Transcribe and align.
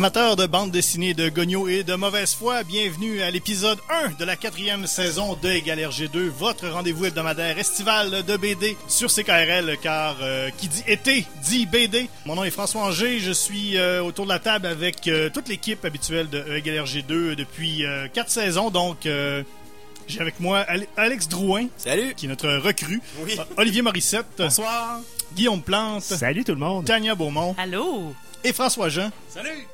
Amateurs 0.00 0.36
de 0.36 0.46
bande 0.46 0.70
dessinée 0.70 1.12
de 1.12 1.28
Gogno 1.28 1.68
et 1.68 1.82
de 1.84 1.94
mauvaise 1.94 2.32
foi, 2.32 2.62
bienvenue 2.64 3.20
à 3.20 3.30
l'épisode 3.30 3.78
1 3.90 4.12
de 4.18 4.24
la 4.24 4.34
quatrième 4.34 4.86
saison 4.86 5.36
de 5.42 5.50
Égal 5.50 5.78
RG2, 5.78 6.28
votre 6.28 6.66
rendez-vous 6.70 7.04
hebdomadaire 7.04 7.58
estival 7.58 8.24
de 8.24 8.36
BD 8.38 8.78
sur 8.88 9.10
CKRL, 9.10 9.76
car 9.82 10.16
euh, 10.22 10.48
qui 10.56 10.68
dit 10.68 10.82
été 10.86 11.26
dit 11.42 11.66
BD. 11.66 12.08
Mon 12.24 12.36
nom 12.36 12.44
est 12.44 12.50
François 12.50 12.80
Anger, 12.80 13.18
je 13.18 13.30
suis 13.30 13.76
euh, 13.76 14.02
autour 14.02 14.24
de 14.24 14.30
la 14.30 14.38
table 14.38 14.68
avec 14.68 15.06
euh, 15.06 15.28
toute 15.28 15.50
l'équipe 15.50 15.84
habituelle 15.84 16.30
de 16.30 16.56
Égal 16.56 16.82
RG2 16.82 17.34
depuis 17.34 17.84
quatre 18.14 18.30
saisons, 18.30 18.70
donc 18.70 19.00
j'ai 19.04 20.20
avec 20.20 20.40
moi 20.40 20.64
Alex 20.96 21.28
Drouin. 21.28 21.66
Salut. 21.76 22.14
Qui 22.14 22.24
est 22.24 22.30
notre 22.30 22.48
recrue. 22.48 23.02
Oui. 23.18 23.36
Olivier 23.58 23.82
Morissette. 23.82 24.24
Bonsoir. 24.38 25.00
Guillaume 25.34 25.60
Plante. 25.60 26.04
Salut 26.04 26.42
tout 26.42 26.52
le 26.52 26.58
monde. 26.58 26.86
Tania 26.86 27.14
Beaumont. 27.14 27.54
Allô. 27.58 28.14
Et 28.42 28.54
François 28.54 28.88
Jean. 28.88 29.10
Salut. 29.28 29.68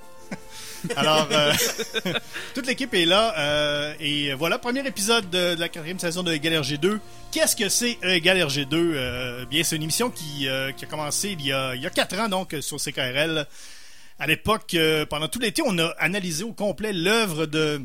Alors, 0.97 1.29
euh, 1.31 1.53
toute 2.55 2.67
l'équipe 2.67 2.93
est 2.95 3.05
là. 3.05 3.35
Euh, 3.39 3.95
et 4.01 4.35
voilà, 4.35 4.59
premier 4.59 4.87
épisode 4.87 5.29
de, 5.31 5.59
la 5.59 5.69
quatrième 5.69 5.99
saison 5.99 6.23
de 6.23 6.33
Égal 6.33 6.55
RG2. 6.55 6.99
Qu'est-ce 7.33 7.57
que 7.57 7.69
c'est 7.69 7.99
Égal 8.03 8.39
RG2 8.39 8.75
euh, 8.75 9.45
Bien, 9.47 9.65
c'est 9.65 9.77
une 9.77 9.83
émission 9.83 10.11
qui, 10.11 10.49
a 10.49 10.73
commencé 10.89 11.31
il 11.31 11.45
y 11.45 11.53
a, 11.53 11.75
il 11.75 11.91
quatre 11.91 12.19
ans, 12.19 12.29
donc, 12.29 12.55
sur 12.61 12.79
CKRL. 12.79 13.47
À 14.19 14.27
l'époque, 14.27 14.77
pendant 15.11 15.29
tout 15.29 15.39
l'été, 15.39 15.63
on 15.65 15.79
a 15.79 15.89
analysé 15.99 16.45
au 16.45 16.53
complet 16.53 16.93
l'œuvre 16.93 17.47
de 17.47 17.81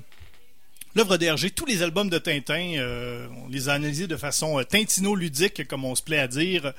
l'œuvre 0.96 1.18
d'RG, 1.18 1.54
tous 1.56 1.66
les 1.66 1.84
albums 1.84 2.10
de 2.10 2.18
Tintin. 2.18 3.28
on 3.44 3.50
les 3.50 3.70
a 3.70 3.74
analysés 3.74 4.08
de 4.08 4.18
façon 4.18 4.62
tintino-ludique, 4.64 5.68
comme 5.68 5.86
on 5.86 5.96
se 5.96 6.04
plaît 6.04 6.20
à 6.20 6.28
dire. 6.28 6.74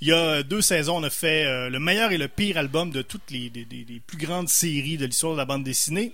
Il 0.00 0.08
y 0.08 0.12
a 0.12 0.44
deux 0.44 0.60
saisons, 0.60 0.98
on 0.98 1.02
a 1.02 1.10
fait 1.10 1.44
euh, 1.44 1.70
le 1.70 1.80
meilleur 1.80 2.12
et 2.12 2.18
le 2.18 2.28
pire 2.28 2.56
album 2.56 2.92
de 2.92 3.02
toutes 3.02 3.32
les, 3.32 3.50
plus 4.06 4.18
grandes 4.18 4.48
séries 4.48 4.96
de 4.96 5.06
l'histoire 5.06 5.32
de 5.32 5.38
la 5.38 5.44
bande 5.44 5.64
dessinée. 5.64 6.12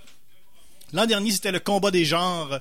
L'an 0.91 1.05
dernier, 1.05 1.29
c'était 1.29 1.51
le 1.51 1.59
combat 1.59 1.91
des 1.91 2.03
genres. 2.03 2.59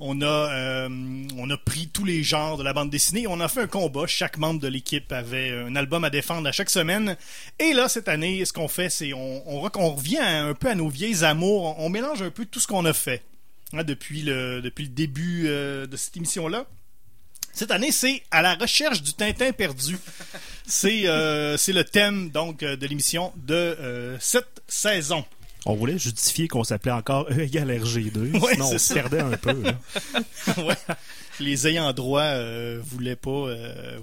On 0.00 0.22
a, 0.22 0.26
euh, 0.26 0.88
on 1.36 1.50
a 1.50 1.56
pris 1.58 1.88
tous 1.88 2.06
les 2.06 2.22
genres 2.22 2.56
de 2.56 2.62
la 2.62 2.72
bande 2.72 2.88
dessinée. 2.88 3.26
On 3.26 3.38
a 3.40 3.48
fait 3.48 3.60
un 3.60 3.66
combat. 3.66 4.06
Chaque 4.06 4.38
membre 4.38 4.60
de 4.60 4.68
l'équipe 4.68 5.12
avait 5.12 5.50
un 5.50 5.76
album 5.76 6.04
à 6.04 6.10
défendre 6.10 6.48
à 6.48 6.52
chaque 6.52 6.70
semaine. 6.70 7.18
Et 7.58 7.74
là, 7.74 7.90
cette 7.90 8.08
année, 8.08 8.42
ce 8.46 8.54
qu'on 8.54 8.68
fait, 8.68 8.88
c'est 8.88 9.12
on, 9.12 9.42
on, 9.46 9.90
revient 9.94 10.18
un 10.18 10.54
peu 10.54 10.70
à 10.70 10.74
nos 10.74 10.88
vieilles 10.88 11.22
amours. 11.22 11.78
On, 11.78 11.90
mélange 11.90 12.22
un 12.22 12.30
peu 12.30 12.46
tout 12.46 12.60
ce 12.60 12.66
qu'on 12.66 12.86
a 12.86 12.94
fait 12.94 13.22
hein, 13.74 13.84
depuis, 13.84 14.22
le, 14.22 14.62
depuis 14.62 14.84
le 14.84 14.90
début 14.90 15.44
euh, 15.48 15.86
de 15.86 15.96
cette 15.98 16.16
émission-là. 16.16 16.66
Cette 17.52 17.70
année, 17.70 17.92
c'est 17.92 18.22
à 18.30 18.42
la 18.42 18.54
recherche 18.54 19.02
du 19.02 19.12
Tintin 19.12 19.52
perdu. 19.52 19.98
C'est 20.66 21.02
euh, 21.06 21.56
le 21.68 21.82
thème 21.82 22.30
donc 22.30 22.62
euh, 22.62 22.76
de 22.76 22.86
l'émission 22.86 23.32
de 23.36 23.54
euh, 23.54 24.16
cette 24.20 24.62
saison. 24.68 25.24
On 25.66 25.74
voulait 25.74 25.98
justifier 25.98 26.48
qu'on 26.48 26.64
s'appelait 26.64 26.92
encore 26.92 27.30
E 27.30 27.40
égale 27.40 27.70
RG2, 27.70 28.50
sinon 28.52 28.70
on 28.72 28.78
se 28.78 28.94
perdait 28.94 29.20
un 29.20 29.36
peu. 29.36 29.62
ouais. 30.58 30.76
Les 31.40 31.68
ayants 31.68 31.92
droit 31.92 32.22
euh, 32.22 32.80
voulaient 32.84 33.16
pas, 33.16 33.46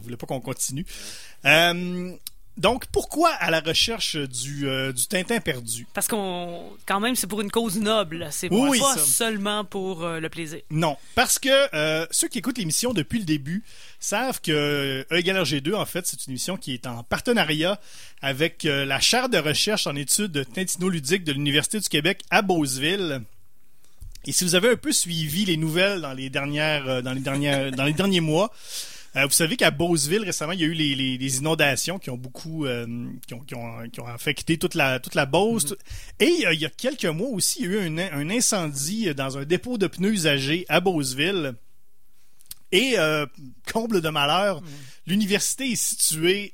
voulaient 0.01 0.17
pas 0.17 0.27
qu'on 0.27 0.41
continue. 0.41 0.85
Donc, 2.59 2.87
pourquoi 2.87 3.29
à 3.29 3.49
la 3.51 3.61
recherche 3.61 4.17
du, 4.17 4.67
euh, 4.67 4.91
du 4.91 5.07
Tintin 5.07 5.39
perdu? 5.39 5.87
Parce 5.93 6.09
qu'on, 6.09 6.61
quand 6.85 6.99
même, 6.99 7.15
c'est 7.15 7.25
pour 7.25 7.39
une 7.39 7.49
cause 7.49 7.79
noble. 7.79 8.27
C'est 8.31 8.49
pas 8.49 8.97
seulement 8.97 9.63
pour 9.63 10.03
euh, 10.03 10.19
le 10.19 10.27
plaisir. 10.27 10.59
Non, 10.69 10.97
parce 11.15 11.39
que 11.39 11.73
euh, 11.73 12.05
ceux 12.11 12.27
qui 12.27 12.39
écoutent 12.39 12.57
l'émission 12.57 12.91
depuis 12.91 13.19
le 13.19 13.23
début 13.23 13.63
savent 14.01 14.41
que 14.41 15.05
E 15.09 15.15
égale 15.15 15.37
RG2, 15.37 15.73
en 15.73 15.85
fait, 15.85 16.05
c'est 16.05 16.27
une 16.27 16.31
émission 16.31 16.57
qui 16.57 16.73
est 16.73 16.85
en 16.85 17.01
partenariat 17.03 17.79
avec 18.21 18.63
la 18.63 18.99
chaire 18.99 19.29
de 19.29 19.37
recherche 19.37 19.87
en 19.87 19.95
études 19.95 20.45
tintino-ludiques 20.53 21.23
de 21.23 21.31
l'Université 21.31 21.79
du 21.79 21.87
Québec 21.87 22.23
à 22.29 22.41
Beauceville. 22.41 23.21
Et 24.25 24.33
si 24.33 24.43
vous 24.43 24.55
avez 24.55 24.71
un 24.71 24.75
peu 24.75 24.91
suivi 24.91 25.45
les 25.45 25.55
nouvelles 25.55 26.01
dans 26.01 26.11
les 26.11 26.29
dernières, 26.29 27.01
dans 27.01 27.13
les 27.13 27.21
dernières, 27.21 27.71
dans 27.71 27.85
les 27.85 27.93
derniers 27.93 28.19
mois, 28.19 28.51
euh, 29.15 29.25
vous 29.25 29.31
savez 29.31 29.57
qu'à 29.57 29.71
Beauceville, 29.71 30.23
récemment, 30.23 30.51
il 30.51 30.61
y 30.61 30.63
a 30.63 30.67
eu 30.67 30.73
les, 30.73 31.37
inondations 31.37 31.99
qui 31.99 32.09
ont 32.09 32.17
beaucoup 32.17 32.65
euh, 32.65 32.85
qui, 33.27 33.33
ont, 33.33 33.39
qui, 33.39 33.99
ont, 33.99 34.05
affecté 34.07 34.57
toute 34.57 34.75
la, 34.75 34.99
toute 34.99 35.15
la 35.15 35.25
Beauce. 35.25 35.65
Mm-hmm. 35.65 35.75
Et 36.25 36.53
il 36.53 36.59
y 36.59 36.65
a 36.65 36.69
quelques 36.69 37.05
mois 37.05 37.29
aussi, 37.29 37.59
il 37.61 37.71
y 37.71 37.75
a 37.75 37.85
eu 37.85 37.99
un, 37.99 38.29
incendie 38.29 39.13
dans 39.15 39.37
un 39.37 39.45
dépôt 39.45 39.77
de 39.77 39.87
pneus 39.87 40.11
usagés 40.11 40.65
à 40.69 40.79
Beauceville. 40.79 41.55
Et 42.71 42.99
euh, 42.99 43.25
comble 43.71 44.01
de 44.01 44.09
malheur, 44.09 44.61
mm. 44.61 44.65
l'université 45.07 45.71
est 45.71 45.75
située 45.75 46.53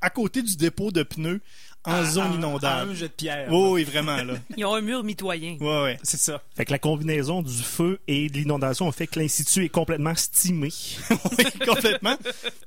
à 0.00 0.10
côté 0.10 0.42
du 0.42 0.56
dépôt 0.56 0.90
de 0.90 1.02
pneus 1.02 1.40
en 1.86 2.04
zone 2.04 2.34
inondable. 2.34 2.90
un 2.90 2.94
jet 2.94 3.08
de 3.08 3.12
pierre. 3.12 3.52
oui, 3.52 3.84
vraiment, 3.84 4.16
là. 4.16 4.34
Ils 4.56 4.64
ont 4.64 4.74
un 4.74 4.80
mur 4.80 5.04
mitoyen. 5.04 5.56
Oui, 5.60 5.76
oui, 5.84 5.90
c'est 6.02 6.20
ça. 6.20 6.42
Fait 6.56 6.64
que 6.64 6.72
la 6.72 6.78
combinaison 6.78 7.42
du 7.42 7.62
feu 7.62 8.00
et 8.08 8.28
de 8.28 8.36
l'inondation 8.36 8.88
a 8.88 8.92
fait 8.92 9.06
que 9.06 9.18
l'institut 9.18 9.64
est 9.64 9.68
complètement 9.68 10.14
stimé. 10.14 10.68
oui, 11.10 11.44
complètement. 11.64 12.16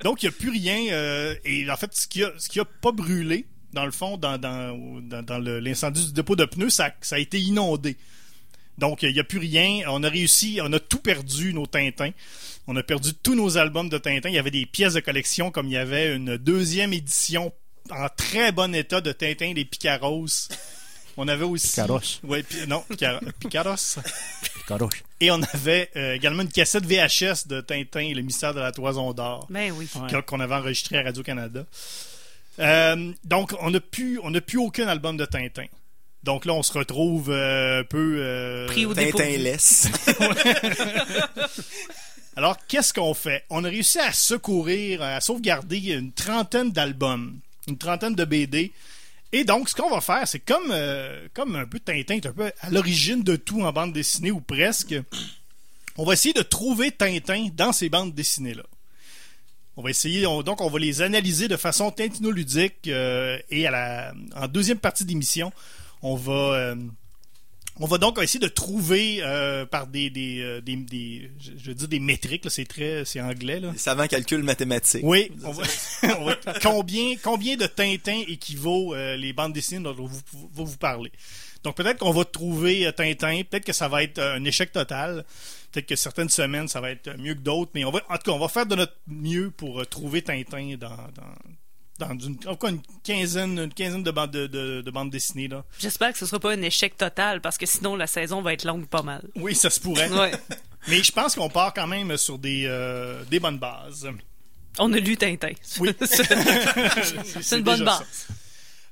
Donc, 0.04 0.24
il 0.24 0.28
n'y 0.28 0.30
a 0.30 0.38
plus 0.38 0.50
rien. 0.50 0.92
Euh, 0.92 1.36
et 1.44 1.70
en 1.70 1.78
fait, 1.78 1.94
ce 1.94 2.08
qui 2.08 2.24
a, 2.24 2.32
ce 2.38 2.50
qui 2.50 2.60
a 2.60 2.66
pas 2.66 2.92
brûlé, 2.92 3.46
dans 3.74 3.86
le 3.86 3.92
fond, 3.92 4.18
dans, 4.18 4.38
dans, 4.38 5.02
dans, 5.24 5.38
l'incendie 5.38 6.08
du 6.08 6.14
dépôt 6.14 6.36
de 6.36 6.46
pneus, 6.46 6.70
ça, 6.70 6.92
ça 7.02 7.18
a 7.18 7.20
été 7.20 7.40
inondé. 7.40 7.98
Donc, 8.78 9.04
il 9.04 9.12
n'y 9.12 9.20
a 9.20 9.26
plus 9.26 9.40
rien. 9.40 9.82
On 9.88 10.04
a 10.04 10.10
réussi, 10.10 10.60
on 10.64 10.72
a 10.72 10.80
tout 10.80 11.00
perdu, 11.00 11.54
nos 11.54 11.66
Tintins. 11.66 12.12
On 12.68 12.76
a 12.76 12.84
perdu 12.84 13.14
tous 13.14 13.36
nos 13.36 13.58
albums 13.58 13.90
de 13.90 13.98
Tintin. 13.98 14.30
Il 14.30 14.36
y 14.36 14.40
avait 14.40 14.52
des 14.52 14.66
pièces 14.66 14.94
de 14.94 15.02
collection, 15.02 15.52
comme 15.52 15.68
il 15.68 15.74
y 15.74 15.78
avait 15.78 16.16
une 16.16 16.38
deuxième 16.38 16.94
édition 16.94 17.52
en 17.92 18.08
très 18.16 18.52
bon 18.52 18.74
état 18.76 19.02
de 19.02 19.12
Tintin 19.12 19.54
des 19.54 19.66
Picaros. 19.66 20.50
On 21.18 21.28
avait 21.28 21.46
aussi. 21.46 21.68
Picaros. 21.68 22.20
Oui, 22.24 22.46
non, 22.68 22.84
Picaros. 22.90 23.20
Picaros. 23.40 23.98
Et 25.20 25.32
on 25.32 25.42
avait 25.54 25.90
euh, 25.96 26.14
également 26.14 26.44
une 26.44 26.52
cassette 26.52 26.86
VHS 26.86 27.48
de 27.48 27.62
Tintin 27.62 28.14
le 28.14 28.22
mystère 28.22 28.54
de 28.54 28.60
la 28.60 28.72
toison 28.72 29.14
d'or. 29.14 29.48
Ben 29.50 29.74
oui. 29.76 29.90
Qu'on 30.26 30.40
avait 30.40 30.56
enregistré 30.56 31.00
à 31.00 31.04
Radio-Canada. 31.04 31.66
Euh, 32.60 33.12
donc, 33.24 33.54
on 33.60 33.72
n'a 33.72 33.80
plus, 33.80 34.20
on 34.24 34.32
plus 34.32 34.60
aucun 34.60 34.88
album 34.88 35.18
de 35.18 35.26
Tintin. 35.26 35.66
Donc 36.24 36.46
là, 36.46 36.54
on 36.54 36.64
se 36.64 36.74
retrouve 36.74 37.32
euh, 37.32 37.82
un 37.82 37.84
peu. 37.84 38.66
Pris 38.68 38.86
au 38.86 38.94
Tintin 38.94 39.38
laisse. 39.38 39.88
Alors, 42.36 42.58
qu'est-ce 42.68 42.94
qu'on 42.94 43.14
fait? 43.14 43.44
On 43.50 43.64
a 43.66 43.70
réussi 43.70 44.00
à 44.00 44.14
secourir, 44.14 45.02
à 45.02 45.20
sauvegarder 45.20 45.80
une 45.94 46.14
trentaine 46.14 46.72
d'albums 46.72 47.40
une 47.70 47.78
trentaine 47.78 48.16
de 48.16 48.26
BD. 48.26 48.72
Et 49.32 49.44
donc, 49.44 49.70
ce 49.70 49.76
qu'on 49.76 49.90
va 49.90 50.02
faire, 50.02 50.28
c'est 50.28 50.40
comme, 50.40 50.72
euh, 50.72 51.28
comme 51.34 51.56
un 51.56 51.66
peu 51.66 51.80
Tintin, 51.80 52.18
un 52.24 52.34
peu 52.34 52.52
à 52.62 52.70
l'origine 52.72 53.24
de 53.24 53.36
tout 53.36 53.62
en 53.62 53.72
bande 53.72 53.94
dessinée 53.94 54.32
ou 54.32 54.42
presque. 54.42 54.96
On 55.98 56.04
va 56.04 56.14
essayer 56.14 56.34
de 56.34 56.42
trouver 56.42 56.92
Tintin 56.92 57.50
dans 57.54 57.72
ces 57.72 57.90
bandes 57.90 58.14
dessinées-là. 58.14 58.64
On 59.78 59.82
va 59.82 59.92
essayer, 59.92 60.24
donc 60.24 60.60
on 60.60 60.70
va 60.70 60.80
les 60.80 61.02
analyser 61.02 61.48
de 61.48 61.56
façon 61.56 61.90
tintinoludique 61.90 62.88
euh, 62.88 63.40
et 63.50 63.66
à 63.66 63.72
la, 63.72 64.14
en 64.36 64.50
deuxième 64.50 64.78
partie 64.78 65.06
d'émission, 65.06 65.54
on 66.02 66.16
va 66.16 66.34
euh, 66.34 66.76
on 67.80 67.86
va 67.86 67.98
donc 67.98 68.22
essayer 68.22 68.40
de 68.40 68.48
trouver 68.48 69.20
euh, 69.24 69.66
par 69.66 69.88
des, 69.88 70.10
des, 70.10 70.42
euh, 70.42 70.62
des, 70.62 70.76
des, 70.76 71.32
je 71.40 71.70
veux 71.70 71.74
dire 71.74 71.88
des 71.88 72.00
métriques, 72.00 72.50
c'est 72.50 72.66
très, 72.66 73.06
c'est 73.06 73.22
anglais 73.22 73.60
là. 73.62 73.72
Des 73.72 73.78
savants 73.78 74.08
calculs 74.08 74.44
mathématiques. 74.44 75.02
Oui. 75.04 75.32
On 75.46 76.26
va, 76.26 76.36
combien, 76.62 77.16
combien 77.24 77.56
de 77.56 77.66
Tintin 77.66 78.22
équivaut 78.28 78.94
euh, 78.94 79.16
les 79.16 79.32
bandes 79.32 79.54
dessinées 79.54 79.84
dont 79.84 79.96
on 79.98 80.08
va 80.08 80.64
vous 80.64 80.78
parler. 80.78 81.12
Donc 81.64 81.76
peut-être 81.76 82.00
qu'on 82.00 82.12
va 82.12 82.26
trouver 82.26 82.92
Tintin, 82.96 83.42
peut-être 83.50 83.66
que 83.66 83.74
ça 83.74 83.88
va 83.88 84.04
être 84.04 84.20
un 84.20 84.44
échec 84.44 84.72
total. 84.72 85.26
Peut-être 85.72 85.88
que 85.88 85.96
certaines 85.96 86.30
semaines, 86.30 86.68
ça 86.68 86.82
va 86.82 86.92
être 86.92 87.16
mieux 87.18 87.36
que 87.36 87.42
d'autres, 87.42 87.72
mais 87.76 87.86
on 87.86 87.92
va, 87.92 88.02
en 88.10 88.18
tout 88.18 88.24
cas, 88.24 88.32
on 88.32 88.40
va 88.40 88.48
faire 88.48 88.66
de 88.66 88.76
notre 88.76 88.96
mieux 89.08 89.52
pour 89.52 89.86
trouver 89.88 90.22
Tintin 90.22 90.76
dans, 90.80 90.90
dans, 90.90 91.36
dans 92.00 92.18
une, 92.18 92.38
une 92.64 92.82
quinzaine, 93.04 93.60
une 93.60 93.74
quinzaine 93.74 94.04
de 94.04 94.12
bandes, 94.12 94.32
de, 94.32 94.48
de, 94.82 94.92
bandes 94.92 95.12
dessinées. 95.12 95.48
Là. 95.48 95.64
J'espère 95.78 96.14
que 96.14 96.18
ce 96.18 96.26
ne 96.26 96.30
sera 96.30 96.40
pas 96.40 96.52
un 96.54 96.62
échec 96.62 96.98
total 96.98 97.42
parce 97.42 97.58
que 97.58 97.66
sinon 97.66 97.96
la 97.96 98.08
saison 98.08 98.42
va 98.42 98.54
être 98.54 98.64
longue 98.64 98.88
pas 98.88 99.04
mal. 99.04 99.22
Oui, 99.36 99.54
ça 99.54 99.70
se 99.70 99.80
pourrait. 99.80 100.10
Mais 100.88 101.04
je 101.04 101.12
pense 101.12 101.36
qu'on 101.36 101.50
part 101.50 101.74
quand 101.74 101.88
même 101.88 102.16
sur 102.18 102.40
des, 102.40 102.64
euh, 102.66 103.24
des 103.26 103.40
bonnes 103.40 103.60
bases. 103.60 104.08
On 104.80 104.92
a 104.94 104.98
lu 104.98 105.18
Tintin. 105.18 105.52
Oui. 105.80 105.90
c'est 106.02 107.58
une 107.58 107.64
bonne 107.64 107.84
base. 107.84 108.28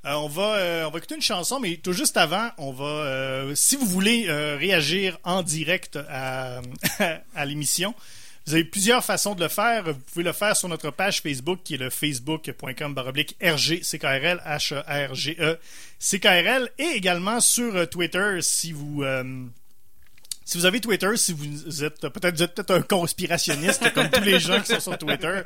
Euh, 0.05 0.13
on, 0.13 0.27
va, 0.27 0.55
euh, 0.57 0.85
on 0.85 0.91
va 0.91 0.97
écouter 0.97 1.15
une 1.15 1.21
chanson, 1.21 1.59
mais 1.59 1.77
tout 1.77 1.93
juste 1.93 2.17
avant, 2.17 2.49
on 2.57 2.71
va, 2.73 3.55
si 3.55 3.77
vous 3.77 3.85
voulez 3.85 4.29
réagir 4.29 5.17
en 5.23 5.43
direct 5.43 5.97
à, 6.09 6.61
à 7.35 7.45
l'émission, 7.45 7.95
vous 8.47 8.53
avez 8.53 8.63
plusieurs 8.63 9.03
façons 9.03 9.35
de 9.35 9.43
le 9.43 9.49
faire. 9.49 9.83
Vous 9.83 9.99
pouvez 9.99 10.23
le 10.23 10.31
faire 10.31 10.55
sur 10.55 10.69
notre 10.69 10.89
page 10.89 11.21
Facebook 11.21 11.59
qui 11.63 11.73
est 11.73 11.77
le 11.77 11.89
facebook.com 11.89 12.93
baroblique 12.93 13.35
RGCKRL, 13.43 14.41
H-E-R-G-E, 14.45 15.59
CKRL, 15.99 16.69
et 16.79 16.95
également 16.95 17.41
sur 17.41 17.75
euh, 17.75 17.85
Twitter 17.85 18.39
si 18.41 18.71
vous, 18.71 19.03
euh, 19.03 19.45
si 20.45 20.57
vous 20.57 20.65
avez 20.65 20.79
Twitter, 20.79 21.09
si 21.17 21.33
vous 21.33 21.83
êtes 21.83 21.99
peut-être 22.07 22.53
peut-être 22.53 22.71
un 22.71 22.81
conspirationniste 22.81 23.93
comme 23.93 24.09
tous 24.09 24.23
les 24.23 24.39
gens 24.39 24.61
qui 24.61 24.67
sont 24.67 24.79
sur 24.79 24.97
Twitter, 24.97 25.41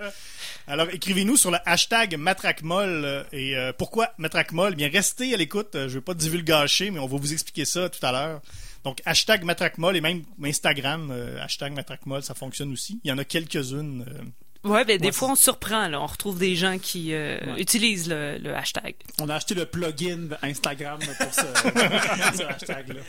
alors 0.68 0.88
écrivez-nous 0.92 1.38
sur 1.38 1.52
le 1.52 1.58
hashtag 1.66 2.18
Matracmol. 2.18 3.04
Euh, 3.04 3.24
et 3.32 3.58
euh, 3.58 3.74
pourquoi 3.76 4.14
Matracmol? 4.18 4.74
Eh 4.74 4.76
bien, 4.76 4.90
restez 4.90 5.34
à 5.34 5.38
l'écoute. 5.38 5.72
Je 5.74 5.96
vais 5.96 6.02
pas 6.02 6.14
divulgacher, 6.14 6.92
mais 6.92 7.00
on 7.00 7.08
va 7.08 7.18
vous 7.18 7.34
expliquer 7.34 7.66
ça 7.66 7.90
tout 7.90 8.06
à 8.06 8.12
l'heure. 8.12 8.42
Donc, 8.84 9.02
hashtag 9.06 9.44
Matracmol 9.44 9.96
et 9.96 10.02
même 10.02 10.24
Instagram, 10.44 11.10
euh, 11.12 11.42
hashtag 11.42 11.74
Matracmol, 11.74 12.24
ça 12.24 12.34
fonctionne 12.34 12.72
aussi. 12.72 13.00
Il 13.04 13.10
y 13.10 13.12
en 13.12 13.18
a 13.18 13.24
quelques-unes. 13.24 14.06
Ouais, 14.64 14.86
ben, 14.86 15.00
des 15.00 15.12
fois, 15.12 15.32
on 15.32 15.36
surprend. 15.36 15.88
Là. 15.88 16.02
On 16.02 16.06
retrouve 16.06 16.38
des 16.38 16.56
gens 16.56 16.78
qui 16.78 17.14
utilisent 17.58 18.10
le, 18.10 18.54
hashtag. 18.56 18.96
On 19.20 19.30
a 19.30 19.36
acheté 19.36 19.56
le 19.56 19.66
plugin 19.66 20.30
Instagram 20.42 21.00
pour 21.00 21.34
ce 21.34 22.44
hashtag-là. 22.44 23.02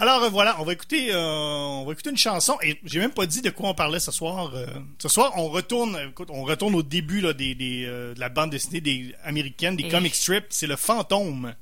Alors 0.00 0.22
euh, 0.22 0.28
voilà, 0.28 0.56
on 0.60 0.64
va 0.64 0.72
écouter, 0.72 1.12
euh, 1.12 1.18
on 1.18 1.84
va 1.84 1.92
écouter 1.92 2.10
une 2.10 2.16
chanson 2.16 2.56
et 2.62 2.78
j'ai 2.84 3.00
même 3.00 3.10
pas 3.10 3.26
dit 3.26 3.42
de 3.42 3.50
quoi 3.50 3.70
on 3.70 3.74
parlait 3.74 3.98
ce 3.98 4.12
soir. 4.12 4.52
Euh. 4.54 4.66
ce 4.98 5.08
soir, 5.08 5.32
on 5.36 5.48
retourne, 5.48 5.98
écoute, 6.10 6.28
on 6.30 6.44
retourne 6.44 6.76
au 6.76 6.84
début 6.84 7.20
là, 7.20 7.32
des, 7.32 7.56
des 7.56 7.84
de 7.84 8.14
la 8.18 8.28
bande 8.28 8.50
dessinée 8.50 8.80
des 8.80 9.14
américaines, 9.24 9.76
des 9.76 9.88
comic 9.88 10.14
strips. 10.14 10.46
C'est 10.50 10.68
le 10.68 10.76
fantôme. 10.76 11.52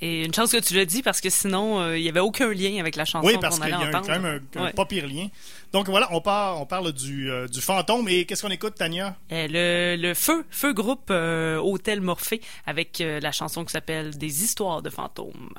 Et 0.00 0.24
une 0.24 0.34
chance 0.34 0.52
que 0.52 0.58
tu 0.58 0.74
l'as 0.74 0.84
dit 0.84 1.02
parce 1.02 1.20
que 1.20 1.30
sinon, 1.30 1.92
il 1.94 2.02
n'y 2.02 2.08
avait 2.08 2.20
aucun 2.20 2.52
lien 2.52 2.78
avec 2.80 2.96
la 2.96 3.04
chanson. 3.04 3.26
Oui, 3.26 3.34
parce 3.40 3.58
qu'il 3.58 3.68
y 3.68 3.72
a 3.72 3.90
quand 3.90 4.08
même 4.08 4.40
un, 4.56 4.70
pas 4.70 4.86
pire 4.86 5.06
lien. 5.06 5.28
Donc 5.72 5.88
voilà, 5.88 6.08
on, 6.12 6.20
part, 6.20 6.60
on 6.60 6.66
parle 6.66 6.92
du, 6.92 7.30
du 7.50 7.60
fantôme. 7.60 8.08
Et 8.08 8.24
qu'est-ce 8.24 8.42
qu'on 8.42 8.50
écoute, 8.50 8.74
Tania? 8.74 9.16
le, 9.30 9.96
le, 9.96 10.14
feu, 10.14 10.44
feu 10.50 10.72
groupe 10.72 11.10
Hôtel 11.10 12.00
Morphée 12.00 12.40
avec 12.66 13.02
la 13.04 13.32
chanson 13.32 13.64
qui 13.64 13.72
s'appelle 13.72 14.16
Des 14.16 14.44
histoires 14.44 14.82
de 14.82 14.90
fantômes. 14.90 15.52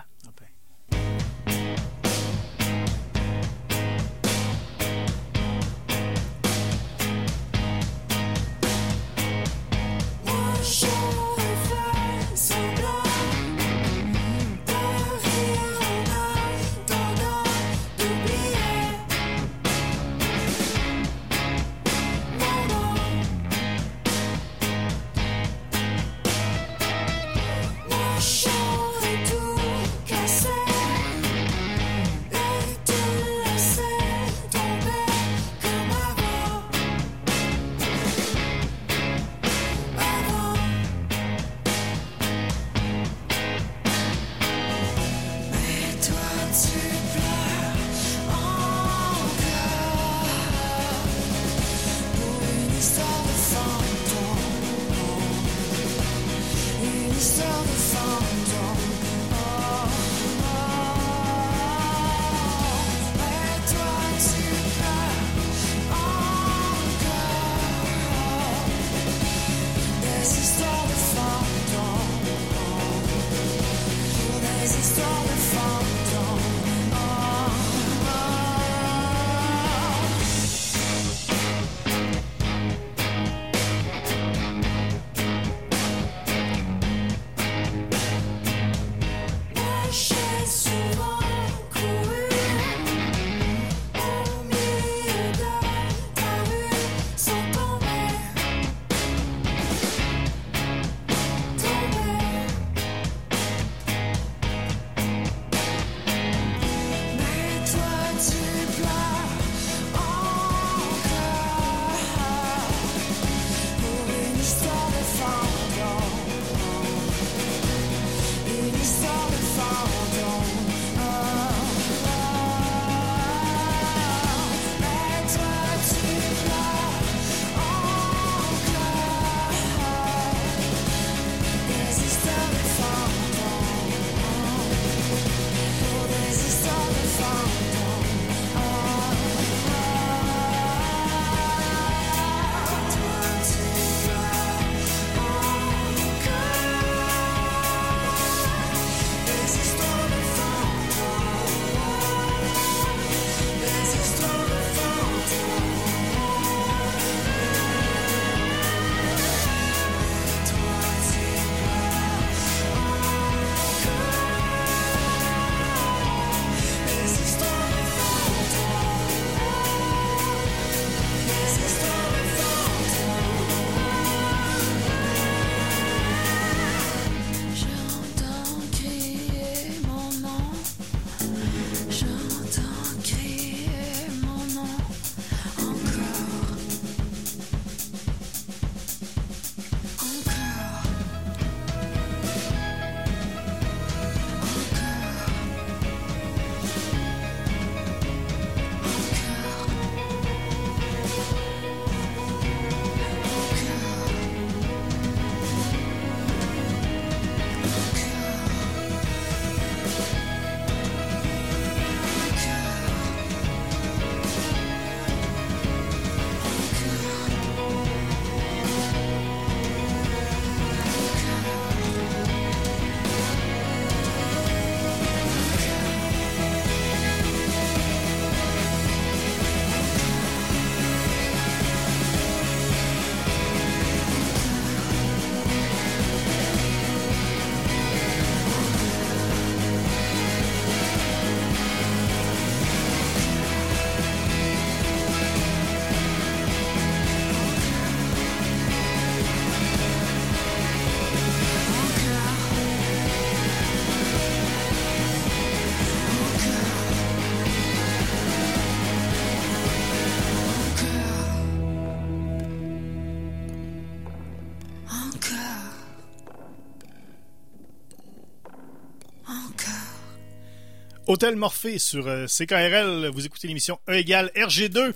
Hôtel 271.13 271.36
Morphée 271.36 271.77
sur 271.77 272.08
euh, 272.08 272.25
CKRL. 272.25 273.08
Vous 273.13 273.25
écoutez 273.25 273.48
l'émission 273.48 273.79
E 273.88 273.93
égale 273.93 274.32
RG2. 274.36 274.93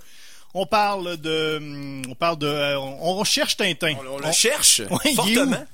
On 0.52 0.66
parle 0.66 1.16
de, 1.18 2.02
on 2.08 2.14
parle 2.16 2.38
de, 2.38 2.46
euh, 2.48 2.76
on, 2.80 3.20
on 3.20 3.24
cherche 3.24 3.56
Tintin. 3.56 3.94
On, 4.04 4.14
on 4.14 4.18
le 4.18 4.32
cherche 4.32 4.80
Ouais, 4.90 4.96
il 5.04 5.10
est 5.10 5.14
fortement. 5.14 5.64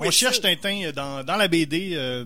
on 0.00 0.10
cherche 0.10 0.40
Tintin 0.40 0.90
dans, 0.94 1.22
dans 1.22 1.36
la 1.36 1.48
BD. 1.48 1.90
euh, 1.94 2.24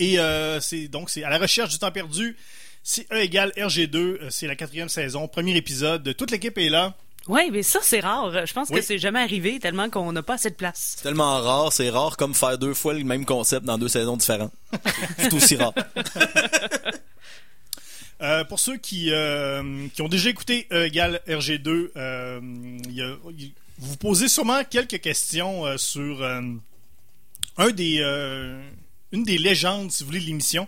et 0.00 0.18
euh, 0.18 0.58
c'est 0.60 0.88
donc 0.88 1.10
c'est 1.10 1.22
à 1.22 1.30
la 1.30 1.38
recherche 1.38 1.70
du 1.70 1.78
temps 1.78 1.92
perdu. 1.92 2.36
C'est 2.82 3.06
E 3.12 3.18
égale 3.22 3.52
RG2. 3.56 3.96
euh, 3.96 4.26
C'est 4.30 4.46
la 4.48 4.56
quatrième 4.56 4.88
saison, 4.88 5.28
premier 5.28 5.56
épisode. 5.56 6.12
Toute 6.16 6.32
l'équipe 6.32 6.58
est 6.58 6.70
là. 6.70 6.94
Oui, 7.28 7.50
mais 7.52 7.62
ça, 7.62 7.78
c'est 7.82 8.00
rare. 8.00 8.46
Je 8.46 8.52
pense 8.54 8.68
Oui. 8.70 8.76
que 8.80 8.82
c'est 8.84 8.98
jamais 8.98 9.20
arrivé 9.20 9.58
tellement 9.60 9.90
qu'on 9.90 10.12
n'a 10.12 10.22
pas 10.22 10.34
assez 10.34 10.48
de 10.50 10.54
place. 10.54 10.94
C'est 10.96 11.02
tellement 11.02 11.40
rare, 11.42 11.72
c'est 11.72 11.90
rare 11.90 12.16
comme 12.16 12.34
faire 12.34 12.56
deux 12.58 12.74
fois 12.74 12.94
le 12.94 13.04
même 13.04 13.24
concept 13.26 13.66
dans 13.66 13.76
deux 13.78 13.88
saisons 13.88 14.16
différentes. 14.16 14.52
c'est 15.18 15.32
aussi 15.34 15.56
rare. 15.56 15.74
Euh, 18.20 18.42
pour 18.42 18.58
ceux 18.58 18.76
qui, 18.78 19.12
euh, 19.12 19.86
qui 19.94 20.02
ont 20.02 20.08
déjà 20.08 20.28
écouté 20.30 20.66
E 20.72 20.86
égale 20.86 21.20
RG2, 21.28 21.90
euh, 21.96 22.40
il 22.86 22.92
y 22.92 23.00
a- 23.00 23.14
vous 23.22 23.30
vous 23.78 23.96
posez 23.96 24.26
sûrement 24.26 24.64
quelques 24.68 25.00
questions 25.00 25.64
euh, 25.66 25.76
sur 25.76 26.20
euh, 26.24 26.40
un 27.58 27.70
des, 27.70 27.98
euh, 28.00 28.60
une 29.12 29.22
des 29.22 29.38
légendes, 29.38 29.92
si 29.92 30.02
vous 30.02 30.08
voulez, 30.08 30.18
de 30.20 30.26
l'émission, 30.26 30.66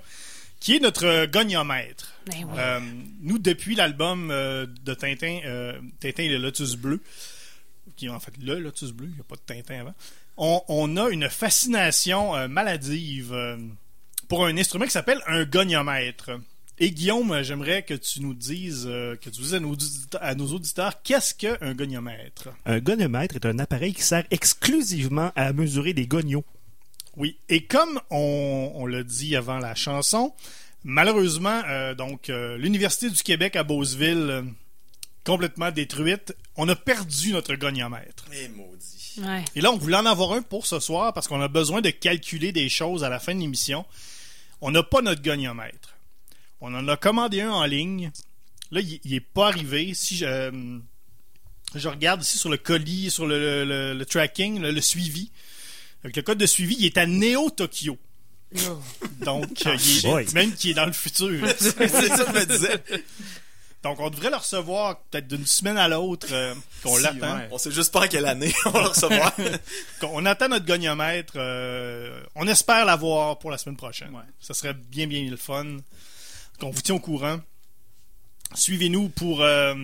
qui 0.61 0.77
est 0.77 0.81
notre 0.81 1.05
euh, 1.07 1.27
goniomètre. 1.27 2.13
Ben 2.27 2.45
oui. 2.45 2.59
Euh, 2.59 2.81
nous, 3.23 3.39
depuis 3.39 3.75
l'album 3.75 4.31
euh, 4.31 4.67
de 4.85 4.95
Tintin, 4.95 5.41
euh, 5.47 5.81
Tintin 6.01 6.23
et 6.25 6.29
le 6.29 6.39
Lotus 6.39 6.77
Bleu, 6.77 7.01
qui 7.97 8.07
est 8.07 8.11
en 8.11 8.21
fait 8.21 8.33
le 8.41 8.59
Lotus 8.61 8.93
Bleu, 8.93 9.09
il 9.09 9.15
n'y 9.15 9.21
a 9.21 9.25
pas 9.25 9.37
de 9.37 9.41
Tintin 9.41 9.81
avant, 9.81 9.95
on, 10.37 10.63
on 10.69 10.97
a 10.97 11.09
une 11.11 11.29
fascination 11.29 12.37
euh, 12.37 12.47
maladive 12.49 13.33
euh, 13.33 13.57
pour 14.29 14.47
un 14.47 14.57
instrument 14.57 14.85
qui 14.85 14.91
s'appelle 14.93 15.21
un 15.27 15.45
goniomètre. 15.45 16.31
Et 16.83 16.93
Guillaume, 16.93 17.43
j'aimerais 17.43 17.83
que 17.83 17.93
tu 17.93 18.23
nous 18.23 18.33
dises, 18.33 18.87
euh, 18.89 19.15
que 19.17 19.29
tu 19.29 19.43
dises 19.43 19.55
à 19.55 19.61
nos, 19.61 19.75
audite- 19.75 20.17
à 20.19 20.35
nos 20.35 20.47
auditeurs, 20.47 21.03
qu'est-ce 21.03 21.35
qu'un 21.35 21.75
goniomètre? 21.75 22.49
Un 22.65 22.79
gonomètre 22.81 23.35
est 23.37 23.45
un 23.45 23.59
appareil 23.59 23.93
qui 23.93 24.01
sert 24.03 24.25
exclusivement 24.31 25.31
à 25.37 25.53
mesurer 25.53 25.93
des 25.93 26.07
gonios. 26.07 26.45
Oui, 27.21 27.37
et 27.49 27.65
comme 27.67 28.01
on, 28.11 28.73
on 28.75 28.87
l'a 28.87 29.03
dit 29.05 29.37
avant 29.37 29.59
la 29.59 29.75
chanson, 29.75 30.33
malheureusement, 30.85 31.63
euh, 31.69 31.95
donc 31.95 32.31
euh, 32.31 32.57
l'Université 32.57 33.11
du 33.11 33.23
Québec 33.23 33.55
à 33.57 33.63
Beauceville, 33.63 34.17
euh, 34.31 34.43
complètement 35.25 35.71
détruite, 35.71 36.35
on 36.57 36.69
a 36.69 36.75
perdu 36.75 37.33
notre 37.33 37.55
goniomètre. 37.55 38.25
Mais 38.31 38.49
maudit. 38.49 39.15
Ouais. 39.19 39.45
Et 39.55 39.61
là, 39.61 39.71
on 39.71 39.77
voulait 39.77 39.97
en 39.99 40.07
avoir 40.07 40.33
un 40.33 40.41
pour 40.43 40.67
ce 40.67 40.81
soir 40.81 41.13
parce 41.13 41.29
qu'on 41.29 41.41
a 41.43 41.49
besoin 41.49 41.81
de 41.83 41.91
calculer 41.91 42.53
des 42.53 42.69
choses 42.69 43.05
à 43.05 43.09
la 43.09 43.19
fin 43.19 43.35
de 43.35 43.41
l'émission. 43.41 43.85
On 44.63 44.71
n'a 44.71 44.83
pas 44.83 45.03
notre 45.03 45.23
goniomètre. 45.23 45.97
On 46.63 46.75
en 46.75 46.89
a 46.89 46.97
commandé 46.97 47.41
un 47.43 47.51
en 47.51 47.65
ligne. 47.65 48.11
Là, 48.71 48.81
il 48.81 48.99
il 49.05 49.15
est 49.15 49.21
pas 49.21 49.49
arrivé. 49.49 49.93
Si 49.95 50.17
je, 50.17 50.79
je 51.75 51.89
regarde 51.89 52.23
ici 52.23 52.39
sur 52.39 52.49
le 52.51 52.57
colis, 52.57 53.11
sur 53.11 53.27
le, 53.27 53.65
le- 53.65 53.95
le 53.95 54.07
tracking, 54.07 54.61
le, 54.61 54.71
le 54.71 54.81
suivi, 54.81 55.31
avec 56.05 56.17
le 56.17 56.23
code 56.23 56.39
de 56.39 56.47
suivi, 56.47 56.77
il 56.79 56.87
est 56.87 56.99
à 56.99 57.07
Neo 57.07 57.51
Tokyo. 57.51 57.99
Donc, 59.21 59.67
euh, 59.67 59.77
il 59.79 60.07
est- 60.07 60.33
même 60.35 60.53
qui 60.55 60.71
est 60.71 60.75
dans 60.75 60.87
le 60.87 60.93
futur. 60.93 61.47
c'est 61.59 61.89
ça 61.89 62.25
que 62.25 62.33
je 62.35 62.41
me 62.41 62.47
disais. 62.47 62.83
Donc, 63.83 63.99
on 64.01 64.11
devrait 64.11 64.29
le 64.31 64.37
recevoir 64.37 65.01
peut-être 65.05 65.27
d'une 65.29 65.47
semaine 65.47 65.79
à 65.79 65.89
l'autre 65.89 66.27
euh, 66.33 66.55
qu'on 66.83 66.97
Si, 66.97 67.03
l'attend. 67.03 67.37
ouais. 67.39 67.49
On 67.51 67.57
sait 67.59 67.71
juste 67.71 67.93
pas 67.93 68.03
à 68.03 68.09
quelle 68.09 68.27
année 68.27 68.53
on 68.67 68.71
va 68.71 68.81
le 68.83 68.89
recevoir. 68.89 69.35
On 70.03 70.27
attend 70.27 70.49
notre 70.49 70.67
goniomètre. 70.67 71.35
euh, 71.37 72.21
on 72.35 72.47
espère 72.49 72.85
l'avoir 72.85 73.39
pour 73.39 73.51
la 73.51 73.57
semaine 73.59 73.77
prochaine. 73.79 74.11
Ouais. 74.15 74.21
Ça 74.41 74.53
serait 74.53 74.75
bien, 74.75 75.07
bien 75.07 75.23
le 75.31 75.37
fun. 75.37 75.77
Qu'on 76.59 76.71
vous 76.71 76.83
tient 76.83 76.97
au 76.97 77.01
courant. 77.01 77.41
Suivez-nous 78.55 79.09
pour 79.11 79.41
euh, 79.43 79.75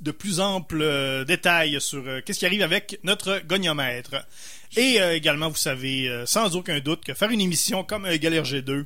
de 0.00 0.10
plus 0.10 0.40
amples 0.40 0.80
euh, 0.82 1.24
détails 1.24 1.80
sur 1.80 2.02
euh, 2.06 2.20
qu'est-ce 2.24 2.38
qui 2.40 2.46
arrive 2.46 2.62
avec 2.62 2.98
notre 3.04 3.40
goniomètre. 3.46 4.16
Et 4.76 5.00
euh, 5.00 5.14
également, 5.14 5.48
vous 5.48 5.56
savez 5.56 6.08
euh, 6.08 6.26
sans 6.26 6.56
aucun 6.56 6.80
doute 6.80 7.04
que 7.04 7.14
faire 7.14 7.30
une 7.30 7.40
émission 7.40 7.84
comme 7.84 8.04
euh, 8.06 8.16
Galère 8.18 8.44
G2, 8.44 8.84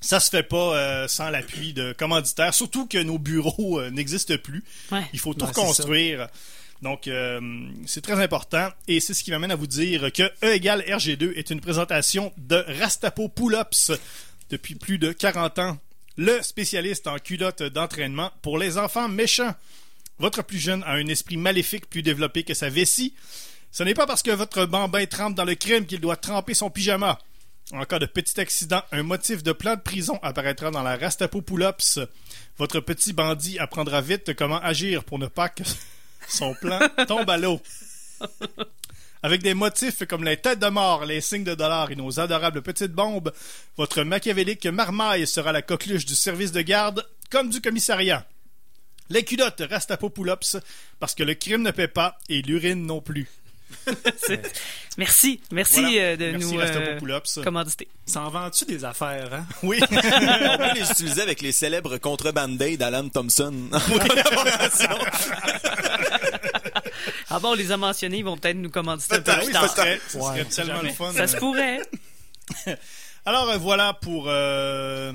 ça 0.00 0.20
se 0.20 0.30
fait 0.30 0.42
pas 0.42 0.76
euh, 0.76 1.08
sans 1.08 1.28
l'appui 1.30 1.72
de 1.72 1.92
commanditaires, 1.92 2.54
surtout 2.54 2.86
que 2.86 2.98
nos 2.98 3.18
bureaux 3.18 3.80
euh, 3.80 3.90
n'existent 3.90 4.36
plus. 4.42 4.62
Ouais. 4.92 5.02
Il 5.12 5.18
faut 5.18 5.34
tout 5.34 5.44
Ouais, 5.44 5.50
reconstruire. 5.50 6.28
Donc, 6.80 7.08
euh, 7.08 7.40
c'est 7.84 8.00
très 8.00 8.22
important. 8.22 8.70
Et 8.88 9.00
c'est 9.00 9.12
ce 9.12 9.22
qui 9.22 9.30
m'amène 9.30 9.50
à 9.50 9.56
vous 9.56 9.66
dire 9.66 10.10
que 10.12 10.22
E 10.42 10.54
égale 10.54 10.80
RG2 10.88 11.34
est 11.36 11.50
une 11.50 11.60
présentation 11.60 12.32
de 12.38 12.64
Rastapo 12.80 13.28
Pull-Ups 13.28 13.92
depuis 14.48 14.74
plus 14.76 14.96
de 14.96 15.12
40 15.12 15.58
ans. 15.58 15.78
Le 16.16 16.40
spécialiste 16.42 17.06
en 17.06 17.16
culotte 17.18 17.62
d'entraînement 17.62 18.30
pour 18.40 18.56
les 18.58 18.78
enfants 18.78 19.08
méchants. 19.08 19.54
Votre 20.18 20.42
plus 20.42 20.58
jeune 20.58 20.82
a 20.84 20.92
un 20.92 21.06
esprit 21.06 21.36
maléfique 21.36 21.88
plus 21.88 22.02
développé 22.02 22.42
que 22.44 22.54
sa 22.54 22.70
vessie. 22.70 23.12
Ce 23.72 23.82
n'est 23.84 23.94
pas 23.94 24.06
parce 24.06 24.22
que 24.22 24.30
votre 24.30 24.66
bambin 24.66 25.06
trempe 25.06 25.34
dans 25.34 25.44
le 25.44 25.54
crime 25.54 25.86
qu'il 25.86 26.00
doit 26.00 26.16
tremper 26.16 26.54
son 26.54 26.70
pyjama. 26.70 27.18
En 27.72 27.84
cas 27.84 28.00
de 28.00 28.06
petit 28.06 28.40
accident, 28.40 28.82
un 28.90 29.04
motif 29.04 29.44
de 29.44 29.52
plan 29.52 29.76
de 29.76 29.80
prison 29.80 30.18
apparaîtra 30.22 30.72
dans 30.72 30.82
la 30.82 30.96
Rastapo 30.96 31.40
Pull-Ups. 31.40 32.00
Votre 32.58 32.80
petit 32.80 33.12
bandit 33.12 33.60
apprendra 33.60 34.00
vite 34.00 34.34
comment 34.34 34.60
agir 34.60 35.04
pour 35.04 35.20
ne 35.20 35.28
pas 35.28 35.48
que 35.48 35.62
son 36.28 36.52
plan 36.54 36.80
tombe 37.06 37.30
à 37.30 37.36
l'eau. 37.36 37.60
Avec 39.22 39.42
des 39.42 39.54
motifs 39.54 40.04
comme 40.06 40.24
les 40.24 40.38
têtes 40.38 40.58
de 40.58 40.68
mort, 40.68 41.04
les 41.04 41.20
signes 41.20 41.44
de 41.44 41.54
dollars 41.54 41.92
et 41.92 41.96
nos 41.96 42.18
adorables 42.18 42.62
petites 42.62 42.92
bombes, 42.92 43.32
votre 43.76 44.02
machiavélique 44.02 44.66
marmaille 44.66 45.26
sera 45.26 45.52
la 45.52 45.62
coqueluche 45.62 46.06
du 46.06 46.16
service 46.16 46.52
de 46.52 46.62
garde 46.62 47.06
comme 47.30 47.50
du 47.50 47.60
commissariat. 47.60 48.26
Les 49.10 49.24
culottes 49.24 49.62
restent 49.68 49.90
à 49.90 49.96
Populops 49.96 50.56
parce 50.98 51.14
que 51.14 51.22
le 51.22 51.34
crime 51.34 51.62
ne 51.62 51.70
paie 51.70 51.88
pas 51.88 52.18
et 52.28 52.42
l'urine 52.42 52.86
non 52.86 53.00
plus. 53.00 53.28
Merci. 54.98 55.40
Merci 55.52 55.80
Voilà. 55.80 55.98
euh, 55.98 56.16
de 56.16 56.30
Merci 56.32 56.54
nous 56.54 56.60
euh, 56.60 56.98
commanditer. 57.42 57.88
S'en 58.06 58.28
vends-tu 58.28 58.64
des 58.64 58.84
affaires, 58.84 59.32
hein? 59.32 59.46
Oui. 59.62 59.80
On 59.90 60.56
peut 60.58 60.74
les 60.74 60.90
utiliser 60.90 61.22
avec 61.22 61.40
les 61.40 61.52
célèbres 61.52 61.96
contrebandés 61.98 62.76
d'Alan 62.76 63.08
Thompson. 63.08 63.54
Ah 67.30 67.38
bon, 67.38 67.50
on 67.50 67.54
les 67.54 67.70
a 67.70 67.76
mentionnés, 67.76 68.18
ils 68.18 68.24
vont 68.24 68.36
peut-être 68.36 68.56
nous 68.56 68.70
commanditer 68.70 69.14
un 69.14 69.20
peu 69.20 69.32
plus 69.34 69.46
oui, 69.46 69.52
tard. 69.52 69.74
Ouais, 70.14 70.44
tellement 70.46 70.82
le 70.82 70.90
fun. 70.90 71.12
Ça 71.12 71.26
se 71.28 71.36
pourrait. 71.36 71.80
Alors 73.24 73.48
euh, 73.50 73.56
voilà 73.58 73.94
pour. 73.94 74.24
euh, 74.26 75.12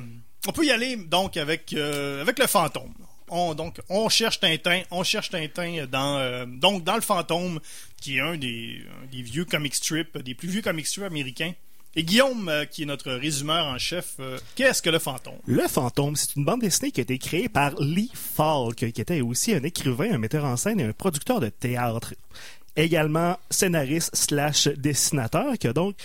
on 0.48 0.52
peut 0.52 0.64
y 0.66 0.72
aller 0.72 0.96
donc 0.96 1.38
avec 1.38 1.74
euh, 1.74 2.22
avec 2.22 2.40
le 2.40 2.48
fantôme. 2.48 2.94
On 3.30 3.56
donc 3.56 3.80
on 3.90 4.08
cherche 4.10 4.40
Tintin, 4.40 4.84
on 4.92 5.04
cherche 5.04 5.30
Tintin 5.30 5.86
dans 5.90 6.18
euh, 6.18 6.46
le 6.46 7.02
fantôme 7.02 7.60
qui 8.00 8.18
est 8.18 8.22
un 8.22 8.38
des, 8.38 8.86
vieux 9.12 9.46
comic 9.46 9.74
strips, 9.74 10.18
des 10.20 10.36
plus 10.36 10.50
vieux 10.50 10.62
comic 10.62 10.86
strips 10.86 11.06
américains. 11.06 11.54
Et 11.98 12.04
Guillaume, 12.04 12.50
euh, 12.50 12.66
qui 12.66 12.84
est 12.84 12.86
notre 12.86 13.12
résumeur 13.14 13.68
en 13.68 13.78
chef, 13.78 14.16
euh, 14.20 14.38
qu'est-ce 14.56 14.82
que 14.82 14.90
le 14.90 15.00
fantôme? 15.00 15.40
Le 15.46 15.66
Fantôme, 15.68 16.18
c'est 16.18 16.36
une 16.36 16.44
bande 16.44 16.60
dessinée 16.60 16.92
qui 16.92 17.00
a 17.00 17.04
été 17.04 17.18
créée 17.18 17.48
par 17.48 17.74
Lee 17.80 18.12
Falk, 18.14 18.92
qui 18.92 19.02
était 19.02 19.22
aussi 19.22 19.54
un 19.54 19.64
écrivain, 19.64 20.14
un 20.14 20.18
metteur 20.18 20.44
en 20.44 20.58
scène 20.58 20.82
et 20.82 20.84
un 20.84 20.92
producteur 20.92 21.40
de 21.40 21.48
théâtre. 21.48 22.14
Également 22.76 23.40
scénariste 23.50 24.14
slash 24.14 24.68
dessinateur, 24.68 25.58
qui 25.58 25.70
donc 25.70 25.96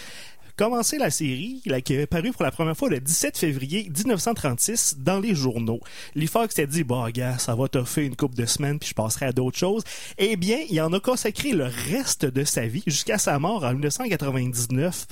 commencé 0.61 0.99
la 0.99 1.11
série, 1.11 1.63
là, 1.65 1.81
qui 1.81 1.95
est 1.95 2.07
parue 2.07 2.33
pour 2.33 2.43
la 2.43 2.51
première 2.51 2.77
fois 2.77 2.91
le 2.91 3.01
17 3.01 3.39
février 3.39 3.91
1936 3.97 4.97
dans 4.99 5.19
les 5.19 5.35
journaux. 5.35 5.81
Lee 6.15 6.27
Falk 6.27 6.53
s'est 6.53 6.67
dit, 6.67 6.85
bon, 6.85 7.09
gars, 7.09 7.39
ça 7.39 7.55
va 7.55 7.67
toffer 7.67 8.05
une 8.05 8.15
couple 8.15 8.37
de 8.37 8.45
semaines, 8.45 8.79
puis 8.79 8.91
je 8.91 8.95
passerai 8.95 9.25
à 9.25 9.33
d'autres 9.33 9.57
choses. 9.57 9.83
Eh 10.19 10.37
bien, 10.37 10.59
il 10.69 10.79
en 10.83 10.93
a 10.93 11.01
consacré 11.01 11.53
le 11.53 11.65
reste 11.65 12.27
de 12.27 12.45
sa 12.45 12.67
vie 12.67 12.83
jusqu'à 12.87 13.17
sa 13.17 13.39
mort 13.39 13.65
en 13.65 13.73
1999. 13.73 15.07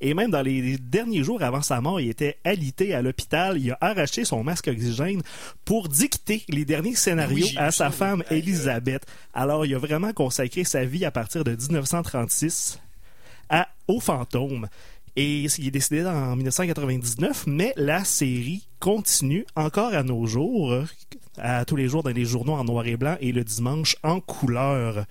Et 0.00 0.14
même 0.14 0.30
dans 0.30 0.42
les 0.42 0.78
derniers 0.78 1.24
jours 1.24 1.42
avant 1.42 1.62
sa 1.62 1.80
mort, 1.80 2.00
il 2.00 2.08
était 2.08 2.38
alité 2.44 2.94
à 2.94 3.02
l'hôpital. 3.02 3.58
Il 3.58 3.72
a 3.72 3.78
arraché 3.80 4.24
son 4.24 4.44
masque 4.44 4.68
oxygène 4.68 5.22
pour 5.64 5.88
dicter 5.88 6.44
les 6.48 6.64
derniers 6.64 6.94
scénarios 6.94 7.46
Oui, 7.46 7.54
à 7.56 7.72
sa 7.72 7.90
femme 7.90 8.22
Elisabeth. 8.30 9.04
Alors, 9.34 9.66
il 9.66 9.74
a 9.74 9.78
vraiment 9.78 10.12
consacré 10.12 10.62
sa 10.62 10.84
vie 10.84 11.04
à 11.04 11.10
partir 11.10 11.42
de 11.42 11.56
1936 11.56 12.78
à, 13.52 13.68
au 13.86 14.00
fantôme. 14.00 14.68
Et 15.14 15.42
il 15.42 15.66
est 15.66 15.70
décédé 15.70 16.06
en 16.06 16.36
1999, 16.36 17.44
mais 17.46 17.74
la 17.76 18.02
série 18.04 18.66
continue 18.80 19.44
encore 19.56 19.92
à 19.92 20.02
nos 20.02 20.26
jours, 20.26 20.74
à 21.36 21.66
tous 21.66 21.76
les 21.76 21.88
jours 21.88 22.02
dans 22.02 22.10
les 22.10 22.24
journaux 22.24 22.54
en 22.54 22.64
noir 22.64 22.86
et 22.86 22.96
blanc 22.96 23.16
et 23.20 23.32
le 23.32 23.44
dimanche 23.44 23.96
en 24.02 24.20
couleur. 24.20 25.04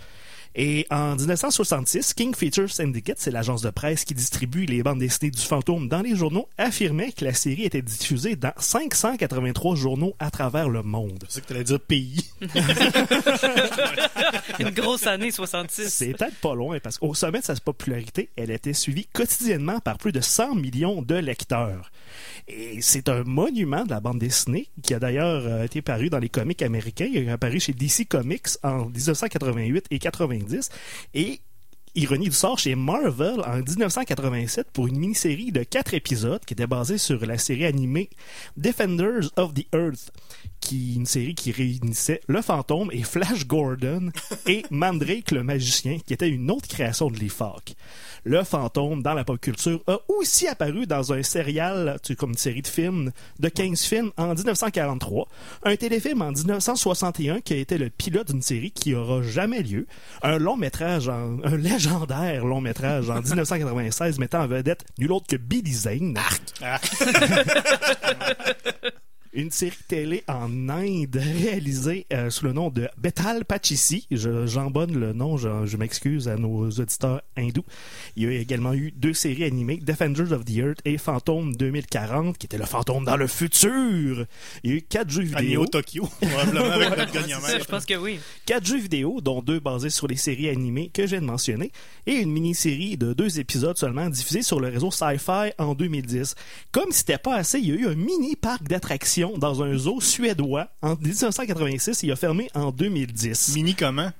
Et 0.55 0.85
en 0.89 1.15
1966, 1.15 2.13
King 2.13 2.35
Features 2.35 2.71
Syndicate, 2.71 3.17
c'est 3.19 3.31
l'agence 3.31 3.61
de 3.61 3.69
presse 3.69 4.03
qui 4.03 4.13
distribue 4.13 4.65
les 4.65 4.83
bandes 4.83 4.99
dessinées 4.99 5.31
du 5.31 5.41
fantôme 5.41 5.87
dans 5.87 6.01
les 6.01 6.15
journaux, 6.15 6.49
affirmait 6.57 7.13
que 7.13 7.23
la 7.23 7.33
série 7.33 7.63
était 7.63 7.81
diffusée 7.81 8.35
dans 8.35 8.51
583 8.57 9.75
journaux 9.75 10.13
à 10.19 10.29
travers 10.29 10.67
le 10.67 10.83
monde. 10.83 11.23
C'est 11.29 11.35
ça 11.35 11.41
que 11.41 11.47
tu 11.47 11.53
allais 11.53 11.63
dire 11.63 11.79
pays. 11.79 12.29
Une 14.59 14.71
grosse 14.71 15.07
année 15.07 15.31
66. 15.31 15.89
C'est 15.89 16.13
peut-être 16.13 16.35
pas 16.35 16.53
loin 16.53 16.79
parce 16.79 16.97
qu'au 16.97 17.13
sommet 17.13 17.39
de 17.39 17.45
sa 17.45 17.55
popularité, 17.55 18.29
elle 18.35 18.51
était 18.51 18.73
suivie 18.73 19.05
quotidiennement 19.05 19.79
par 19.79 19.97
plus 19.97 20.11
de 20.11 20.21
100 20.21 20.55
millions 20.55 21.01
de 21.01 21.15
lecteurs. 21.15 21.91
Et 22.47 22.81
c'est 22.81 23.07
un 23.07 23.23
monument 23.23 23.85
de 23.85 23.91
la 23.91 23.99
bande 23.99 24.19
dessinée 24.19 24.67
qui 24.83 24.93
a 24.93 24.99
d'ailleurs 24.99 25.43
euh, 25.45 25.63
été 25.63 25.81
paru 25.81 26.09
dans 26.09 26.19
les 26.19 26.29
comics 26.29 26.61
américains. 26.61 27.07
Il 27.11 27.17
est 27.17 27.29
apparu 27.29 27.59
chez 27.59 27.73
DC 27.73 28.07
Comics 28.09 28.47
en 28.63 28.85
1988 28.85 29.85
et 29.91 29.99
90. 30.41 30.69
Et 31.13 31.41
ironie 31.95 32.29
du 32.29 32.35
sort, 32.35 32.57
chez 32.59 32.75
Marvel 32.75 33.41
en 33.45 33.57
1987 33.57 34.67
pour 34.71 34.87
une 34.87 34.97
mini-série 34.97 35.51
de 35.51 35.63
quatre 35.63 35.93
épisodes 35.93 36.43
qui 36.45 36.53
était 36.53 36.67
basée 36.67 36.97
sur 36.97 37.25
la 37.25 37.37
série 37.37 37.65
animée 37.65 38.09
Defenders 38.57 39.29
of 39.35 39.53
the 39.53 39.65
Earth, 39.73 40.11
qui 40.59 40.95
une 40.95 41.05
série 41.05 41.35
qui 41.35 41.51
réunissait 41.51 42.21
le 42.27 42.41
fantôme 42.41 42.89
et 42.93 43.03
Flash 43.03 43.45
Gordon 43.47 44.11
et 44.47 44.63
Mandrake 44.69 45.31
le 45.31 45.43
magicien, 45.43 45.97
qui 46.05 46.13
était 46.13 46.29
une 46.29 46.49
autre 46.51 46.67
création 46.67 47.09
de 47.09 47.17
Lee 47.17 47.29
Falk. 47.29 47.73
Le 48.23 48.43
fantôme 48.43 49.01
dans 49.01 49.13
la 49.15 49.23
pop 49.23 49.39
culture 49.41 49.81
a 49.87 49.97
aussi 50.07 50.47
apparu 50.47 50.85
dans 50.85 51.11
un 51.13 51.23
serial, 51.23 51.97
comme 52.17 52.31
une 52.31 52.37
série 52.37 52.61
de 52.61 52.67
films, 52.67 53.11
de 53.39 53.49
15 53.49 53.81
films 53.81 54.11
en 54.17 54.33
1943, 54.35 55.27
un 55.63 55.75
téléfilm 55.75 56.21
en 56.21 56.31
1961 56.31 57.41
qui 57.41 57.53
a 57.53 57.57
été 57.57 57.77
le 57.79 57.89
pilote 57.89 58.27
d'une 58.31 58.43
série 58.43 58.71
qui 58.71 58.93
aura 58.93 59.23
jamais 59.23 59.63
lieu, 59.63 59.87
un 60.21 60.37
long 60.37 60.55
métrage, 60.57 61.09
en- 61.09 61.39
un 61.43 61.57
légendaire 61.81 62.45
long 62.45 62.61
métrage 62.61 63.09
en 63.09 63.15
1996 63.21 64.19
mettant 64.19 64.41
en 64.41 64.47
vedette 64.47 64.85
nul 64.99 65.11
autre 65.11 65.25
que 65.27 65.35
Billy 65.35 65.73
Zane. 65.73 66.13
Une 69.33 69.49
série 69.49 69.77
télé 69.87 70.25
en 70.27 70.67
Inde 70.67 71.15
réalisée 71.15 72.05
euh, 72.11 72.29
sous 72.29 72.43
le 72.43 72.51
nom 72.51 72.69
de 72.69 72.89
Betal 72.97 73.45
Pachisi. 73.45 74.05
Je, 74.11 74.45
j'embonne 74.45 74.99
le 74.99 75.13
nom, 75.13 75.37
je, 75.37 75.65
je 75.65 75.77
m'excuse 75.77 76.27
à 76.27 76.35
nos 76.35 76.69
auditeurs 76.69 77.21
hindous. 77.37 77.63
Il 78.17 78.23
y 78.23 78.27
a 78.27 78.31
également 78.41 78.73
eu 78.73 78.91
deux 78.91 79.13
séries 79.13 79.45
animées, 79.45 79.77
Defenders 79.77 80.33
of 80.33 80.43
the 80.43 80.57
Earth 80.57 80.79
et 80.83 80.97
Fantôme 80.97 81.55
2040, 81.55 82.37
qui 82.37 82.45
était 82.45 82.57
le 82.57 82.65
fantôme 82.65 83.05
dans 83.05 83.15
le 83.15 83.27
futur. 83.27 84.25
Il 84.65 84.69
y 84.69 84.73
a 84.73 84.77
eu 84.77 84.81
quatre 84.81 85.09
jeux 85.09 85.23
vidéo. 85.23 85.61
Neo 85.61 85.65
Tokyo, 85.65 86.09
probablement 86.19 86.71
avec 86.71 86.89
notre 86.89 87.13
ça, 87.13 87.21
gagnant-maître. 87.21 87.63
je 87.63 87.69
pense 87.69 87.85
que 87.85 87.95
oui. 87.95 88.19
quatre 88.45 88.65
jeux 88.65 88.79
vidéo, 88.79 89.21
dont 89.21 89.41
deux 89.41 89.61
basés 89.61 89.91
sur 89.91 90.07
les 90.07 90.17
séries 90.17 90.49
animées 90.49 90.89
que 90.93 91.03
je 91.03 91.11
viens 91.11 91.21
de 91.21 91.25
mentionner, 91.25 91.71
et 92.05 92.15
une 92.15 92.33
mini-série 92.33 92.97
de 92.97 93.13
deux 93.13 93.39
épisodes 93.39 93.77
seulement 93.77 94.09
diffusée 94.09 94.41
sur 94.41 94.59
le 94.59 94.67
réseau 94.67 94.91
Sci-Fi 94.91 95.53
en 95.57 95.73
2010. 95.73 96.35
Comme 96.73 96.91
si 96.91 96.97
c'était 96.99 97.17
pas 97.17 97.35
assez, 97.37 97.59
il 97.59 97.69
y 97.69 97.71
a 97.71 97.75
eu 97.75 97.87
un 97.87 97.95
mini 97.95 98.35
parc 98.35 98.63
d'attractions 98.63 99.20
dans 99.37 99.63
un 99.63 99.77
zoo 99.77 99.99
suédois 100.01 100.67
en 100.81 100.95
1986 100.95 102.03
et 102.03 102.07
il 102.07 102.11
a 102.11 102.15
fermé 102.15 102.49
en 102.53 102.71
2010. 102.71 103.55
Mini 103.55 103.75
comment? 103.75 104.11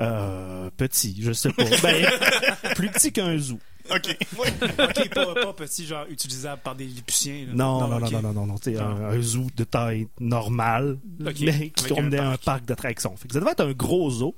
Euh, 0.00 0.70
petit, 0.76 1.16
je 1.20 1.32
sais 1.32 1.52
pas. 1.52 1.64
Ben, 1.82 2.06
plus 2.74 2.88
petit 2.90 3.12
qu'un 3.12 3.36
zoo. 3.38 3.58
OK. 3.90 4.16
Oui. 4.38 4.48
ok, 4.78 5.08
pas, 5.14 5.34
pas 5.34 5.52
petit, 5.52 5.84
genre 5.86 6.04
utilisable 6.08 6.62
par 6.62 6.74
des 6.74 6.84
Lilliputiens. 6.84 7.46
là. 7.48 7.52
Non, 7.54 7.80
non, 7.88 7.98
non, 7.98 8.10
non, 8.10 8.22
non, 8.22 8.32
non, 8.32 8.46
non, 8.46 8.54
c'est 8.62 8.76
Ah. 8.78 8.84
un, 8.84 9.10
un 9.16 9.20
zoo 9.20 9.46
de 9.56 9.64
taille 9.64 10.06
normale, 10.20 10.96
Ok, 11.26 11.34
mais 11.40 11.70
qui 11.70 11.84
tournait 11.86 12.18
un 12.18 12.26
un 12.28 12.30
parc. 12.30 12.44
parc, 12.44 12.64
d'attractions. 12.66 13.16
Fait 13.16 13.26
que 13.28 13.34
ça 13.34 13.40
devait 13.40 13.50
être 13.52 13.64
un 13.64 13.72
gros 13.72 14.10
zoo. 14.10 14.34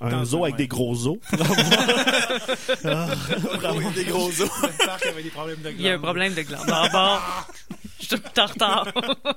Un 0.00 0.10
Dans 0.10 0.24
zoo 0.24 0.38
un- 0.38 0.42
avec 0.48 0.54
ouais. 0.54 0.58
des 0.58 0.66
gros 0.68 1.06
os. 1.06 1.18
Vraiment 2.82 3.90
des 3.92 4.04
gros 4.04 4.28
os. 4.28 4.40
Le 4.40 4.86
parc 4.86 5.06
avait 5.06 5.22
des 5.22 5.30
problèmes 5.30 5.60
de 5.62 5.70
Il 5.70 5.80
y 5.82 5.88
a 5.88 5.94
un 5.94 5.98
problème 5.98 6.34
de 6.34 6.42
glande. 6.42 6.64
Ah 6.68 6.88
bon, 6.92 7.76
je 8.00 8.06
suis 8.06 8.20
tout 8.20 8.40
en 8.40 8.46
retard. 8.46 8.88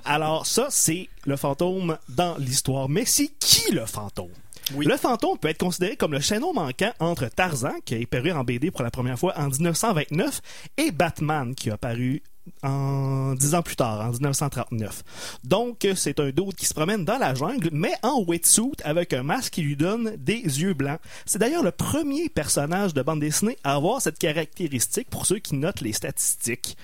Alors 0.05 0.45
ça, 0.45 0.67
c'est 0.69 1.09
le 1.25 1.35
fantôme 1.35 1.97
dans 2.09 2.35
l'histoire. 2.37 2.89
Mais 2.89 3.05
c'est 3.05 3.29
qui 3.39 3.71
le 3.71 3.85
fantôme? 3.85 4.31
Oui. 4.75 4.85
Le 4.85 4.95
fantôme 4.95 5.37
peut 5.37 5.49
être 5.49 5.57
considéré 5.57 5.97
comme 5.97 6.13
le 6.13 6.19
chaînon 6.19 6.53
manquant 6.53 6.93
entre 6.99 7.27
Tarzan, 7.27 7.73
qui 7.83 7.95
a 7.95 7.97
apparu 7.97 8.31
en 8.31 8.43
BD 8.43 8.71
pour 8.71 8.83
la 8.83 8.91
première 8.91 9.19
fois 9.19 9.33
en 9.37 9.47
1929, 9.47 10.41
et 10.77 10.91
Batman, 10.91 11.53
qui 11.55 11.69
a 11.69 11.73
apparu 11.73 12.21
en 12.63 13.33
dix 13.35 13.53
ans 13.53 13.61
plus 13.61 13.75
tard, 13.75 14.01
en 14.01 14.11
1939. 14.11 15.03
Donc, 15.43 15.87
c'est 15.95 16.19
un 16.19 16.29
dude 16.29 16.55
qui 16.55 16.65
se 16.65 16.73
promène 16.73 17.05
dans 17.05 17.17
la 17.17 17.33
jungle, 17.33 17.69
mais 17.71 17.93
en 18.03 18.23
wetsuit 18.23 18.77
avec 18.83 19.13
un 19.13 19.23
masque 19.23 19.53
qui 19.53 19.61
lui 19.61 19.75
donne 19.75 20.15
des 20.17 20.41
yeux 20.41 20.73
blancs. 20.73 20.99
C'est 21.25 21.39
d'ailleurs 21.39 21.63
le 21.63 21.71
premier 21.71 22.29
personnage 22.29 22.93
de 22.93 23.01
bande 23.01 23.19
dessinée 23.19 23.57
à 23.63 23.75
avoir 23.75 24.01
cette 24.01 24.19
caractéristique 24.19 25.09
pour 25.09 25.25
ceux 25.25 25.39
qui 25.39 25.55
notent 25.55 25.81
les 25.81 25.93
statistiques. 25.93 26.77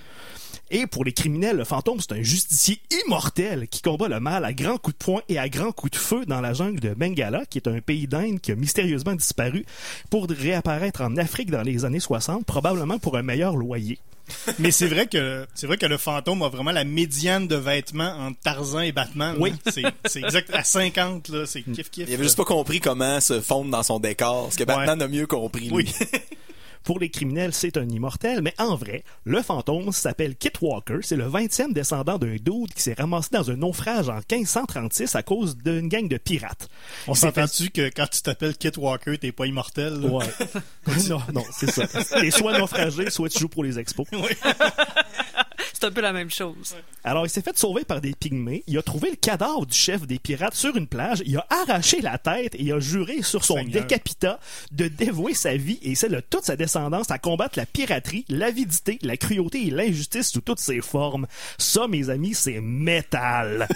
Et 0.72 0.88
pour 0.88 1.04
les 1.06 1.14
criminels, 1.14 1.58
le 1.58 1.64
fantôme, 1.64 2.00
c'est 2.00 2.14
un 2.14 2.22
justicier 2.22 2.80
immortel 3.06 3.68
qui 3.68 3.82
combat 3.82 4.08
le 4.08 4.20
mal 4.20 4.46
à 4.46 4.54
grands 4.54 4.78
coups 4.78 4.98
de 4.98 5.04
poing 5.04 5.22
et 5.30 5.38
à 5.38 5.50
grands 5.50 5.72
coups 5.72 5.92
de 5.92 5.98
feu 5.98 6.26
dans 6.26 6.42
la 6.42 6.54
jungle 6.54 6.80
de 6.80 6.94
Bengala, 6.94 7.46
qui 7.46 7.58
est 7.58 7.68
un 7.68 7.80
pays 7.80 8.08
d'Inde 8.08 8.40
qui 8.40 8.52
a 8.52 8.56
mystérieusement 8.56 9.16
disparu 9.16 9.66
pour 10.10 10.28
réapparaître 10.30 11.02
en 11.02 11.18
Afrique 11.18 11.52
dans 11.52 11.62
les 11.62 11.86
années 11.86 12.00
60, 12.00 12.46
probablement 12.46 13.00
pour 13.00 13.18
un 13.18 13.24
meilleur 13.24 13.56
loyer. 13.56 14.00
Mais 14.60 14.72
c'est 14.72 14.88
vrai 14.88 15.08
que 15.08 15.48
c'est 15.54 15.68
vrai 15.68 15.78
que 15.78 15.86
le 15.86 15.98
fantôme 15.98 16.42
a 16.42 16.50
vraiment 16.50 16.72
la 16.72 16.84
médiane 16.84 17.48
de 17.48 17.56
vêtements 17.56 18.14
entre 18.18 18.40
Tarzan 18.42 18.82
et 18.82 18.92
Batman. 18.92 19.36
Oui. 19.40 19.54
c'est 19.66 20.20
exact 20.22 20.54
à 20.54 20.64
50 20.64 21.30
là, 21.30 21.46
c'est 21.46 21.62
kiff 21.62 21.90
kiff. 21.90 22.08
Il 22.08 22.14
avait 22.14 22.24
juste 22.24 22.38
pas 22.38 22.46
compris 22.46 22.80
comment 22.80 23.20
se 23.20 23.40
fondre 23.40 23.72
dans 23.72 23.84
son 23.84 24.00
décor. 24.00 24.50
Ce 24.52 24.58
que 24.58 24.64
Batman 24.64 25.02
a 25.02 25.08
mieux 25.08 25.28
compris, 25.28 25.70
lui. 25.70 25.72
Oui. 25.72 25.94
Pour 26.88 27.00
les 27.00 27.10
criminels, 27.10 27.54
c'est 27.54 27.76
un 27.76 27.90
immortel, 27.90 28.42
mais 28.42 28.54
en 28.58 28.78
vrai, 28.78 29.04
le 29.26 29.42
fantôme 29.42 29.92
s'appelle 29.92 30.38
Kit 30.38 30.54
Walker. 30.62 31.00
C'est 31.02 31.18
le 31.18 31.26
20e 31.26 31.74
descendant 31.74 32.18
d'un 32.18 32.38
dude 32.38 32.74
qui 32.74 32.82
s'est 32.82 32.96
ramassé 32.98 33.28
dans 33.34 33.52
un 33.52 33.58
naufrage 33.58 34.08
en 34.08 34.22
1536 34.32 35.14
à 35.14 35.22
cause 35.22 35.58
d'une 35.58 35.90
gang 35.90 36.08
de 36.08 36.16
pirates. 36.16 36.70
On 37.06 37.14
s'entend-tu 37.14 37.72
que 37.72 37.90
quand 37.90 38.08
tu 38.08 38.22
t'appelles 38.22 38.56
Kit 38.56 38.72
Walker, 38.78 39.18
t'es 39.18 39.34
pas 39.34 39.48
immortel? 39.48 40.00
là? 40.00 40.08
Ouais. 40.08 40.26
non, 41.10 41.22
non, 41.34 41.44
c'est 41.52 41.70
ça. 41.70 41.86
T'es 42.22 42.32
soit 42.32 42.58
naufragé, 42.58 43.10
soit 43.10 43.28
tu 43.28 43.40
joues 43.40 43.50
pour 43.50 43.66
les 43.66 43.78
expos. 43.78 44.08
C'est 45.74 45.84
un 45.86 45.92
peu 45.92 46.02
la 46.02 46.14
même 46.14 46.30
chose. 46.32 46.76
Alors, 47.04 47.26
il 47.26 47.30
s'est 47.30 47.42
fait 47.42 47.58
sauver 47.58 47.84
par 47.86 48.02
des 48.02 48.14
pygmées. 48.14 48.64
Il 48.68 48.78
a 48.78 48.82
trouvé 48.82 49.10
le 49.10 49.16
cadavre 49.16 49.66
du 49.66 49.78
chef 49.78 50.06
des 50.06 50.20
pirates 50.20 50.56
sur 50.56 50.76
une 50.76 50.88
plage. 50.88 51.22
Il 51.26 51.38
a 51.38 51.46
arraché 51.50 52.02
la 52.02 52.18
tête 52.18 52.56
et 52.56 52.64
il 52.64 52.74
a 52.74 52.80
juré 52.80 53.22
sur 53.22 53.46
son 53.46 53.56
Seigneur. 53.56 53.82
décapita 53.84 54.40
de 54.72 54.88
dévouer 54.88 55.34
sa 55.34 55.56
vie 55.56 55.80
et 55.82 55.96
celle 55.96 56.12
de 56.12 56.20
toute 56.20 56.44
sa 56.46 56.56
descendance 56.56 57.10
à 57.12 57.18
combattre 57.20 57.58
la 57.58 57.66
piraterie, 57.66 58.26
l'avidité, 58.30 59.00
la 59.02 59.16
cruauté 59.18 59.68
et 59.68 59.70
l'injustice 59.72 60.30
sous 60.32 60.42
toutes 60.42 60.60
ses 60.60 60.82
formes. 60.82 61.28
Ça, 61.58 61.88
mes 61.88 62.10
amis, 62.10 62.34
c'est 62.34 62.60
métal. 62.62 63.68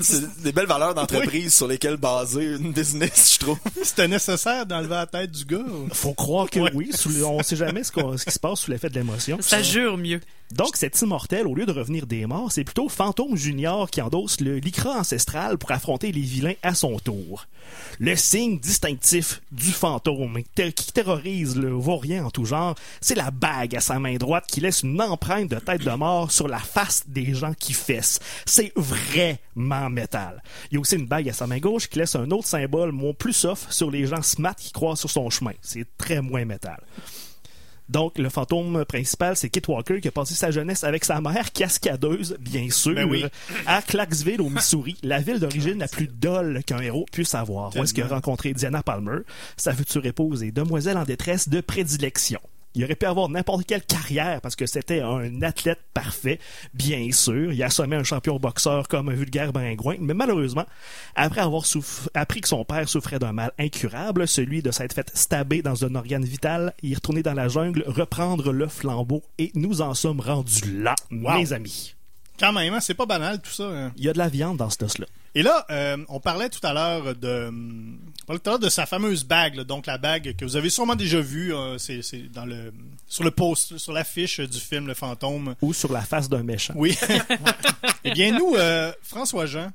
C'est 0.00 0.42
des 0.42 0.52
belles 0.52 0.66
valeurs 0.66 0.94
d'entreprise 0.94 1.54
sur 1.54 1.66
lesquelles 1.68 1.96
baser 1.96 2.44
une 2.56 2.72
business, 2.72 3.34
je 3.34 3.38
trouve. 3.44 3.58
C'était 3.82 4.08
nécessaire 4.08 4.66
d'enlever 4.66 4.94
la 4.94 5.06
tête 5.06 5.30
du 5.30 5.44
gars. 5.44 5.64
Faut 5.92 6.14
croire 6.14 6.48
que 6.50 6.60
Ouais. 6.60 6.70
oui. 6.74 6.90
Sous 6.92 7.08
le- 7.10 7.24
on 7.24 7.42
sait 7.42 7.56
jamais 7.56 7.82
ce, 7.84 7.90
qui 7.92 8.30
se 8.30 8.38
passe 8.38 8.60
sous 8.60 8.70
l'effet 8.70 8.88
de 8.90 8.94
l'émotion. 8.94 9.38
Ça 9.40 9.62
jure 9.62 9.96
mieux. 9.96 10.20
Donc, 10.52 10.76
cet 10.76 10.96
au 11.12 11.54
lieu 11.54 11.66
de 11.66 11.72
revenir 11.72 12.06
des 12.06 12.24
morts, 12.26 12.52
c'est 12.52 12.64
plutôt 12.64 12.88
Fantôme 12.88 13.36
Junior 13.36 13.90
qui 13.90 14.00
endosse 14.00 14.40
le 14.40 14.58
lycra 14.58 14.98
ancestral 14.98 15.58
pour 15.58 15.72
affronter 15.72 16.12
les 16.12 16.20
vilains 16.20 16.54
à 16.62 16.74
son 16.74 16.98
tour. 16.98 17.46
Le 17.98 18.14
signe 18.14 18.58
distinctif 18.58 19.42
du 19.50 19.72
fantôme 19.72 20.38
qui 20.54 20.92
terrorise 20.92 21.56
le 21.56 21.70
vaurien 21.70 22.26
en 22.26 22.30
tout 22.30 22.44
genre, 22.44 22.76
c'est 23.00 23.16
la 23.16 23.30
bague 23.30 23.74
à 23.74 23.80
sa 23.80 23.98
main 23.98 24.16
droite 24.16 24.44
qui 24.46 24.60
laisse 24.60 24.82
une 24.82 25.00
empreinte 25.00 25.50
de 25.50 25.58
tête 25.58 25.82
de 25.82 25.90
mort 25.90 26.30
sur 26.30 26.46
la 26.46 26.58
face 26.58 27.04
des 27.08 27.34
gens 27.34 27.54
qui 27.54 27.72
fessent. 27.72 28.20
C'est 28.46 28.72
vraiment 28.76 29.90
métal. 29.90 30.42
Il 30.70 30.74
y 30.74 30.76
a 30.76 30.80
aussi 30.80 30.96
une 30.96 31.06
bague 31.06 31.28
à 31.28 31.32
sa 31.32 31.46
main 31.46 31.58
gauche 31.58 31.88
qui 31.88 31.98
laisse 31.98 32.14
un 32.14 32.30
autre 32.30 32.46
symbole, 32.46 32.92
moins 32.92 33.14
plus 33.14 33.32
soft, 33.32 33.72
sur 33.72 33.90
les 33.90 34.06
gens 34.06 34.22
smart 34.22 34.54
qui 34.54 34.72
croisent 34.72 35.00
sur 35.00 35.10
son 35.10 35.28
chemin. 35.30 35.54
C'est 35.60 35.86
très 35.98 36.20
moins 36.20 36.44
métal. 36.44 36.80
Donc, 37.90 38.18
le 38.18 38.28
fantôme 38.28 38.84
principal, 38.84 39.34
c'est 39.34 39.50
Kit 39.50 39.62
Walker 39.66 40.00
qui 40.00 40.06
a 40.06 40.12
passé 40.12 40.34
sa 40.34 40.52
jeunesse 40.52 40.84
avec 40.84 41.04
sa 41.04 41.20
mère 41.20 41.50
cascadeuse, 41.52 42.36
bien 42.38 42.70
sûr, 42.70 42.94
Ben 42.94 43.10
oui. 43.10 43.24
à 43.66 43.82
Clarksville, 43.82 44.40
au 44.40 44.48
Missouri, 44.48 44.96
la 45.02 45.18
ville 45.18 45.40
d'origine 45.40 45.80
la 45.80 45.88
plus 45.88 46.06
dolle 46.06 46.62
qu'un 46.64 46.78
héros 46.78 47.06
puisse 47.10 47.34
avoir. 47.34 47.74
Où 47.74 47.82
est-ce 47.82 47.92
qu'il 47.92 48.04
a 48.04 48.08
rencontré 48.08 48.52
Diana 48.52 48.84
Palmer, 48.84 49.18
sa 49.56 49.74
future 49.74 50.06
épouse 50.06 50.44
et 50.44 50.52
demoiselle 50.52 50.98
en 50.98 51.04
détresse 51.04 51.48
de 51.48 51.60
prédilection. 51.60 52.40
Il 52.74 52.84
aurait 52.84 52.94
pu 52.94 53.06
avoir 53.06 53.28
n'importe 53.28 53.66
quelle 53.66 53.82
carrière 53.84 54.40
parce 54.40 54.54
que 54.54 54.64
c'était 54.66 55.00
un 55.00 55.42
athlète 55.42 55.80
parfait, 55.92 56.38
bien 56.72 57.10
sûr. 57.10 57.52
Il 57.52 57.60
a 57.62 57.66
assommé 57.66 57.96
un 57.96 58.04
champion 58.04 58.36
boxeur 58.38 58.86
comme 58.86 59.08
un 59.08 59.14
vulgaire 59.14 59.52
bringouin, 59.52 59.96
mais 59.98 60.14
malheureusement, 60.14 60.64
après 61.16 61.40
avoir 61.40 61.64
appris 62.14 62.40
que 62.42 62.48
son 62.48 62.64
père 62.64 62.88
souffrait 62.88 63.18
d'un 63.18 63.32
mal 63.32 63.50
incurable, 63.58 64.28
celui 64.28 64.62
de 64.62 64.70
s'être 64.70 64.94
fait 64.94 65.10
stabber 65.14 65.62
dans 65.62 65.84
un 65.84 65.94
organe 65.96 66.24
vital, 66.24 66.72
il 66.82 66.92
est 66.92 66.94
retourné 66.94 67.22
dans 67.24 67.34
la 67.34 67.48
jungle, 67.48 67.82
reprendre 67.88 68.52
le 68.52 68.68
flambeau, 68.68 69.22
et 69.38 69.50
nous 69.54 69.80
en 69.82 69.94
sommes 69.94 70.20
rendus 70.20 70.70
là, 70.80 70.94
Wow. 71.10 71.38
mes 71.38 71.52
amis. 71.52 71.94
Quand 72.38 72.52
même, 72.52 72.72
hein, 72.72 72.80
c'est 72.80 72.94
pas 72.94 73.04
banal 73.06 73.40
tout 73.42 73.50
ça. 73.50 73.64
hein. 73.64 73.92
Il 73.96 74.04
y 74.04 74.08
a 74.08 74.12
de 74.12 74.18
la 74.18 74.28
viande 74.28 74.56
dans 74.58 74.70
ce 74.70 74.82
os-là. 74.84 75.06
Et 75.34 75.42
là, 75.42 75.64
euh, 75.70 75.96
on 76.08 76.18
parlait 76.18 76.48
tout 76.48 76.64
à 76.66 76.72
l'heure 76.72 77.14
de, 77.14 77.50
on 77.50 78.26
parlait 78.26 78.40
tout 78.40 78.48
à 78.48 78.52
l'heure 78.52 78.58
de 78.58 78.68
sa 78.68 78.84
fameuse 78.86 79.22
bague, 79.24 79.54
là, 79.54 79.64
donc 79.64 79.86
la 79.86 79.96
bague 79.96 80.34
que 80.36 80.44
vous 80.44 80.56
avez 80.56 80.70
sûrement 80.70 80.96
déjà 80.96 81.20
vue, 81.20 81.54
euh, 81.54 81.78
c'est 81.78 82.02
c'est 82.02 82.22
dans 82.32 82.44
le 82.46 82.72
sur 83.06 83.22
le 83.22 83.30
post, 83.30 83.78
sur 83.78 83.92
l'affiche 83.92 84.40
du 84.40 84.58
film 84.58 84.86
Le 84.88 84.94
Fantôme. 84.94 85.54
Ou 85.62 85.72
sur 85.72 85.92
la 85.92 86.00
face 86.02 86.28
d'un 86.28 86.42
méchant. 86.42 86.74
Oui. 86.76 86.96
eh 88.04 88.10
bien, 88.12 88.36
nous, 88.36 88.54
euh, 88.56 88.92
François 89.02 89.46
Jean, 89.46 89.70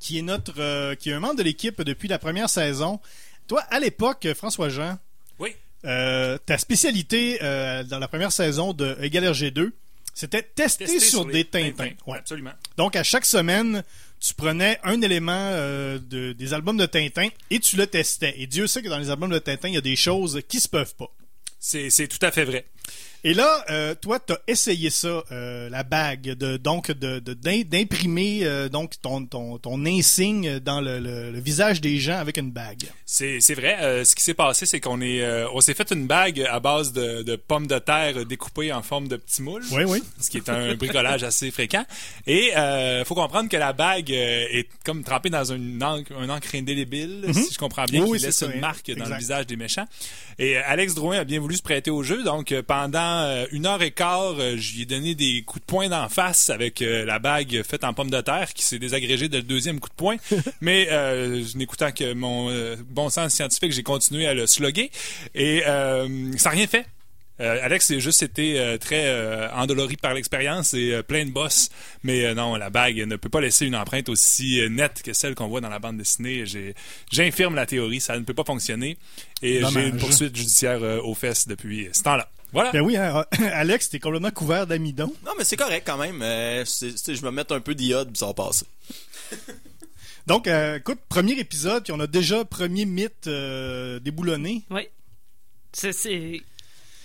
qui 0.00 0.18
est 0.18 0.22
notre, 0.22 0.54
euh, 0.58 0.94
qui 0.96 1.10
est 1.10 1.12
un 1.12 1.20
membre 1.20 1.36
de 1.36 1.42
l'équipe 1.42 1.82
depuis 1.82 2.08
la 2.08 2.18
première 2.18 2.48
saison. 2.50 2.98
Toi, 3.46 3.60
à 3.70 3.78
l'époque, 3.80 4.26
François 4.36 4.68
Jean, 4.68 4.98
Oui. 5.38 5.54
euh, 5.84 6.38
ta 6.38 6.56
spécialité 6.58 7.38
euh, 7.42 7.84
dans 7.84 7.98
la 7.98 8.08
première 8.08 8.32
saison 8.32 8.72
de 8.72 8.96
Égal 9.00 9.24
RG2, 9.24 9.70
C'était 10.14 10.42
tester, 10.42 10.86
Tester 10.86 11.00
sur, 11.00 11.24
des 11.24 11.44
Tintins. 11.44 11.90
Ouais. 12.06 12.18
Absolument. 12.18 12.52
Donc, 12.76 12.96
à 12.96 13.02
chaque 13.02 13.24
semaine, 13.24 13.82
tu 14.20 14.34
prenais 14.34 14.78
un 14.84 15.00
élément 15.00 15.32
euh, 15.34 15.98
de- 15.98 16.32
des 16.32 16.52
albums 16.54 16.76
de 16.76 16.86
Tintin 16.86 17.28
et 17.50 17.58
tu 17.58 17.76
le 17.76 17.86
testais. 17.86 18.34
Et 18.36 18.46
Dieu 18.46 18.66
sait 18.66 18.82
que 18.82 18.88
dans 18.88 18.98
les 18.98 19.10
albums 19.10 19.30
de 19.30 19.38
Tintin, 19.38 19.68
il 19.68 19.74
y 19.74 19.78
a 19.78 19.82
des 19.82 19.96
choses 19.96 20.42
qui 20.48 20.60
se 20.60 20.68
peuvent 20.68 20.94
pas. 20.94 21.10
C'est 21.58 21.90
tout 22.08 22.24
à 22.24 22.30
fait 22.30 22.44
vrai. 22.44 22.66
Et 23.22 23.34
là, 23.34 23.64
euh, 23.68 23.94
toi, 23.94 24.18
t'as 24.18 24.38
essayé 24.46 24.88
ça, 24.88 25.22
euh, 25.30 25.68
la 25.68 25.82
bague, 25.82 26.22
de 26.22 26.56
donc 26.56 26.90
de 26.90 27.18
de- 27.18 27.34
d'im- 27.34 27.64
d'imprimer 27.68 28.40
euh, 28.44 28.70
donc 28.70 28.92
ton, 29.02 29.26
ton 29.26 29.58
ton 29.58 29.84
insigne 29.84 30.58
dans 30.58 30.80
le, 30.80 30.98
le- 31.00 31.30
le 31.30 31.38
visage 31.40 31.82
des 31.82 31.98
gens 31.98 32.16
avec 32.16 32.38
une 32.38 32.50
bague. 32.50 32.84
C'est 33.04 33.38
vrai. 33.54 34.04
Ce 34.06 34.14
qui 34.14 34.22
s'est 34.22 34.32
passé, 34.32 34.64
c'est 34.64 34.80
qu'on 34.80 35.02
est, 35.02 35.22
on 35.52 35.60
s'est 35.60 35.74
fait 35.74 35.90
une 35.92 36.06
bague 36.06 36.40
à 36.48 36.60
base 36.60 36.92
de, 36.94 37.22
de 37.22 37.36
pommes 37.36 37.66
de 37.66 37.78
terre 37.78 38.24
découpées 38.24 38.72
en 38.72 38.80
forme 38.82 39.08
de 39.08 39.16
petits 39.16 39.42
moules. 39.42 39.64
Oui, 39.72 39.82
oui. 39.86 40.02
Ce 40.18 40.30
qui 40.30 40.38
est 40.38 40.48
un 40.48 40.74
bricolage 40.76 41.22
assez 41.22 41.50
fréquent. 41.50 41.84
Et 42.26 42.52
euh, 42.56 43.04
faut 43.04 43.14
comprendre 43.14 43.50
que 43.50 43.56
la 43.58 43.74
bague 43.74 44.10
est 44.10 44.66
comme 44.86 45.04
trempée 45.04 45.28
dans 45.28 45.44
une 45.44 45.82
encre, 45.82 46.12
un 46.18 46.30
encre 46.30 46.54
indélébile, 46.54 47.24
si 47.34 47.52
je 47.52 47.58
comprends 47.58 47.84
bien, 47.84 48.02
Oui, 48.04 48.18
qui 48.18 48.24
laisse 48.24 48.36
ça, 48.36 48.46
une 48.46 48.60
marque 48.60 48.90
dans 48.92 49.04
le 49.08 49.16
visage 49.18 49.46
des 49.46 49.56
méchants. 49.56 49.86
Et 50.38 50.56
Alex 50.56 50.94
Drouin 50.94 51.18
a 51.18 51.24
bien 51.24 51.38
voulu 51.40 51.56
se 51.56 51.62
prêter 51.62 51.90
au 51.90 52.02
jeu. 52.02 52.22
Donc 52.22 52.52
euh, 52.52 52.62
pendant 52.80 52.98
euh, 52.98 53.44
une 53.52 53.66
heure 53.66 53.82
et 53.82 53.90
quart, 53.90 54.36
euh, 54.38 54.56
j'y 54.56 54.82
ai 54.82 54.86
donné 54.86 55.14
des 55.14 55.42
coups 55.42 55.60
de 55.60 55.66
poing 55.66 55.90
d'en 55.90 56.08
face 56.08 56.48
avec 56.48 56.80
euh, 56.80 57.04
la 57.04 57.18
bague 57.18 57.62
faite 57.62 57.84
en 57.84 57.92
pomme 57.92 58.10
de 58.10 58.20
terre 58.22 58.54
qui 58.54 58.62
s'est 58.62 58.78
désagrégée 58.78 59.28
dès 59.28 59.36
le 59.36 59.42
deuxième 59.42 59.80
coup 59.80 59.90
de 59.90 59.94
poing. 59.94 60.16
Mais 60.62 60.88
euh, 60.90 61.44
n'écoutant 61.56 61.92
que 61.92 62.14
mon 62.14 62.48
euh, 62.48 62.76
bon 62.88 63.10
sens 63.10 63.34
scientifique, 63.34 63.72
j'ai 63.72 63.82
continué 63.82 64.26
à 64.26 64.32
le 64.32 64.46
slugger 64.46 64.90
et 65.34 65.62
euh, 65.66 66.32
ça 66.38 66.48
n'a 66.48 66.56
rien 66.56 66.66
fait. 66.66 66.86
Euh, 67.40 67.58
Alex 67.62 67.86
c'est 67.86 68.00
juste 68.00 68.22
été 68.22 68.58
euh, 68.58 68.76
très 68.76 69.06
euh, 69.06 69.50
endolori 69.52 69.96
par 69.96 70.12
l'expérience 70.12 70.72
et 70.72 71.02
plein 71.06 71.26
de 71.26 71.30
bosses. 71.30 71.68
Mais 72.02 72.34
non, 72.34 72.56
la 72.56 72.70
bague 72.70 72.96
ne 72.96 73.16
peut 73.16 73.28
pas 73.28 73.42
laisser 73.42 73.66
une 73.66 73.76
empreinte 73.76 74.08
aussi 74.08 74.62
nette 74.70 75.02
que 75.02 75.12
celle 75.12 75.34
qu'on 75.34 75.48
voit 75.48 75.60
dans 75.60 75.68
la 75.68 75.78
bande 75.78 75.98
dessinée. 75.98 76.44
J'infirme 77.12 77.54
la 77.54 77.66
théorie, 77.66 78.00
ça 78.00 78.18
ne 78.18 78.24
peut 78.24 78.32
pas 78.32 78.44
fonctionner. 78.44 78.96
Et 79.42 79.60
j'ai 79.70 79.88
une 79.88 79.98
poursuite 79.98 80.34
judiciaire 80.34 80.80
aux 81.04 81.14
fesses 81.14 81.46
depuis 81.46 81.90
ce 81.92 82.02
temps-là. 82.04 82.26
Voilà. 82.52 82.72
Ben 82.72 82.80
oui, 82.80 82.96
hein, 82.96 83.24
Alex, 83.52 83.90
t'es 83.90 83.98
complètement 84.00 84.30
couvert 84.30 84.66
d'amidon. 84.66 85.12
Non, 85.24 85.32
mais 85.38 85.44
c'est 85.44 85.56
correct 85.56 85.84
quand 85.86 85.96
même. 85.98 86.20
Euh, 86.22 86.64
c'est- 86.64 86.96
c'est- 86.98 87.14
je 87.14 87.22
vais 87.22 87.30
mettre 87.30 87.54
un 87.54 87.60
peu 87.60 87.74
d'iode, 87.74 88.08
puis 88.08 88.18
ça 88.18 88.26
va 88.26 88.34
passer. 88.34 88.66
Donc, 90.26 90.46
euh, 90.48 90.76
écoute, 90.78 90.98
premier 91.08 91.38
épisode, 91.38 91.84
puis 91.84 91.92
on 91.92 92.00
a 92.00 92.06
déjà 92.06 92.44
premier 92.44 92.84
mythe 92.84 93.26
euh, 93.26 93.98
déboulonné. 94.00 94.62
Oui. 94.70 94.82
C'est- 95.72 95.92
C'est 95.92 96.42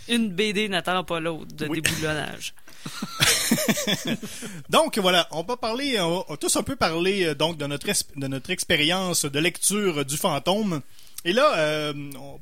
une 0.08 0.29
BD 0.31 0.67
n'attend 0.69 1.03
pas 1.03 1.19
l'autre 1.19 1.53
de 1.53 1.67
Oui. 1.67 1.81
déboulonnage. 1.81 2.53
Donc 4.69 4.97
voilà, 4.99 5.27
on 5.31 5.43
va 5.43 5.58
parler, 5.58 5.99
on 5.99 6.23
va 6.29 6.38
tous 6.38 6.55
un 6.55 6.63
peu 6.63 6.75
parler 6.75 7.34
donc 7.36 7.58
de 7.58 7.65
notre 7.65 7.89
es- 7.89 8.05
de 8.15 8.27
notre 8.27 8.49
expérience 8.51 9.25
de 9.25 9.39
lecture 9.39 10.05
du 10.05 10.17
fantôme. 10.17 10.81
Et 11.28 11.34
là, 11.34 11.58
euh, 11.58 11.94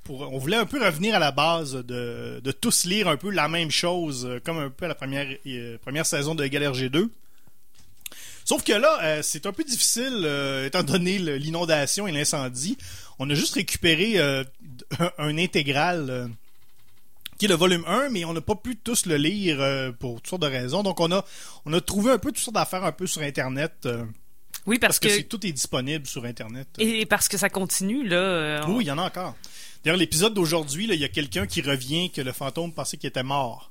on, 0.10 0.38
voulait 0.38 0.58
un 0.58 0.66
peu 0.66 0.84
revenir 0.84 1.16
à 1.16 1.20
la 1.20 1.32
base 1.32 1.74
de, 1.74 2.52
tous 2.52 2.84
lire 2.84 3.08
un 3.08 3.16
peu 3.16 3.32
la 3.32 3.48
même 3.48 3.72
chose, 3.72 4.26
euh, 4.26 4.42
comme 4.44 4.60
un 4.60 4.70
peu 4.70 4.84
à 4.84 4.88
la 4.90 4.96
première 4.96 5.26
euh, 5.48 5.78
première 5.78 6.06
saison 6.06 6.36
de 6.36 6.46
Galère 6.46 6.74
G2. 6.74 7.08
Sauf 8.44 8.62
que 8.66 8.74
là, 8.74 9.24
c'est 9.24 9.46
un 9.46 9.54
peu 9.54 9.64
difficile, 9.64 10.30
étant 10.66 10.84
donné 10.84 11.18
l'inondation 11.18 12.10
et 12.10 12.12
l'incendie. 12.12 12.78
On 13.18 13.30
a 13.30 13.36
juste 13.36 13.54
récupéré 13.54 14.20
un, 14.20 14.44
un 15.18 15.38
intégral 15.38 16.30
qui 17.38 17.46
est 17.46 17.48
le 17.48 17.56
volume 17.56 17.86
1, 17.88 18.10
mais 18.10 18.26
on 18.26 18.34
n'a 18.34 18.42
pas 18.42 18.56
pu 18.56 18.76
tous 18.76 19.06
le 19.06 19.16
lire 19.16 19.94
pour 19.98 20.16
toutes 20.16 20.28
sortes 20.28 20.42
de 20.42 20.48
raisons. 20.48 20.84
Donc 20.84 21.00
on 21.00 21.10
a 21.14 21.24
on 21.64 21.72
a 21.72 21.80
trouvé 21.80 22.12
un 22.12 22.18
peu 22.18 22.34
toutes 22.34 22.44
sortes 22.44 22.56
d'affaires 22.56 22.84
un 22.84 22.92
peu 22.92 23.08
sur 23.08 23.22
Internet. 23.22 23.88
Oui, 24.66 24.80
parce 24.80 24.98
parce, 24.98 25.00
que, 25.00 25.08
que, 25.08 25.14
c'est- 25.22 25.24
tout 25.30 25.46
est 25.46 25.52
disponible 25.52 26.06
sur 26.08 26.24
Internet. 26.26 26.68
et 26.80 27.06
parce 27.06 27.28
que 27.28 27.38
ça 27.38 27.50
continue 27.50 28.08
là. 28.08 28.16
euh, 28.16 28.62
on- 28.66 28.76
Oui, 28.78 28.84
il 28.86 28.88
y 28.88 28.92
en 28.92 28.98
a 28.98 29.04
encore. 29.04 29.36
D'ailleurs, 29.84 29.98
l'épisode 29.98 30.34
d'aujourd'hui, 30.34 30.88
là, 30.88 30.94
il 30.94 31.02
y 31.02 31.04
a 31.06 31.10
quelqu'un 31.10 31.46
qui 31.46 31.62
revient 31.62 32.10
que 32.10 32.22
le 32.22 32.32
fantôme 32.32 32.72
pensait 32.74 32.96
qu'il 32.98 33.08
était 33.10 33.24
mort. 33.24 33.70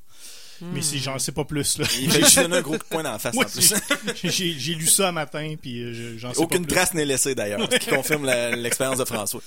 Mais 0.60 0.80
c'est 0.80 0.98
j'en 0.98 1.18
sais 1.18 1.32
pas 1.32 1.44
plus. 1.44 1.76
Là. 1.78 1.86
Il 2.00 2.08
fait 2.08 2.20
juste 2.20 2.38
donner 2.38 2.58
un 2.58 2.60
gros 2.62 2.72
coup 2.78 2.78
de 2.78 2.84
poing 2.84 3.02
dans 3.02 3.10
la 3.10 3.18
face 3.18 3.34
plus. 3.36 3.74
j'ai- 4.30 4.74
lu 4.74 4.86
ça 4.86 5.08
un 5.08 5.12
matin, 5.12 5.54
puis 5.60 5.82
euh, 5.82 5.92
je- 5.92 6.18
j'en 6.18 6.32
sais 6.32 6.38
Aucune 6.38 6.60
pas 6.60 6.66
plus. 6.68 6.74
trace 6.76 6.94
n'est 6.94 7.04
laissée 7.04 7.34
d'ailleurs, 7.34 7.68
ce 7.68 7.78
qui 7.78 7.90
confirme 7.90 8.26
l'expérience 8.26 8.98
de 8.98 9.04
François. 9.04 9.42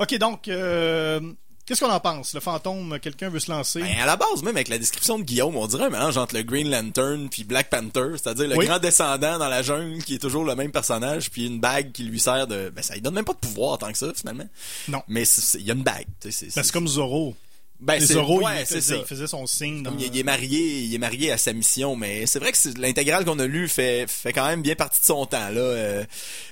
Ok, 0.00 0.18
donc, 0.18 0.48
euh, 0.48 1.20
qu'est-ce 1.68 1.84
qu'on 1.84 1.90
en 1.90 2.00
pense? 2.00 2.34
Le 2.34 2.40
fantôme, 2.40 2.98
quelqu'un 3.00 3.28
veut 3.28 3.38
se 3.38 3.50
lancer? 3.50 3.80
Ben, 3.80 4.00
à 4.02 4.06
la 4.06 4.16
base, 4.16 4.42
même 4.42 4.56
avec 4.56 4.68
la 4.68 4.78
description 4.78 5.18
de 5.18 5.22
Guillaume, 5.24 5.56
on 5.56 5.66
dirait 5.66 5.84
un 5.84 5.90
mélange 5.90 6.16
entre 6.16 6.34
le 6.34 6.42
Green 6.42 6.70
Lantern 6.70 7.28
puis 7.28 7.44
Black 7.44 7.70
Panther, 7.70 8.12
c'est-à-dire 8.16 8.48
le 8.48 8.56
Oui. 8.56 8.66
grand 8.66 8.78
descendant 8.78 9.38
dans 9.38 9.48
la 9.48 9.62
jungle 9.62 10.02
qui 10.02 10.14
est 10.14 10.18
toujours 10.18 10.44
le 10.44 10.54
même 10.56 10.72
personnage, 10.72 11.30
puis 11.30 11.46
une 11.46 11.60
bague 11.60 11.92
qui 11.92 12.02
lui 12.04 12.18
sert 12.18 12.46
de... 12.46 12.70
Ben, 12.74 12.82
ça 12.82 12.94
lui 12.94 13.02
donne 13.02 13.14
même 13.14 13.24
pas 13.24 13.34
de 13.34 13.38
pouvoir 13.38 13.78
tant 13.78 13.92
que 13.92 13.98
ça, 13.98 14.12
finalement. 14.14 14.48
Non. 14.88 15.02
Mais 15.06 15.22
il 15.54 15.62
y 15.66 15.70
a 15.70 15.74
une 15.74 15.82
bague. 15.82 16.06
Ben, 16.24 16.32
c'est 16.32 16.72
comme 16.72 16.88
Zorro. 16.88 17.36
Ben, 17.80 18.00
Les 18.00 18.06
c'est 18.06 18.16
ouais, 18.16 18.62
il, 18.62 18.66
c'est 18.66 18.74
faisait, 18.76 18.94
ça. 18.94 19.00
il 19.00 19.04
faisait 19.06 19.26
son 19.28 19.46
signe. 19.46 19.82
Dans... 19.84 19.92
Il, 19.96 20.02
il 20.06 20.18
est 20.18 20.22
marié, 20.24 20.80
il 20.80 20.94
est 20.94 20.98
marié 20.98 21.30
à 21.30 21.38
sa 21.38 21.52
mission, 21.52 21.94
mais 21.94 22.26
c'est 22.26 22.40
vrai 22.40 22.50
que 22.50 22.58
c'est- 22.58 22.76
l'intégrale 22.76 23.24
qu'on 23.24 23.38
a 23.38 23.46
lu 23.46 23.68
fait 23.68 24.06
fait 24.08 24.32
quand 24.32 24.46
même 24.46 24.62
bien 24.62 24.74
partie 24.74 25.00
de 25.00 25.04
son 25.06 25.26
temps 25.26 25.48
là. 25.50 25.60
Euh, 25.60 26.04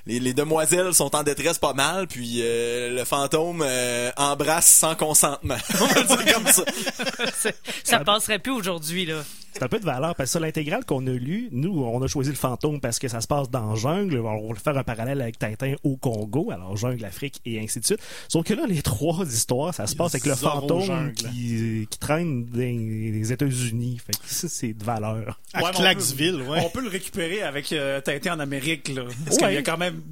les, 0.07 0.21
les 0.21 0.35
demoiselles 0.35 0.95
sont 0.95 1.17
en 1.17 1.25
détresse 1.25 1.59
pas 1.59 1.73
mal, 1.75 2.07
puis 2.07 2.39
euh, 2.43 2.95
le 2.97 3.05
fantôme 3.05 3.63
euh, 3.67 4.11
embrasse 4.17 4.67
sans 4.69 4.95
consentement. 4.95 5.57
On 5.81 5.87
va 5.87 6.01
le 6.01 6.07
dire 6.25 6.35
comme 6.35 6.47
ça. 6.47 6.65
Ça 7.85 8.01
passerait 8.01 8.39
plus 8.39 8.53
aujourd'hui 8.53 9.07
là. 9.07 9.23
C'est 9.53 9.63
un 9.63 9.69
peu 9.69 9.79
de 9.81 9.87
valeur 9.87 10.15
parce 10.15 10.29
que 10.29 10.33
sur 10.33 10.41
l'intégrale 10.41 10.85
qu'on 10.85 11.07
a 11.07 11.11
lu, 11.13 11.49
nous, 11.51 11.83
on 11.83 12.03
a 12.03 12.07
choisi 12.09 12.29
le 12.29 12.37
fantôme 12.37 12.79
parce 12.79 12.99
que 12.99 13.09
ça 13.09 13.23
se 13.23 13.27
passe 13.27 13.49
dans 13.49 13.75
jungle. 13.75 14.19
On 14.19 14.53
va 14.53 14.61
faire 14.61 14.77
un 14.77 14.85
parallèle 14.85 15.23
avec 15.23 15.39
Tintin 15.39 15.77
au 15.83 15.97
Congo, 15.97 16.51
alors 16.51 16.77
jungle, 16.77 17.03
Afrique 17.07 17.41
et 17.47 17.59
ainsi 17.59 17.81
de 17.81 17.87
suite. 17.87 18.01
Sauf 18.29 18.45
que 18.45 18.53
là, 18.53 18.65
les 18.69 18.83
trois 18.83 19.25
histoires, 19.25 19.73
ça 19.73 19.87
se 19.87 19.97
passe 19.97 20.15
avec 20.15 20.27
le 20.27 20.35
fantôme 20.35 20.83
jungle. 20.83 21.15
Qui, 21.17 21.87
qui 21.91 21.99
traîne 21.99 22.45
dans 22.47 22.59
les 22.59 23.33
États-Unis. 23.33 23.99
Fait 24.05 24.13
que 24.13 24.27
ça, 24.27 24.49
c'est 24.49 24.73
de 24.75 24.85
valeur. 24.85 25.41
À 25.53 25.63
Ouais, 25.63 25.71
on 25.75 25.79
Clarksville, 25.79 26.37
peut- 26.39 26.51
ouais. 26.51 26.61
On 26.65 26.71
peut 26.71 26.83
le 26.83 26.89
récupérer 26.89 27.43
avec 27.43 27.73
euh, 27.73 28.01
Tintin 28.01 28.37
en 28.37 28.41
Amérique, 28.41 28.89
là. 28.89 29.03
Parce 29.25 29.37
Ouais. 29.39 29.43
qu'il 29.49 29.55
y 29.55 29.57
a 29.59 29.63
quand 29.63 29.79
même 29.79 30.03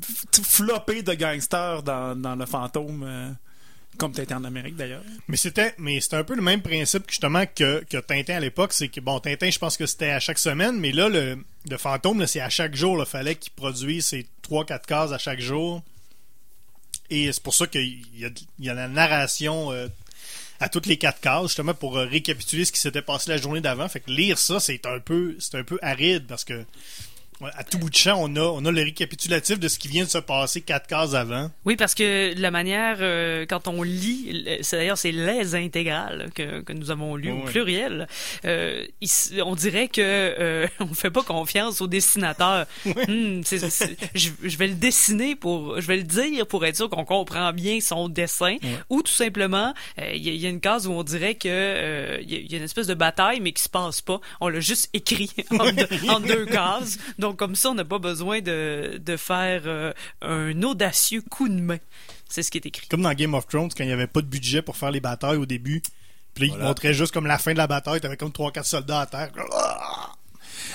floppé 0.43 1.03
de 1.03 1.15
gangsters 1.15 1.83
dans, 1.83 2.15
dans 2.21 2.35
le 2.37 2.47
fantôme, 2.47 3.05
euh, 3.07 3.31
comme 3.97 4.13
Tintin 4.13 4.39
en 4.39 4.45
Amérique, 4.45 4.77
d'ailleurs. 4.77 5.03
Mais 5.29 5.37
c'était, 5.37 5.75
mais 5.79 6.01
c'était 6.01 6.17
un 6.17 6.25
peu 6.25 6.35
le 6.35 6.43
même 6.43 6.63
principe 6.63 7.07
que, 7.07 7.13
justement 7.13 7.45
que, 7.47 7.85
que 7.85 7.99
Tintin 7.99 8.35
à 8.37 8.41
l'époque, 8.41 8.73
c'est 8.73 8.89
que 8.89 9.01
bon, 9.01 9.21
Tintin, 9.21 9.51
je 9.51 9.59
pense 9.59 9.77
que 9.77 9.87
c'était 9.87 10.11
à 10.11 10.19
chaque 10.21 10.39
semaine, 10.39 10.79
mais 10.81 10.91
là, 10.91 11.09
le, 11.09 11.39
le 11.71 11.77
fantôme, 11.79 12.19
là, 12.21 12.27
c'est 12.27 12.41
à 12.41 12.49
chaque 12.51 12.75
jour. 12.75 12.97
Il 12.99 13.07
fallait 13.07 13.37
qu'il 13.37 13.53
produise 13.53 14.07
ses 14.07 14.27
3-4 14.51 14.85
cases 14.87 15.13
à 15.13 15.19
chaque 15.19 15.41
jour. 15.41 15.83
Et 17.11 17.31
c'est 17.33 17.43
pour 17.43 17.55
ça 17.55 17.67
qu'il 17.67 18.03
y 18.19 18.25
a, 18.25 18.31
il 18.59 18.65
y 18.65 18.69
a 18.71 18.75
la 18.75 18.89
narration 18.89 19.71
euh, 19.73 19.89
à 20.61 20.69
toutes 20.69 20.87
les 20.87 20.97
quatre 20.97 21.21
cases, 21.21 21.43
justement 21.49 21.75
pour 21.75 21.99
euh, 21.99 22.07
récapituler 22.07 22.65
ce 22.65 22.73
qui 22.73 22.81
s'était 22.81 23.03
passé 23.03 23.31
la 23.31 23.37
journée 23.37 23.61
d'avant. 23.61 23.89
Fait 23.89 24.01
que 24.01 24.11
lire 24.11 24.39
ça, 24.39 24.61
c'est 24.61 24.87
un 24.87 25.01
peu, 25.01 25.37
c'est 25.39 25.57
un 25.57 25.65
peu 25.65 25.79
aride 25.83 26.27
parce 26.27 26.45
que 26.45 26.65
à 27.57 27.65
tout 27.65 27.79
bout 27.79 27.91
de 27.91 27.95
champ, 27.95 28.17
on 28.21 28.35
a, 28.37 28.41
on 28.41 28.65
a 28.65 28.71
le 28.71 28.83
récapitulatif 28.83 29.59
de 29.59 29.69
ce 29.69 29.79
qui 29.79 29.89
vient 29.89 30.05
de 30.05 30.09
se 30.09 30.19
passer 30.19 30.61
quatre 30.61 30.87
cases 30.87 31.15
avant. 31.15 31.51
Oui, 31.65 31.77
parce 31.77 31.95
que 31.95 32.33
la 32.39 32.51
manière, 32.51 32.99
euh, 33.01 33.45
quand 33.49 33.69
on 33.69 33.83
lit, 33.83 34.43
le- 34.45 34.63
c'est 34.63 34.77
d'ailleurs 34.77 34.99
c'est 34.99 35.13
les 35.13 35.55
intégrales 35.55 36.31
que, 36.35 36.61
que 36.61 36.73
nous 36.73 36.91
avons 36.91 37.17
lues 37.17 37.33
Ouais, 37.33 37.39
au 37.43 37.45
pluriel. 37.45 38.07
euh, 38.45 38.85
il 39.01 39.09
on 39.45 39.55
dirait 39.55 39.89
que 39.89 40.01
euh, 40.03 40.67
on 40.81 40.95
fait 40.95 41.11
pas 41.11 41.23
confiance 41.23 41.81
au 41.81 41.87
dessinateur. 41.87 42.67
Hmm, 43.07 43.43
je, 43.45 44.29
je 44.43 44.57
vais 44.57 44.67
le 44.69 44.75
dessiner 44.75 45.37
pour, 45.37 45.81
je 45.81 45.87
vais 45.87 45.97
le 45.97 46.03
dire 46.05 46.47
pour 46.47 46.65
être 46.65 46.77
sûr 46.77 46.89
qu'on 46.89 47.05
comprend 47.05 47.53
bien 47.53 47.81
son 47.81 48.09
dessin, 48.09 48.57
ou 48.89 49.03
tout 49.03 49.13
simplement, 49.13 49.75
euh, 49.99 50.11
il 50.15 50.23
y, 50.23 50.31
a- 50.31 50.33
il 50.33 50.41
y 50.41 50.47
a 50.47 50.49
une 50.49 50.61
case 50.61 50.87
où 50.87 50.93
on 50.93 51.03
dirait 51.03 51.35
que 51.35 51.49
euh, 51.49 52.19
il 52.23 52.31
y, 52.33 52.37
a- 52.37 52.39
il 52.39 52.51
y 52.51 52.55
a 52.55 52.59
une 52.59 52.65
espèce 52.65 52.87
de 52.87 52.95
bataille 52.95 53.41
mais 53.41 53.53
qui 53.53 53.63
se 53.63 53.69
passe 53.69 54.01
pas. 54.01 54.21
On 54.41 54.49
l'a 54.49 54.61
juste 54.61 54.89
écrit 54.95 55.31
en, 55.51 55.73
deux, 55.73 55.89
en 56.09 56.21
deux 56.21 56.47
cases. 56.47 56.99
Donc 57.19 57.24
comme 57.33 57.57
ça, 57.57 57.71
on 57.71 57.75
n'a 57.75 57.85
pas 57.85 57.99
besoin 57.99 58.41
de, 58.41 59.01
de 59.03 59.17
faire 59.17 59.63
euh, 59.67 59.93
un 60.21 60.63
audacieux 60.63 61.23
coup 61.31 61.49
de 61.49 61.61
main. 61.61 61.79
C'est 62.29 62.43
ce 62.43 62.51
qui 62.51 62.59
est 62.59 62.67
écrit. 62.67 62.87
Comme 62.89 63.03
dans 63.03 63.13
Game 63.15 63.35
of 63.35 63.47
Thrones, 63.47 63.71
quand 63.77 63.85
il 63.85 63.87
n'y 63.87 63.93
avait 63.93 64.07
pas 64.07 64.21
de 64.21 64.27
budget 64.27 64.61
pour 64.63 64.77
faire 64.77 64.91
les 64.91 65.01
batailles 65.01 65.37
au 65.39 65.47
début. 65.47 65.83
Puis 66.35 66.43
là, 66.43 66.47
ils 66.47 66.51
Voilà. 66.51 66.65
montraient 66.67 66.95
juste 66.95 67.15
comme 67.15 67.27
la 67.27 67.39
fin 67.39 67.53
de 67.53 67.59
la 67.59 67.67
bataille, 67.69 68.01
t'avais 68.01 68.17
comme 68.17 68.31
3-4 68.33 68.65
soldats 68.65 69.01
à 69.01 69.07
terre. 69.07 69.31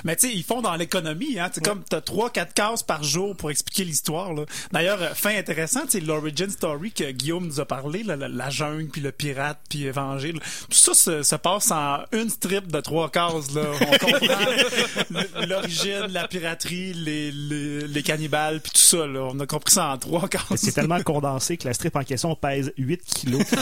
Mais 0.04 0.16
tu 0.16 0.28
sais, 0.28 0.34
ils 0.34 0.44
font 0.44 0.62
dans 0.62 0.76
l'économie, 0.76 1.40
hein. 1.40 1.50
C'est 1.54 1.64
comme 1.64 1.84
t'as 1.84 2.02
trois, 2.02 2.30
quatre 2.30 2.54
cases 2.54 2.84
par 2.84 3.04
jour 3.04 3.36
pour 3.36 3.52
expliquer 3.52 3.84
l'histoire. 3.84 4.32
D'ailleurs, 4.72 5.02
euh, 5.02 5.14
fin 5.14 5.36
intéressante, 5.36 5.86
c'est 5.90 6.00
l'origin 6.00 6.50
story 6.50 6.92
que 6.92 7.12
Guillaume 7.12 7.48
nous 7.48 7.60
a 7.60 7.66
parlé, 7.66 8.04
là, 8.04 8.16
la, 8.16 8.28
la 8.28 8.50
jungle, 8.50 8.90
puis 8.90 9.02
le 9.02 9.12
pirate, 9.12 9.60
puis 9.70 9.86
évangile. 9.86 10.40
Tout 10.70 10.78
ça 10.78 10.94
se, 10.94 11.24
se 11.24 11.36
passe 11.36 11.72
en 11.72 12.00
une 12.12 12.30
strip 12.30 12.72
de 12.72 12.80
trois 12.82 13.10
cases, 13.10 13.52
là. 13.54 13.64
On 13.82 13.98
comprend 14.06 15.46
l'origine, 15.48 16.08
la 16.10 16.28
piraterie, 16.28 16.94
les, 16.94 17.32
les, 17.32 17.88
les 17.88 18.04
cannibales, 18.04 18.62
puis 18.62 18.72
tout 18.72 18.82
ça, 18.82 19.08
là. 19.08 19.28
On 19.32 19.40
a 19.40 19.46
compris 19.46 19.74
ça 19.74 19.90
en 19.90 19.98
trois 19.98 20.28
cases. 20.28 20.44
C'est 20.56 20.74
tellement 20.74 21.02
condensé 21.02 21.58
que 21.58 21.68
la 21.68 21.74
strip 21.74 21.96
en 21.96 22.04
question 22.04 22.36
pèse 22.36 22.72
8 22.78 23.02
kilos. 23.06 23.44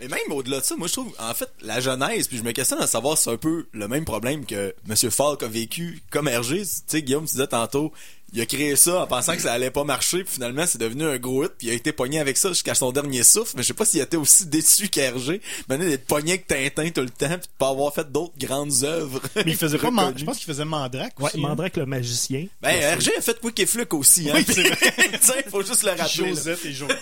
Mais 0.00 0.08
même 0.08 0.32
au-delà 0.32 0.60
de 0.60 0.64
ça, 0.64 0.76
moi 0.76 0.88
je 0.88 0.92
trouve, 0.94 1.12
en 1.18 1.34
fait, 1.34 1.48
la 1.62 1.80
genèse, 1.80 2.26
puis 2.28 2.38
je 2.38 2.42
me 2.42 2.52
questionne 2.52 2.80
à 2.80 2.86
savoir 2.86 3.16
si 3.18 3.24
c'est 3.24 3.30
un 3.30 3.36
peu 3.36 3.66
le 3.72 3.88
même 3.88 4.04
problème 4.04 4.46
que 4.46 4.74
Monsieur 4.86 5.10
Falk 5.10 5.42
a 5.42 5.48
vécu 5.48 6.02
comme 6.10 6.26
RG. 6.28 6.60
Tu 6.62 6.66
sais, 6.86 7.02
Guillaume, 7.02 7.24
tu 7.26 7.32
disais 7.32 7.46
tantôt, 7.46 7.92
il 8.32 8.40
a 8.40 8.46
créé 8.46 8.76
ça 8.76 9.02
en 9.02 9.06
pensant 9.08 9.34
que 9.34 9.42
ça 9.42 9.52
allait 9.52 9.72
pas 9.72 9.82
marcher, 9.82 10.22
puis 10.22 10.34
finalement 10.34 10.64
c'est 10.64 10.78
devenu 10.78 11.04
un 11.04 11.18
gros 11.18 11.44
hit, 11.44 11.50
puis 11.58 11.66
il 11.66 11.70
a 11.70 11.74
été 11.74 11.90
pogné 11.92 12.20
avec 12.20 12.36
ça 12.36 12.50
jusqu'à 12.50 12.74
son 12.76 12.92
dernier 12.92 13.24
souffle, 13.24 13.54
mais 13.56 13.62
je 13.62 13.66
sais 13.68 13.74
pas 13.74 13.84
s'il 13.84 14.00
était 14.00 14.16
aussi 14.16 14.46
déçu 14.46 14.88
qu'RG, 14.88 15.40
maintenant 15.68 15.84
d'être 15.88 16.06
pogné 16.06 16.32
avec 16.34 16.46
Tintin 16.46 16.90
tout 16.90 17.00
le 17.00 17.10
temps, 17.10 17.26
puis 17.28 17.38
de 17.38 17.46
pas 17.58 17.70
avoir 17.70 17.92
fait 17.92 18.10
d'autres 18.10 18.34
grandes 18.38 18.84
œuvres. 18.84 19.20
Mais 19.34 19.42
il 19.48 19.56
faisait 19.56 19.78
pas, 19.78 19.90
Man- 19.90 20.14
je 20.16 20.24
pense 20.24 20.36
qu'il 20.36 20.46
faisait 20.46 20.64
Mandrake 20.64 21.18
Ouais, 21.18 21.26
aussi. 21.26 21.38
hein. 21.38 21.40
Mandrake 21.48 21.76
le 21.76 21.86
magicien. 21.86 22.46
Ben, 22.62 22.96
RG 22.98 23.10
a 23.18 23.20
fait 23.20 23.40
Quick 23.40 23.58
et 23.58 23.66
Fluke 23.66 23.94
aussi, 23.94 24.30
hein. 24.30 24.34
Oui, 24.36 24.44
c'est 24.48 24.62
vrai. 24.62 25.44
Faut 25.50 25.62
juste 25.64 25.82
le 25.82 25.90
rappeler. 25.90 26.22
là. 26.22 26.28
Josette 26.28 26.64
et 26.66 26.72
Joko. 26.72 26.94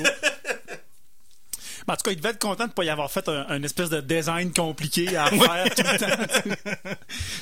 Mais 1.88 1.94
en 1.94 1.96
tout 1.96 2.02
cas, 2.02 2.10
il 2.10 2.18
devait 2.18 2.28
être 2.30 2.38
content 2.38 2.66
de 2.66 2.72
pas 2.72 2.84
y 2.84 2.90
avoir 2.90 3.10
fait 3.10 3.26
un, 3.30 3.46
un 3.48 3.62
espèce 3.62 3.88
de 3.88 4.02
design 4.02 4.52
compliqué 4.52 5.16
à 5.16 5.26
faire 5.30 5.74
tout 5.74 5.82
le 5.82 5.98
temps. 5.98 6.94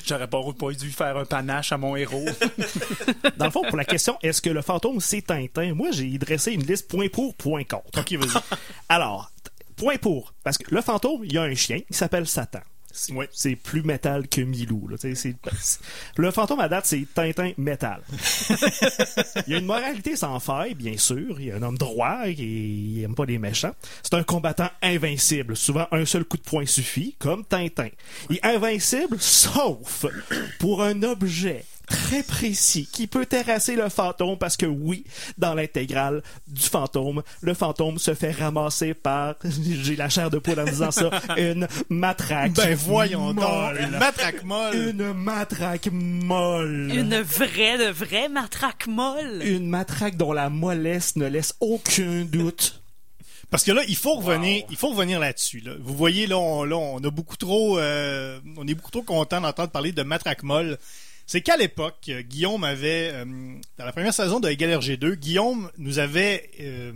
J'aurais 0.06 0.28
pas, 0.28 0.40
pas 0.56 0.72
dû 0.72 0.90
faire 0.92 1.16
un 1.16 1.24
panache 1.24 1.72
à 1.72 1.78
mon 1.78 1.96
héros. 1.96 2.24
Dans 3.38 3.46
le 3.46 3.50
fond, 3.50 3.62
pour 3.66 3.76
la 3.76 3.85
question, 3.85 4.16
est-ce 4.22 4.40
que 4.40 4.50
le 4.50 4.62
fantôme 4.62 5.00
c'est 5.00 5.22
Tintin? 5.22 5.74
Moi, 5.74 5.90
j'ai 5.90 6.16
dressé 6.18 6.52
une 6.52 6.62
liste 6.62 6.88
point 6.88 7.09
pour, 7.09 7.35
point 7.35 7.64
contre. 7.64 7.98
ok, 7.98 8.12
vas-y. 8.12 8.40
Alors, 8.88 9.32
point 9.74 9.96
pour, 9.96 10.32
parce 10.44 10.59
que 10.59 10.72
le 10.72 10.80
fantôme, 10.80 11.24
il 11.24 11.32
y 11.32 11.38
a 11.38 11.42
un 11.42 11.54
chien, 11.56 11.80
il 11.90 11.96
s'appelle 11.96 12.28
Satan. 12.28 12.61
C'est 12.96 13.12
Ouais. 13.12 13.56
plus 13.56 13.82
métal 13.82 14.26
que 14.28 14.40
Milou. 14.40 14.88
Là, 14.88 14.96
le 16.16 16.30
fantôme 16.30 16.61
à 16.61 16.68
date, 16.68 16.87
c'est 16.87 17.06
Tintin 17.14 17.52
métal. 17.59 18.00
il 19.46 19.52
y 19.52 19.54
a 19.54 19.59
une 19.59 19.66
moralité 19.66 20.16
sans 20.16 20.40
faille, 20.40 20.74
bien 20.74 20.96
sûr. 20.96 21.38
Il 21.40 21.46
y 21.46 21.50
a 21.52 21.56
un 21.56 21.62
homme 21.62 21.78
droit 21.78 22.24
qui 22.26 22.96
il 22.96 23.02
aime 23.02 23.14
pas 23.14 23.24
les 23.26 23.38
méchants. 23.38 23.74
C'est 24.02 24.14
un 24.14 24.22
combattant 24.22 24.70
invincible. 24.82 25.56
Souvent, 25.56 25.87
un 25.92 26.04
seul 26.04 26.24
coup 26.24 26.37
de 26.37 26.42
poing 26.42 26.66
suffit, 26.66 27.14
comme 27.18 27.44
Tintin. 27.44 27.88
Il 28.30 28.37
est 28.37 28.44
invincible, 28.46 29.16
sauf 29.20 30.06
pour 30.59 30.82
un 30.82 31.02
objet 31.02 31.64
très 31.87 32.22
précis 32.22 32.88
qui 32.90 33.07
peut 33.07 33.27
terrasser 33.27 33.77
le 33.77 33.88
fantôme 33.88 34.38
parce 34.38 34.57
que 34.57 34.66
oui, 34.66 35.05
dans 35.38 35.55
l'intégrale 35.55 36.22
du 36.49 36.62
fantôme, 36.62 37.22
le 37.40 37.55
fantôme 37.55 37.99
se 37.99 38.14
fait 38.14 38.33
ramasser 38.33 38.94
par, 38.94 39.37
j'ai 39.44 39.96
la 39.96 40.09
chair 40.09 40.31
de 40.31 40.38
poule 40.38 40.61
en 40.61 40.64
disant 40.64 40.90
ça, 40.90 41.11
une 41.37 41.68
matraque. 41.88 42.53
Ben 42.53 42.75
voyons 42.75 43.33
donc, 43.33 43.49
molle. 43.49 43.81
une 43.81 43.99
matraque 43.99 44.44
molle. 44.44 44.75
Une 44.77 45.12
matraque 45.12 45.88
molle. 45.92 46.90
Une 46.92 47.20
vraie, 47.20 47.79
de 47.79 47.90
vraie 47.90 48.29
matraque 48.29 48.87
molle. 48.87 49.42
Une 49.44 49.68
matraque 49.68 50.16
dont 50.16 50.33
la 50.33 50.51
mollesse 50.51 51.16
ne 51.16 51.27
laisse 51.27 51.55
aucun 51.61 52.25
doute. 52.25 52.83
Parce 53.51 53.62
que 53.62 53.70
là, 53.70 53.83
il 53.87 53.96
faut 53.96 54.16
revenir, 54.16 54.64
il 54.70 54.77
faut 54.77 54.88
revenir 54.88 55.20
là-dessus. 55.20 55.61
Là. 55.61 55.72
Vous 55.81 55.94
voyez, 55.94 56.27
là, 56.27 56.37
on, 56.37 56.64
là, 56.64 56.77
on 56.77 56.99
a 56.99 57.11
beaucoup 57.11 57.37
trop, 57.37 57.79
euh, 57.79 58.40
on 58.57 58.66
est 58.66 58.75
beaucoup 58.75 58.90
trop 58.90 59.03
content 59.03 59.40
d'entendre 59.40 59.70
parler 59.70 59.92
de 59.92 60.03
matraque 60.03 60.42
molle. 60.42 60.79
C'est 61.26 61.40
qu'à 61.40 61.56
l'époque, 61.56 61.96
euh, 62.08 62.22
Guillaume 62.22 62.62
avait, 62.64 63.10
euh, 63.12 63.24
dans 63.78 63.84
la 63.84 63.92
première 63.92 64.14
saison 64.14 64.38
de 64.40 64.48
Égal 64.48 64.70
RG2, 64.70 65.14
Guillaume 65.16 65.70
nous 65.78 65.98
avait 65.98 66.50
euh, 66.60 66.92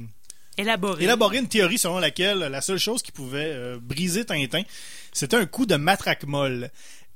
Élaboré. 0.56 1.02
élaboré 1.04 1.38
une 1.38 1.48
théorie 1.48 1.78
selon 1.78 1.98
laquelle 1.98 2.38
la 2.38 2.60
seule 2.60 2.78
chose 2.78 3.02
qui 3.02 3.10
pouvait 3.12 3.52
euh, 3.52 3.78
briser 3.82 4.24
Tintin, 4.24 4.62
c'était 5.12 5.36
un 5.36 5.46
coup 5.46 5.66
de 5.66 5.74
matraque 5.76 6.24
molle. 6.24 6.70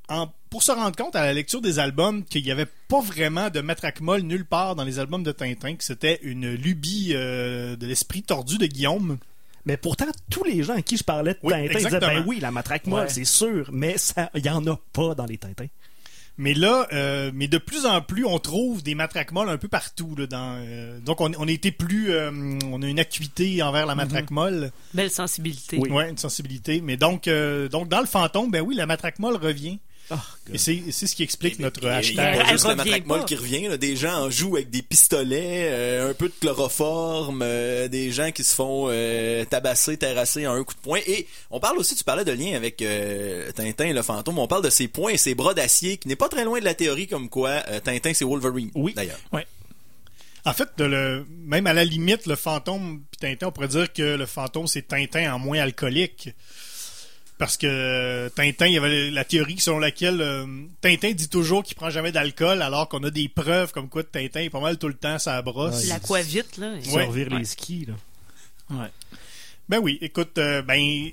En- 0.09 0.29
pour 0.50 0.62
se 0.62 0.70
rendre 0.72 0.94
compte 0.96 1.16
à 1.16 1.24
la 1.24 1.33
lecture 1.33 1.61
des 1.61 1.79
albums 1.79 2.24
qu'il 2.24 2.42
n'y 2.44 2.50
avait 2.50 2.66
pas 2.88 3.00
vraiment 3.00 3.48
de 3.50 3.61
matraque 3.61 4.00
molle 4.00 4.20
nulle 4.22 4.44
part 4.44 4.77
dans 4.77 4.85
les 4.85 4.98
albums 4.98 5.22
de 5.22 5.33
Tintin, 5.33 5.77
que 5.77 5.83
c'était 5.85 6.20
une 6.22 6.53
lubie 6.53 7.12
euh, 7.14 7.74
de 7.77 7.87
l'esprit 7.87 8.22
tordu 8.22 8.59
de 8.59 8.66
Guillaume. 8.66 9.18
Mais 9.66 9.77
pourtant, 9.77 10.05
tous 10.31 10.44
les 10.44 10.62
gens 10.62 10.74
à 10.74 10.83
qui 10.83 10.96
je 10.96 11.05
parlais 11.05 11.33
de 11.35 11.38
Oui, 11.42 11.53
Tintin 11.53 11.79
disaient, 11.79 12.00
ben 12.00 12.24
oui, 12.27 12.38
la 12.40 12.50
matraque 12.50 12.87
molle, 12.87 13.05
Ouais. 13.05 13.09
c'est 13.09 13.24
sûr, 13.24 13.70
mais 13.72 13.96
ça, 13.98 14.31
il 14.35 14.44
y 14.44 14.50
en 14.50 14.64
a 14.66 14.79
pas 14.92 15.14
dans 15.14 15.27
les 15.27 15.38
Tintins. 15.38 15.66
Mais 16.37 16.53
là, 16.53 16.88
euh, 16.92 17.31
mais 17.33 17.47
de 17.47 17.59
plus 17.59 17.87
en 17.87 18.01
plus, 18.01 18.25
on 18.25 18.38
trouve 18.38 18.83
des 18.83 18.97
matraques 18.97 19.31
molles 19.31 19.49
un 19.49 19.57
peu 19.57 19.68
partout. 19.68 20.16
Là, 20.16 20.27
dans, 20.27 20.57
euh, 20.59 20.99
donc, 21.01 21.20
on, 21.20 21.31
on 21.38 21.47
a 21.47 21.51
été 21.51 21.70
plus, 21.70 22.11
euh, 22.11 22.31
on 22.70 22.83
a 22.83 22.88
une 22.88 22.99
acuité 22.99 23.62
envers 23.62 23.87
la 23.87 23.94
matraque 23.94 24.31
molle, 24.31 24.73
Belle 24.94 25.11
sensibilité. 25.11 25.79
Oui. 25.79 25.90
ouais, 25.90 26.11
une 26.11 26.18
sensibilité. 26.18 26.81
Mais 26.81 26.97
donc, 26.97 27.29
euh, 27.29 27.68
donc 27.68 27.88
dans 27.88 28.01
le 28.01 28.07
fantôme, 28.07 28.51
ben 28.51 28.62
oui, 28.62 28.75
la 28.75 28.87
matraque 28.87 29.20
molle 29.20 29.37
revient. 29.37 29.79
Ah, 30.11 30.23
Et 30.53 30.59
c'est 30.59 31.07
ce 31.07 31.14
qui 31.17 31.23
explique 31.23 31.59
notre 31.59 31.81
Il 31.83 31.87
y 31.87 31.88
a 31.88 31.95
hashtag. 31.97 32.49
juste 32.51 32.64
la 32.64 32.75
revient 32.75 32.90
matraque 33.07 33.27
qui 33.27 33.37
revient. 33.37 33.69
là. 33.69 33.77
Des 33.79 33.97
gens 33.97 34.25
en 34.25 34.31
jouent 34.31 34.57
avec 34.57 34.69
des 34.71 34.83
pistolets, 34.83 35.69
euh, 35.71 36.11
un 36.11 36.14
peu 36.14 36.29
de 36.29 36.35
chloroforme, 36.40 37.40
euh, 37.43 37.88
des 37.88 38.12
gens 38.12 38.31
qui 38.31 38.45
se 38.45 38.55
font 38.55 38.87
euh, 38.90 39.45
tabasser, 39.47 39.97
terrasser 39.97 40.47
en 40.47 40.53
un 40.55 40.62
coup 40.64 40.75
de 40.75 40.81
poing. 40.81 41.01
Et 41.07 41.27
on 41.51 41.59
parle 41.61 41.79
aussi, 41.79 41.95
tu 41.97 42.05
parlais 42.05 42.25
de 42.25 42.33
lien 42.33 42.55
avec 42.55 42.83
euh, 42.83 43.51
Tintin 43.53 43.87
et 43.87 43.93
le 43.95 44.03
fantôme, 44.03 44.38
on 44.38 44.47
parle 44.47 44.62
de 44.64 44.71
ses 44.71 44.88
poings 44.88 45.12
et 45.12 45.17
ses 45.19 45.35
bras 45.35 45.55
d'acier, 45.55 45.97
qui 45.97 46.09
n'est 46.09 46.17
pas 46.17 46.29
très 46.29 46.45
loin 46.45 46.59
de 46.61 46.64
la 46.64 46.75
théorie 46.75 47.07
comme 47.07 47.29
quoi 47.31 47.62
euh, 47.69 47.81
Tintin 47.81 48.12
c'est 48.12 48.25
Wolverine. 48.27 48.71
Oui. 48.75 48.93
D'ailleurs. 48.95 49.19
En 50.47 50.53
fait, 50.53 50.69
de 50.77 50.85
le, 50.85 51.27
même 51.31 51.67
à 51.67 51.73
la 51.73 51.85
limite, 51.85 52.27
le 52.27 52.37
fantôme 52.37 53.03
puis 53.11 53.19
Tintin, 53.31 53.47
on 53.47 53.53
pourrait 53.53 53.69
dire 53.69 53.90
que 53.90 54.03
le 54.03 54.27
fantôme 54.27 54.67
c'est 54.67 54.87
Tintin 54.87 55.33
en 55.33 55.38
moins 55.38 55.61
alcoolique. 55.61 56.29
Parce 57.37 57.57
que 57.57 58.29
Tintin, 58.37 58.66
il 58.66 58.75
y 58.75 58.79
avait 58.79 59.11
la 59.11 59.25
théorie 59.25 59.59
selon 59.59 59.81
laquelle 59.81 60.20
euh, 60.20 60.47
Tintin 60.81 61.11
dit 61.12 61.29
toujours 61.29 61.64
qu'il 61.64 61.75
prend 61.75 61.90
jamais 61.90 62.12
d'alcool, 62.12 62.62
alors 62.62 62.88
qu'on 62.88 63.03
a 63.03 63.11
des 63.11 63.29
preuves 63.29 63.73
comme 63.73 63.88
quoi 63.88 64.05
Tintin 64.05 64.40
est 64.40 64.51
pas 64.51 64.61
mal 64.61 64.79
tout 64.79 64.87
le 64.88 64.94
temps 64.94 65.18
sa 65.18 65.42
brosse. 65.42 65.83
Ouais. 65.83 65.88
L'aquavite, 65.88 66.57
là. 66.59 66.75
Ça 66.83 66.97
Ouais. 66.97 67.09
Ouais. 67.09 67.27
les 67.38 67.44
skis, 67.44 67.87
là. 67.87 67.94
Ouais. 68.70 68.88
Ben 69.68 69.79
oui, 69.81 69.99
écoute, 70.01 70.38
euh, 70.38 70.62
ben 70.62 71.11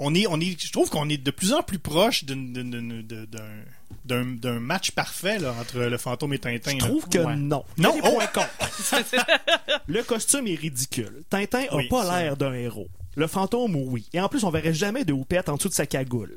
on 0.00 0.14
est, 0.16 0.26
on 0.26 0.40
est, 0.40 0.60
je 0.60 0.72
trouve 0.72 0.90
qu'on 0.90 1.08
est 1.08 1.16
de 1.22 1.30
plus 1.30 1.52
en 1.52 1.62
plus 1.62 1.78
proche 1.78 2.24
d'un 2.24 2.36
d'un 4.04 4.24
d'un 4.24 4.58
match 4.58 4.90
parfait 4.90 5.38
là, 5.38 5.54
entre 5.60 5.78
le 5.78 5.96
fantôme 5.98 6.32
et 6.34 6.38
Tintin. 6.40 6.72
Je 6.72 6.76
là. 6.78 6.86
trouve 6.88 7.08
que 7.08 7.18
Ouais. 7.18 7.36
non. 7.36 7.64
Non, 7.78 7.94
Il 7.96 8.02
oh! 8.04 8.18
contre. 8.34 9.06
Le 9.86 10.02
costume 10.02 10.46
est 10.48 10.54
ridicule. 10.56 11.22
Tintin 11.30 11.64
a 11.70 11.76
Oui, 11.76 11.88
pas 11.88 12.04
ça. 12.06 12.20
l'air 12.22 12.36
d'un 12.36 12.52
héros. 12.54 12.88
Le 13.14 13.26
fantôme, 13.26 13.76
oui. 13.76 14.06
Et 14.12 14.20
en 14.20 14.28
plus, 14.28 14.44
on 14.44 14.50
verrait 14.50 14.72
jamais 14.74 15.04
de 15.04 15.12
houppette 15.12 15.48
en 15.48 15.56
dessous 15.56 15.68
de 15.68 15.74
sa 15.74 15.86
cagoule. 15.86 16.36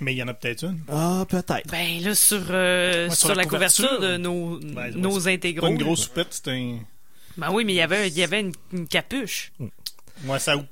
Mais 0.00 0.14
il 0.14 0.16
y 0.16 0.22
en 0.22 0.28
a 0.28 0.34
peut-être 0.34 0.64
une. 0.64 0.80
Ah, 0.88 1.24
peut-être. 1.28 1.68
Ben 1.70 2.02
là, 2.02 2.14
sur, 2.14 2.40
euh, 2.50 3.04
Ouais, 3.08 3.14
sur, 3.14 3.18
sur 3.18 3.28
la 3.30 3.34
la 3.36 3.44
couverture, 3.44 3.84
couverture. 3.96 4.08
de 4.08 4.16
nos, 4.16 4.58
Ben, 4.58 4.94
nos 4.96 5.28
intégraux. 5.28 5.66
Pas 5.66 5.72
une 5.72 5.78
grosse 5.82 6.04
soupette, 6.04 6.28
c'est 6.30 6.48
un. 6.48 6.78
Ben 7.36 7.50
oui, 7.52 7.64
mais 7.64 7.74
il 7.74 7.76
y 7.76 7.80
avait, 7.82 8.08
il 8.08 8.16
y 8.18 8.22
avait 8.22 8.40
une, 8.40 8.52
une 8.72 8.88
capuche. 8.88 9.52
Ouais, 10.24 10.38
ça. 10.38 10.56
Ouais. 10.56 10.66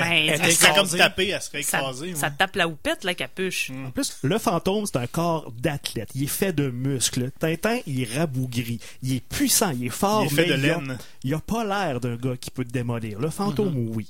Ben, 0.00 0.12
elle 0.12 0.74
comme 0.76 0.88
tapée, 0.88 1.28
elle 1.28 1.40
serait 1.40 1.62
Ça, 1.62 1.78
écrasée. 1.78 2.14
ça 2.14 2.26
ouais. 2.26 2.32
tape 2.38 2.56
la 2.56 2.68
houppette, 2.68 3.04
la 3.04 3.14
capuche. 3.14 3.70
Mm. 3.70 3.86
En 3.86 3.90
plus, 3.90 4.18
le 4.22 4.38
fantôme, 4.38 4.84
c'est 4.86 4.96
un 4.98 5.06
corps 5.06 5.50
d'athlète. 5.52 6.10
Il 6.14 6.24
est 6.24 6.26
fait 6.26 6.52
de 6.52 6.68
muscles. 6.70 7.30
Tintin, 7.38 7.78
il 7.86 8.02
est 8.02 8.16
rabougri. 8.18 8.78
Il 9.02 9.14
est 9.14 9.20
puissant, 9.26 9.70
il 9.70 9.86
est 9.86 9.90
fort, 9.90 10.24
Il 10.24 10.26
est 10.26 10.34
fait 10.36 10.42
mais 10.42 10.56
de 10.58 10.58
il 10.62 10.70
a- 10.70 10.74
laine. 10.78 10.98
il 11.24 11.34
a 11.34 11.38
pas 11.40 11.64
l'air 11.64 12.00
d'un 12.00 12.16
gars 12.16 12.36
qui 12.36 12.50
peut 12.50 12.64
te 12.64 12.70
démolir. 12.72 13.18
Le 13.20 13.30
fantôme, 13.30 13.74
oui. 13.94 14.08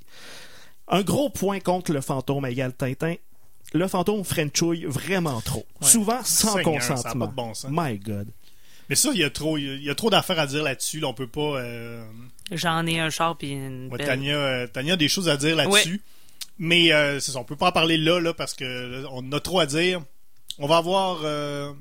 Un 0.93 1.03
gros 1.03 1.29
point 1.31 1.59
contre 1.59 1.93
le 1.93 2.01
fantôme 2.01 2.47
égale 2.47 2.73
Tintin. 2.75 3.15
Le 3.73 3.89
fantôme 3.89 4.23
Frenchouille 4.23 4.85
vraiment 4.85 5.41
trop. 5.41 5.67
Souvent 5.81 6.23
sans 6.23 6.53
Seigneur, 6.55 6.83
ça 6.83 6.93
a 6.93 6.97
consentement. 6.97 7.25
pas 7.27 7.31
de 7.31 7.37
bon 7.37 7.55
sens. 7.55 7.71
My 7.73 7.99
God. 7.99 8.29
Mais 8.89 8.97
ça, 8.97 9.11
il 9.15 9.19
y 9.21 9.25
a 9.25 9.31
trop, 9.31 9.57
il 9.57 9.83
y 9.83 9.89
a 9.89 9.95
trop 9.95 10.11
d'affaires 10.11 10.39
à 10.39 10.47
dire 10.47 10.63
là-dessus. 10.63 11.01
Là, 11.01 11.09
on 11.09 11.15
peut 11.15 11.27
pas. 11.27 11.41
euh, 11.59 12.05
J'en 12.51 12.87
ai 12.87 13.01
un 13.01 13.09
char 13.09 13.37
puis 13.39 13.53
une 13.53 13.89
Ouais, 13.91 13.97
belle- 13.99 14.07
Tania, 14.07 14.37
euh, 14.37 14.67
Tania 14.67 14.95
a 14.95 14.97
des 14.97 15.09
choses 15.09 15.29
à 15.31 15.37
dire 15.39 15.57
là-dessus. 15.57 16.03
Mais 16.59 16.93
euh, 16.93 17.19
c'est 17.19 17.33
ça, 17.33 17.39
on 17.39 17.45
peut 17.45 17.57
pas 17.57 17.69
en 17.69 17.73
parler 17.73 17.97
là, 17.97 18.21
là, 18.21 18.35
parce 18.35 18.53
que 18.53 18.65
là, 18.65 19.09
on 19.13 19.33
a 19.33 19.41
trop 19.41 19.61
à 19.61 19.67
dire. 19.67 20.03
On 20.59 20.67
va 20.67 20.77
avoir 20.77 21.21
euh, 21.25 21.73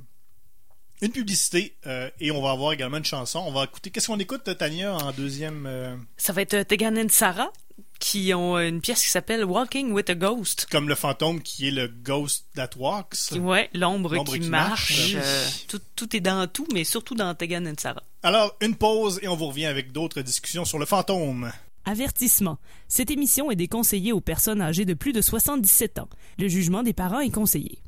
une 1.02 1.12
publicité 1.12 1.76
euh, 1.88 2.10
et 2.22 2.32
on 2.32 2.42
va 2.42 2.52
avoir 2.52 2.72
également 2.72 2.98
une 2.98 3.04
chanson. 3.06 3.44
On 3.46 3.52
va 3.52 3.66
écouter. 3.66 3.90
Qu'est-ce 3.90 4.08
qu'on 4.08 4.20
écoute, 4.20 4.50
Tania, 4.58 4.96
en 4.96 5.12
deuxième 5.12 5.66
euh, 5.68 5.96
Ça 6.16 6.32
va 6.32 6.44
être 6.44 6.54
euh, 6.54 6.64
Tegan 6.64 6.96
et 6.96 7.10
Sarah 7.10 7.52
qui 8.02 8.34
ont 8.34 8.58
une 8.60 8.82
pièce 8.82 9.04
qui 9.04 9.10
s'appelle 9.12 9.46
Walking 9.46 9.92
with 9.92 10.10
a 10.10 10.16
Ghost. 10.16 10.68
Comme 10.72 10.90
le 10.90 10.96
fantôme 10.96 11.42
qui 11.42 11.68
est 11.68 11.72
le 11.72 11.88
Ghost 11.88 12.48
That 12.56 12.72
Walks. 12.76 13.32
Ouais, 13.40 13.70
l'ombre 13.74 14.22
qui, 14.26 14.40
qui 14.40 14.50
marche. 14.50 15.14
marche. 15.14 15.16
euh, 15.16 15.48
tout, 15.70 15.80
tout 15.96 16.14
est 16.16 16.20
dans 16.20 16.48
tout, 16.48 16.68
mais 16.74 16.84
surtout 16.84 17.16
dans 17.16 17.34
Tegan 17.36 17.64
et 17.66 17.74
Sarah. 17.80 18.04
Alors, 18.24 18.56
une 18.60 18.76
pause 18.76 19.20
et 19.22 19.28
on 19.28 19.36
vous 19.36 19.48
revient 19.48 19.68
avec 19.68 19.92
d'autres 19.92 20.22
discussions 20.22 20.66
sur 20.66 20.80
le 20.80 20.86
fantôme. 20.86 21.52
Avertissement. 21.86 22.58
Cette 22.88 23.12
émission 23.12 23.50
est 23.52 23.56
déconseillée 23.56 24.12
aux 24.12 24.22
personnes 24.22 24.62
âgées 24.62 24.86
de 24.86 24.94
plus 24.94 25.14
de 25.14 25.22
77 25.22 26.00
ans. 26.00 26.10
Le 26.38 26.48
jugement 26.48 26.84
des 26.84 26.94
parents 26.94 27.20
est 27.20 27.32
conseillé. 27.32 27.80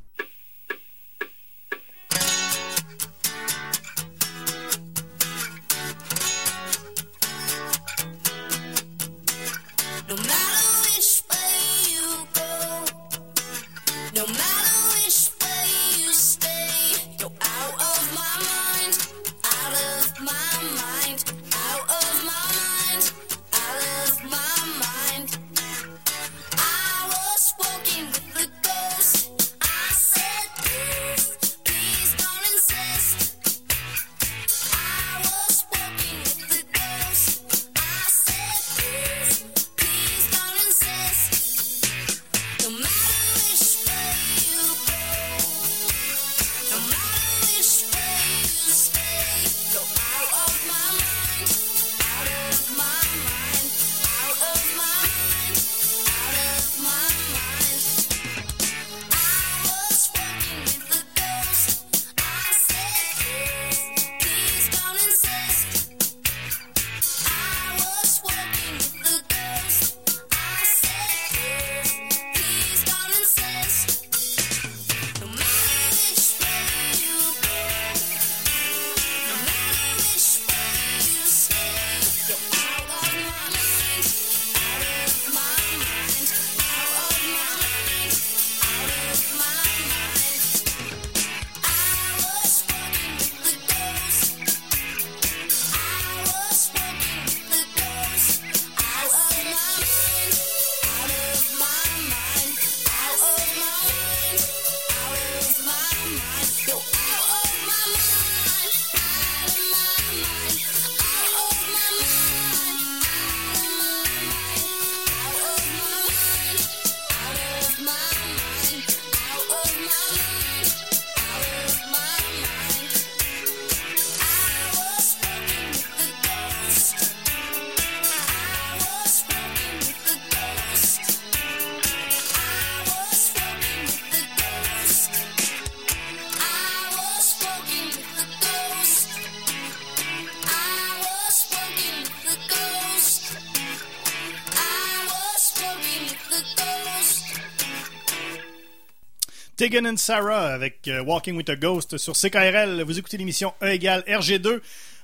Tegan 149.64 149.86
and 149.86 149.96
Sarah 149.96 150.52
avec 150.52 150.86
euh, 150.88 151.02
Walking 151.02 151.36
with 151.36 151.48
a 151.48 151.56
Ghost 151.56 151.96
sur 151.96 152.12
CKRL. 152.12 152.82
Vous 152.82 152.98
écoutez 152.98 153.16
l'émission 153.16 153.54
E 153.62 153.68
égale 153.68 154.02
RG2. 154.06 154.60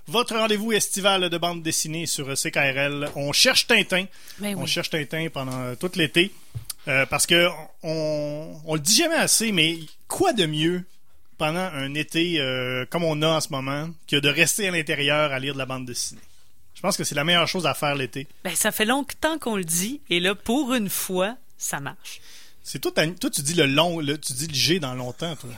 Votre 0.06 0.36
rendez-vous 0.36 0.72
estival 0.72 1.30
de 1.30 1.38
bande 1.38 1.62
dessinée 1.62 2.04
sur 2.04 2.26
CKRL. 2.34 3.08
On 3.16 3.32
cherche 3.32 3.66
Tintin. 3.66 4.04
Ben 4.38 4.54
On 4.58 4.66
cherche 4.66 4.90
Tintin 4.90 5.28
pendant 5.32 5.58
euh, 5.58 5.76
tout 5.76 5.90
l'été. 5.94 6.30
Euh, 6.88 7.06
parce 7.06 7.26
que 7.26 7.48
on, 7.82 8.60
on 8.66 8.74
le 8.74 8.80
dit 8.80 8.96
jamais 8.96 9.14
assez, 9.14 9.50
mais 9.50 9.78
quoi 10.08 10.34
de 10.34 10.44
mieux 10.44 10.84
pendant 11.38 11.60
un 11.60 11.94
été 11.94 12.38
euh, 12.38 12.84
comme 12.90 13.04
on 13.04 13.22
a 13.22 13.28
en 13.28 13.40
ce 13.40 13.48
moment 13.48 13.88
que 14.06 14.16
de 14.16 14.28
rester 14.28 14.68
à 14.68 14.72
l'intérieur 14.72 15.32
à 15.32 15.38
lire 15.38 15.54
de 15.54 15.58
la 15.58 15.64
bande 15.64 15.86
dessinée? 15.86 16.20
Je 16.74 16.82
pense 16.82 16.98
que 16.98 17.04
c'est 17.04 17.14
la 17.14 17.24
meilleure 17.24 17.48
chose 17.48 17.66
à 17.66 17.72
faire 17.72 17.94
l'été. 17.94 18.26
Ben, 18.44 18.54
ça 18.54 18.72
fait 18.72 18.84
longtemps 18.84 19.38
qu'on 19.38 19.56
le 19.56 19.64
dit, 19.64 20.02
et 20.10 20.20
là, 20.20 20.34
pour 20.34 20.74
une 20.74 20.90
fois, 20.90 21.38
ça 21.56 21.80
marche. 21.80 22.20
C'est 22.62 22.78
toi, 22.78 22.92
toi, 22.92 23.30
tu 23.30 23.42
dis 23.42 23.54
le 23.54 23.66
long, 23.66 24.00
le- 24.00 24.18
tu 24.18 24.32
dis 24.32 24.46
le 24.46 24.54
G 24.54 24.78
dans 24.80 24.94
longtemps, 24.94 25.34
toi. 25.36 25.50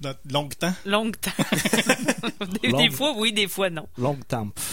Dans 0.00 0.14
longtemps. 0.30 0.74
Longtemps. 0.84 1.30
des, 2.62 2.68
Long. 2.68 2.78
des 2.78 2.90
fois, 2.90 3.14
oui, 3.16 3.32
des 3.32 3.48
fois, 3.48 3.70
non. 3.70 3.88
Longue 3.98 4.26
tempe. 4.26 4.58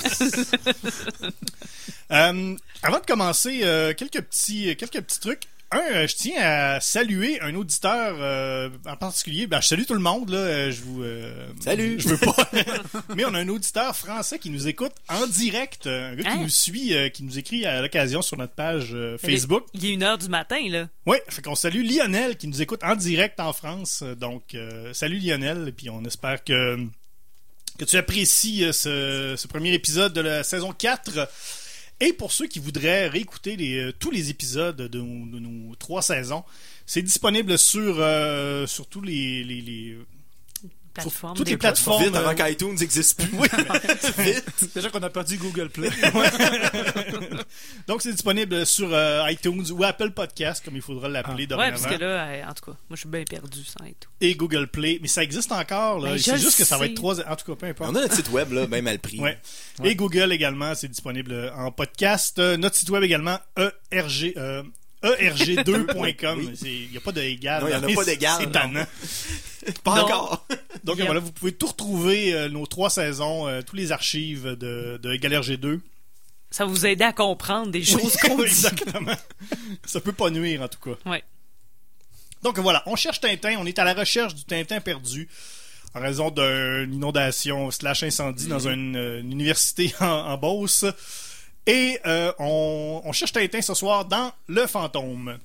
Euh, 2.12 2.58
avant 2.84 3.00
de 3.00 3.06
commencer, 3.06 3.62
euh, 3.64 3.94
quelques 3.94 4.20
petits, 4.22 4.76
quelques 4.76 5.00
petits 5.02 5.20
trucs. 5.22 5.48
Un, 5.74 5.80
euh, 5.94 6.08
je 6.08 6.16
tiens 6.16 6.36
à 6.42 6.80
saluer 6.82 7.40
un 7.42 7.56
auditeur 7.56 8.18
euh, 8.20 8.70
en 8.86 8.98
particulier. 8.98 9.48
Ben, 9.48 9.62
je 9.62 9.68
salue 9.68 9.84
tout 9.88 9.94
le 9.94 10.02
monde 10.02 10.30
là. 10.30 10.38
euh, 10.38 10.72
Je 10.72 10.82
vous. 10.82 11.02
euh, 11.02 11.48
Salut. 11.62 11.98
Je 11.98 12.10
veux 12.10 12.18
pas. 12.18 12.36
Mais 13.16 13.24
on 13.24 13.34
a 13.34 13.40
un 13.40 13.48
auditeur 13.48 13.96
français 13.96 14.38
qui 14.38 14.50
nous 14.50 14.68
écoute 14.68 14.92
en 15.08 15.26
direct. 15.28 15.88
euh, 15.88 16.12
Un 16.12 16.16
gars 16.16 16.24
qui 16.24 16.30
Hein? 16.30 16.40
nous 16.42 16.50
suit, 16.50 16.94
euh, 16.94 17.08
qui 17.08 17.24
nous 17.24 17.40
écrit 17.40 17.66
à 17.66 17.82
l'occasion 17.82 18.22
sur 18.22 18.38
notre 18.38 18.54
page 18.54 18.90
euh, 18.94 19.18
Facebook. 19.18 19.64
Il 19.74 19.86
est 19.86 19.94
une 19.94 20.04
heure 20.04 20.18
du 20.18 20.28
matin, 20.28 20.60
là. 20.70 20.90
Oui, 21.06 21.18
fait 21.30 21.42
qu'on 21.42 21.56
salue 21.56 21.86
Lionel 21.90 22.36
qui 22.36 22.48
nous 22.48 22.62
écoute 22.62 22.82
en 22.84 22.96
direct 22.98 23.40
en 23.40 23.54
France. 23.54 24.04
Donc, 24.20 24.56
euh, 24.56 24.92
salut 24.94 25.20
Lionel, 25.20 25.70
et 25.70 25.72
puis 25.72 25.90
on 25.90 26.04
espère 26.04 26.44
que, 26.44 26.80
que 27.80 27.86
tu 27.86 27.96
apprécies 27.96 28.66
euh, 28.66 28.74
ce, 28.74 29.36
ce 29.38 29.48
premier 29.48 29.72
épisode 29.74 30.12
de 30.12 30.20
la 30.22 30.44
saison 30.44 30.74
4. 30.74 31.30
Et 32.02 32.14
pour 32.14 32.32
ceux 32.32 32.48
qui 32.48 32.58
voudraient 32.60 33.08
réécouter 33.08 33.56
les, 33.56 33.78
euh, 33.78 33.94
tous 33.98 34.10
les 34.12 34.30
épisodes 34.32 34.76
de, 34.76 35.00
nos- 35.00 35.76
trois 35.76 36.02
saisons, 36.02 36.44
c'est 36.88 37.04
disponible 37.04 37.58
sur, 37.60 37.98
euh, 38.00 38.66
sur 38.68 38.88
tous 38.88 39.02
les, 39.02 39.44
les, 39.44 39.62
les- 39.62 39.98
Plateforme. 40.94 41.38
toutes 41.38 41.50
les 41.50 41.58
plateformes. 41.58 42.04
Vite 42.04 42.16
avant 42.16 42.32
euh, 42.32 42.34
qu'iTunes 42.34 42.76
n'existe 42.76 43.18
plus. 43.18 43.38
Vite. 44.24 44.74
Déjà 44.76 44.90
qu'on 44.90 45.02
a 45.04 45.10
perdu 45.10 45.38
Google 45.38 45.70
Play. 45.70 45.90
Donc, 47.88 48.02
c'est 48.02 48.12
disponible 48.12 48.66
sur 48.66 48.90
euh, 48.94 49.24
iTunes 49.30 49.66
ou 49.72 49.84
Apple 49.84 50.12
Podcast, 50.12 50.64
comme 50.64 50.76
il 50.76 50.82
faudra 50.82 51.08
l'appeler 51.10 51.44
Ouais, 51.44 51.48
dorénavant. 51.48 51.82
parce 51.82 51.96
que 51.96 52.00
là, 52.02 52.26
euh, 52.28 52.44
en 52.46 52.54
tout 52.54 52.66
cas, 52.66 52.78
moi, 52.90 52.96
je 52.96 53.00
suis 53.00 53.10
bien 53.10 53.24
perdu 53.24 53.64
sans 53.64 53.86
tout. 54.00 54.10
Et 54.20 54.36
Google 54.36 54.68
Play. 54.68 55.00
Mais 55.02 55.08
ça 55.08 55.24
existe 55.24 55.52
encore. 55.52 56.00
là. 56.00 56.12
Ben, 56.12 56.18
c'est 56.20 56.38
juste 56.38 56.58
que 56.58 56.66
ça 56.66 56.78
va 56.78 56.86
être 56.86 56.96
trois... 56.96 57.20
En 57.22 57.36
tout 57.36 57.46
cas, 57.52 57.56
peu 57.56 57.66
importe. 57.68 57.90
On 57.90 57.96
a 57.96 58.02
notre 58.02 58.16
site 58.16 58.30
web, 58.30 58.52
là, 58.52 58.68
même 58.68 58.88
à 58.88 58.92
le 58.94 59.00
prix. 59.00 59.20
Ouais. 59.20 59.40
Et 59.84 59.96
Google 59.96 60.32
également, 60.32 60.76
c'est 60.76 60.88
disponible 60.90 61.52
en 61.56 61.72
podcast. 61.72 62.38
Euh, 62.40 62.58
notre 62.58 62.76
site 62.76 62.90
web 62.90 63.04
également, 63.04 63.38
ERG, 63.92 64.34
euh, 64.38 64.64
erg2.com. 65.04 66.54
Il 66.64 66.90
n'y 66.92 66.98
a 66.98 67.02
pas 67.02 67.12
de 67.12 67.22
égal. 67.22 67.62
Non, 67.64 67.68
il 67.70 67.72
y 67.72 67.76
en 67.76 67.84
a 67.84 67.96
pas 67.96 68.06
d'égal, 68.06 68.36
C'est 68.40 68.46
non. 68.48 68.52
tannant. 68.52 68.86
Pas 69.84 69.96
Non. 69.96 70.02
encore. 70.04 70.48
Donc 70.84 70.98
Yep. 70.98 71.06
voilà, 71.06 71.20
vous 71.20 71.32
pouvez 71.32 71.52
tout 71.52 71.68
retrouver, 71.68 72.34
euh, 72.34 72.50
nos 72.50 72.66
trois 72.66 72.90
saisons, 72.90 73.48
euh, 73.48 73.62
tous 73.62 73.76
les 73.76 73.92
archives 73.92 74.46
de, 74.60 75.00
de 75.02 75.14
Égal 75.14 75.34
RG2. 75.34 75.80
Ça 76.50 76.66
va 76.66 76.72
vous 76.72 76.86
aider 76.86 77.04
à 77.04 77.14
comprendre 77.14 77.72
des 77.72 77.84
choses 77.84 78.18
qu'on 78.18 78.38
dit. 78.38 78.44
Exactement. 78.44 79.16
Ça 79.86 80.02
peut 80.02 80.14
pas 80.14 80.30
nuire, 80.32 80.62
en 80.64 80.68
tout 80.68 80.80
cas. 80.80 80.98
Ouais. 81.10 81.24
Donc 82.44 82.58
voilà, 82.58 82.82
on 82.88 82.96
cherche 82.96 83.22
Tintin, 83.22 83.58
on 83.60 83.66
est 83.68 83.78
à 83.78 83.84
la 83.84 83.94
recherche 83.94 84.34
du 84.34 84.44
Tintin 84.44 84.82
perdu 84.82 85.30
en 85.94 86.00
raison 86.02 86.32
d'une 86.32 86.94
inondation 86.94 87.70
slash 87.70 88.02
incendie 88.04 88.48
dans 88.48 88.68
une, 88.68 88.96
euh, 88.96 89.20
une 89.20 89.32
université 89.32 89.94
en, 90.00 90.06
en 90.08 90.38
Beauce. 90.38 90.86
Et 91.68 92.00
euh, 92.06 92.34
on, 92.40 93.02
on 93.06 93.12
cherche 93.12 93.34
Tintin 93.34 93.62
ce 93.62 93.74
soir 93.74 94.06
dans 94.06 94.32
Le 94.48 94.66
Fantôme. 94.66 95.38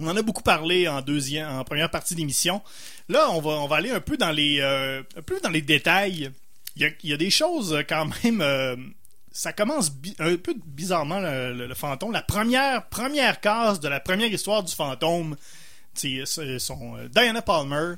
On 0.00 0.08
en 0.08 0.16
a 0.16 0.22
beaucoup 0.22 0.42
parlé 0.42 0.88
en 0.88 1.02
deuxième, 1.02 1.48
en 1.48 1.62
première 1.62 1.90
partie 1.90 2.16
d'émission. 2.16 2.62
Là, 3.08 3.30
on 3.30 3.40
va, 3.40 3.50
on 3.50 3.68
va 3.68 3.76
aller 3.76 3.90
un 3.90 4.00
peu 4.00 4.16
dans 4.16 4.32
les, 4.32 4.58
euh, 4.60 5.02
un 5.16 5.22
peu 5.22 5.38
dans 5.40 5.50
les 5.50 5.62
détails. 5.62 6.32
Il 6.76 6.92
y 7.04 7.12
a, 7.12 7.16
des 7.16 7.30
choses 7.30 7.72
euh, 7.72 7.82
quand 7.88 8.10
même. 8.24 8.92
ça 9.30 9.52
commence 9.52 9.92
un 10.18 10.36
peu 10.36 10.54
bizarrement 10.66 11.20
le, 11.20 11.72
fantôme. 11.74 12.10
La 12.10 12.22
première 12.22 12.88
première 12.88 13.40
case 13.40 13.78
de 13.78 13.88
la 13.88 14.00
première 14.00 14.32
histoire 14.32 14.64
du 14.64 14.74
fantôme, 14.74 15.36
c'est 15.94 16.24
son 16.58 16.96
Diana 17.12 17.42
Palmer 17.42 17.94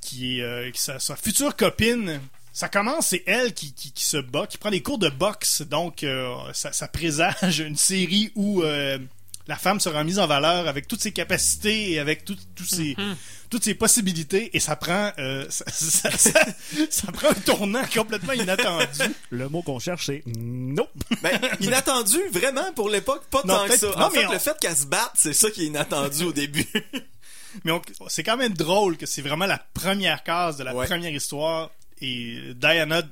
qui 0.00 0.40
est 0.40 0.76
sa 0.76 1.14
future 1.14 1.54
copine. 1.54 2.20
Ça 2.60 2.68
commence, 2.68 3.06
c'est 3.06 3.22
elle 3.26 3.54
qui, 3.54 3.72
qui, 3.72 3.90
qui 3.90 4.04
se 4.04 4.18
bat, 4.18 4.46
qui 4.46 4.58
prend 4.58 4.70
des 4.70 4.82
cours 4.82 4.98
de 4.98 5.08
boxe. 5.08 5.62
Donc, 5.62 6.04
euh, 6.04 6.34
ça, 6.52 6.72
ça 6.74 6.88
présage 6.88 7.60
une 7.60 7.74
série 7.76 8.32
où 8.34 8.62
euh, 8.62 8.98
la 9.46 9.56
femme 9.56 9.80
sera 9.80 10.04
mise 10.04 10.18
en 10.18 10.26
valeur 10.26 10.68
avec 10.68 10.86
toutes 10.86 11.00
ses 11.00 11.10
capacités 11.12 11.92
et 11.92 11.98
avec 11.98 12.26
tout- 12.26 12.36
ses, 12.68 12.96
toutes 13.48 13.64
ses 13.64 13.72
possibilités. 13.74 14.50
Et 14.54 14.60
ça 14.60 14.76
prend, 14.76 15.10
euh, 15.18 15.46
ça, 15.48 15.64
ça- 15.72 16.10
ça- 16.18 16.46
ça 16.90 17.10
prend 17.12 17.30
un 17.30 17.34
tournant 17.34 17.82
complètement 17.94 18.34
inattendu. 18.34 19.00
Le 19.30 19.48
mot 19.48 19.62
qu'on 19.62 19.78
cherche, 19.78 20.04
c'est 20.04 20.22
non. 20.26 20.86
Ben, 21.22 21.40
inattendu, 21.62 22.18
vraiment, 22.30 22.70
pour 22.74 22.90
l'époque, 22.90 23.22
pas 23.30 23.40
Non, 23.46 23.54
tant 23.56 23.68
que 23.68 23.78
ça. 23.78 23.86
non, 23.96 24.02
en 24.04 24.10
fait, 24.10 24.20
mais 24.20 24.26
on- 24.26 24.32
le 24.32 24.38
fait 24.38 24.58
qu'elle 24.60 24.76
se 24.76 24.84
batte, 24.84 25.12
c'est 25.14 25.32
ça 25.32 25.50
qui 25.50 25.62
est 25.62 25.66
inattendu 25.68 26.24
au 26.24 26.32
début. 26.34 26.68
Mais 27.64 27.72
c'est 28.08 28.22
quand 28.22 28.36
même 28.36 28.52
drôle 28.52 28.96
que 28.96 29.06
c'est 29.06 29.22
vraiment 29.22 29.46
la 29.46 29.58
première 29.74 30.22
case 30.22 30.56
de 30.58 30.62
la 30.62 30.72
Ouais. 30.74 30.86
première 30.86 31.12
histoire. 31.12 31.70
Et 32.02 32.54
Diana, 32.56 33.02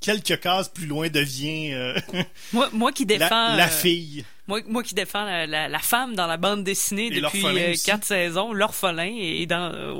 quelques 0.00 0.40
cases 0.40 0.68
plus 0.70 0.86
loin, 0.86 1.08
devient 1.10 1.72
euh, 1.74 1.98
Moi, 2.52 2.68
moi 2.72 2.92
qui 2.92 3.04
défends. 3.04 3.54
la 3.56 3.66
euh, 3.66 3.68
fille. 3.68 4.24
Moi, 4.48 4.60
moi 4.66 4.82
qui 4.82 4.94
défends 4.94 5.24
la, 5.24 5.46
la- 5.46 5.68
la 5.68 5.78
femme 5.78 6.14
dans 6.16 6.26
la 6.26 6.36
bande 6.36 6.64
dessinée 6.64 7.06
Et 7.06 7.20
depuis 7.20 7.44
euh, 7.46 7.74
quatre 7.84 8.04
saisons, 8.04 8.52
l'orphelin, 8.52 9.12
et 9.16 9.46
dans, 9.46 9.72
euh, 9.72 9.92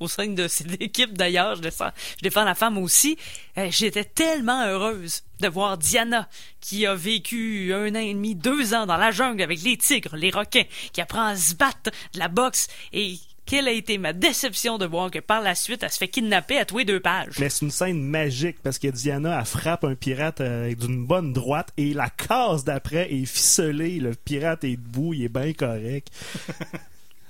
au 0.00 0.08
sein 0.08 0.28
de 0.28 0.48
cette 0.48 0.80
équipe 0.80 1.16
d'ailleurs, 1.18 1.56
je, 1.56 1.60
défends- 1.62 1.90
je 2.18 2.22
défends 2.22 2.44
la 2.44 2.54
femme 2.54 2.78
aussi. 2.78 3.18
Euh, 3.58 3.66
J'étais 3.70 4.04
tellement 4.04 4.64
heureuse 4.64 5.22
de 5.40 5.48
voir 5.48 5.76
Diana, 5.76 6.28
qui 6.60 6.86
a 6.86 6.94
vécu 6.94 7.74
un 7.74 7.90
an 7.94 7.98
et 7.98 8.14
demi, 8.14 8.34
deux 8.36 8.74
ans 8.74 8.86
dans 8.86 8.96
la 8.96 9.10
jungle 9.10 9.42
avec 9.42 9.60
les 9.62 9.76
tigres, 9.76 10.16
les 10.16 10.30
requins, 10.30 10.64
qui 10.92 11.00
apprend 11.00 11.26
à 11.26 11.36
se 11.36 11.54
battre 11.56 11.90
de 12.14 12.18
la 12.20 12.28
boxe, 12.28 12.68
et 12.92 13.16
quelle 13.46 13.68
a 13.68 13.72
été 13.72 13.98
ma 13.98 14.12
déception 14.12 14.78
de 14.78 14.86
voir 14.86 15.10
que 15.10 15.18
par 15.18 15.40
la 15.40 15.54
suite, 15.54 15.82
elle 15.82 15.90
se 15.90 15.98
fait 15.98 16.08
kidnapper 16.08 16.58
à 16.58 16.64
tous 16.64 16.78
les 16.78 16.84
deux 16.84 17.00
pages. 17.00 17.38
Mais 17.38 17.48
c'est 17.48 17.64
une 17.64 17.70
scène 17.70 18.02
magique 18.02 18.62
parce 18.62 18.78
que 18.78 18.88
Diana, 18.88 19.38
elle 19.38 19.46
frappe 19.46 19.84
un 19.84 19.94
pirate 19.94 20.40
euh, 20.40 20.64
avec 20.64 20.78
d'une 20.78 21.04
bonne 21.04 21.32
droite 21.32 21.68
et 21.76 21.94
la 21.94 22.08
case 22.08 22.64
d'après 22.64 23.12
est 23.12 23.26
ficelée. 23.26 23.98
Le 23.98 24.14
pirate 24.14 24.64
est 24.64 24.76
debout, 24.76 25.14
il 25.14 25.24
est 25.24 25.28
bien 25.28 25.52
correct. 25.52 26.08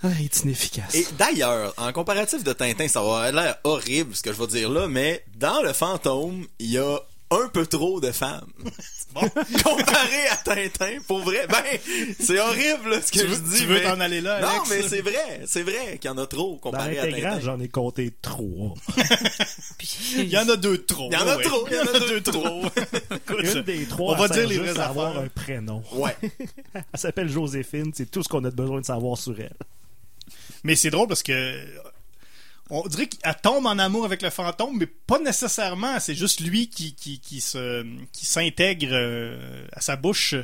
Ah, 0.04 0.08
il 0.18 0.24
est 0.24 0.42
inefficace. 0.42 0.96
Et 0.96 1.06
d'ailleurs, 1.16 1.72
en 1.76 1.92
comparatif 1.92 2.42
de 2.42 2.52
Tintin, 2.52 2.88
ça 2.88 3.00
va 3.00 3.30
l'air 3.30 3.56
horrible 3.62 4.16
ce 4.16 4.22
que 4.22 4.32
je 4.32 4.40
vais 4.40 4.48
dire 4.48 4.68
là, 4.68 4.88
mais 4.88 5.24
dans 5.36 5.62
le 5.62 5.72
fantôme, 5.72 6.44
il 6.58 6.72
y 6.72 6.78
a 6.78 6.98
un 7.32 7.48
peu 7.48 7.66
trop 7.66 8.00
de 8.00 8.12
femmes. 8.12 8.46
Bon. 9.14 9.20
Comparé 9.62 10.26
à 10.30 10.36
Tintin, 10.36 10.96
pour 11.06 11.18
vrai, 11.18 11.46
ben, 11.46 11.62
c'est 12.18 12.40
horrible 12.40 12.88
là, 12.92 13.02
ce 13.02 13.12
que 13.12 13.18
Tu 13.18 13.26
je 13.28 13.34
veux, 13.34 13.50
dis. 13.50 13.58
tu 13.60 13.66
veux 13.66 13.74
mais- 13.74 13.82
t'en 13.82 14.00
aller 14.00 14.22
là, 14.22 14.40
Non, 14.40 14.62
mais 14.70 14.80
c'est 14.88 15.02
vrai, 15.02 15.42
c'est 15.44 15.62
vrai 15.62 15.98
qu'il 16.00 16.10
y 16.10 16.14
en 16.14 16.16
a 16.16 16.26
trop 16.26 16.52
Dans 16.52 16.56
comparé 16.70 16.98
à 16.98 17.06
Tintin. 17.06 17.38
j'en 17.40 17.60
ai 17.60 17.68
compté 17.68 18.10
trois. 18.22 18.72
Il 20.16 20.30
y 20.30 20.38
en 20.38 20.48
a 20.48 20.56
deux 20.56 20.78
de 20.78 20.82
trop. 20.82 21.10
Il 21.10 21.14
y 21.14 21.16
en 21.18 21.26
a 21.28 21.36
ouais. 21.36 21.42
trop, 21.42 21.66
il 21.68 21.74
y 21.76 21.78
en 21.78 21.82
a 21.94 21.98
deux 22.08 22.20
trop. 22.22 22.62
Écoute, 23.14 23.54
Une 23.54 23.60
des 23.62 23.84
trois, 23.84 24.14
on 24.14 24.16
va 24.16 24.28
dire 24.28 24.48
les 24.48 24.56
vraies 24.58 24.78
à 24.80 24.88
avoir 24.88 25.08
affaires. 25.10 25.22
un 25.24 25.28
prénom. 25.28 25.82
Ouais. 25.92 26.16
Elle 26.74 26.82
s'appelle 26.94 27.28
Joséphine, 27.28 27.92
c'est 27.94 28.10
tout 28.10 28.22
ce 28.22 28.28
qu'on 28.30 28.44
a 28.46 28.50
besoin 28.50 28.80
de 28.80 28.86
savoir 28.86 29.18
sur 29.18 29.38
elle. 29.38 29.52
Mais 30.64 30.74
c'est 30.74 30.88
drôle 30.90 31.08
parce 31.08 31.22
que 31.22 31.54
on 32.72 32.88
dirait 32.88 33.06
qu'elle 33.06 33.36
tombe 33.42 33.66
en 33.66 33.78
amour 33.78 34.04
avec 34.04 34.22
le 34.22 34.30
fantôme, 34.30 34.78
mais 34.78 34.86
pas 34.86 35.18
nécessairement. 35.18 36.00
C'est 36.00 36.14
juste 36.14 36.40
lui 36.40 36.68
qui, 36.68 36.94
qui, 36.94 37.20
qui 37.20 37.40
se 37.40 37.84
qui 38.12 38.24
s'intègre 38.24 38.88
euh, 38.92 39.66
à 39.72 39.80
sa 39.80 39.96
bouche. 39.96 40.34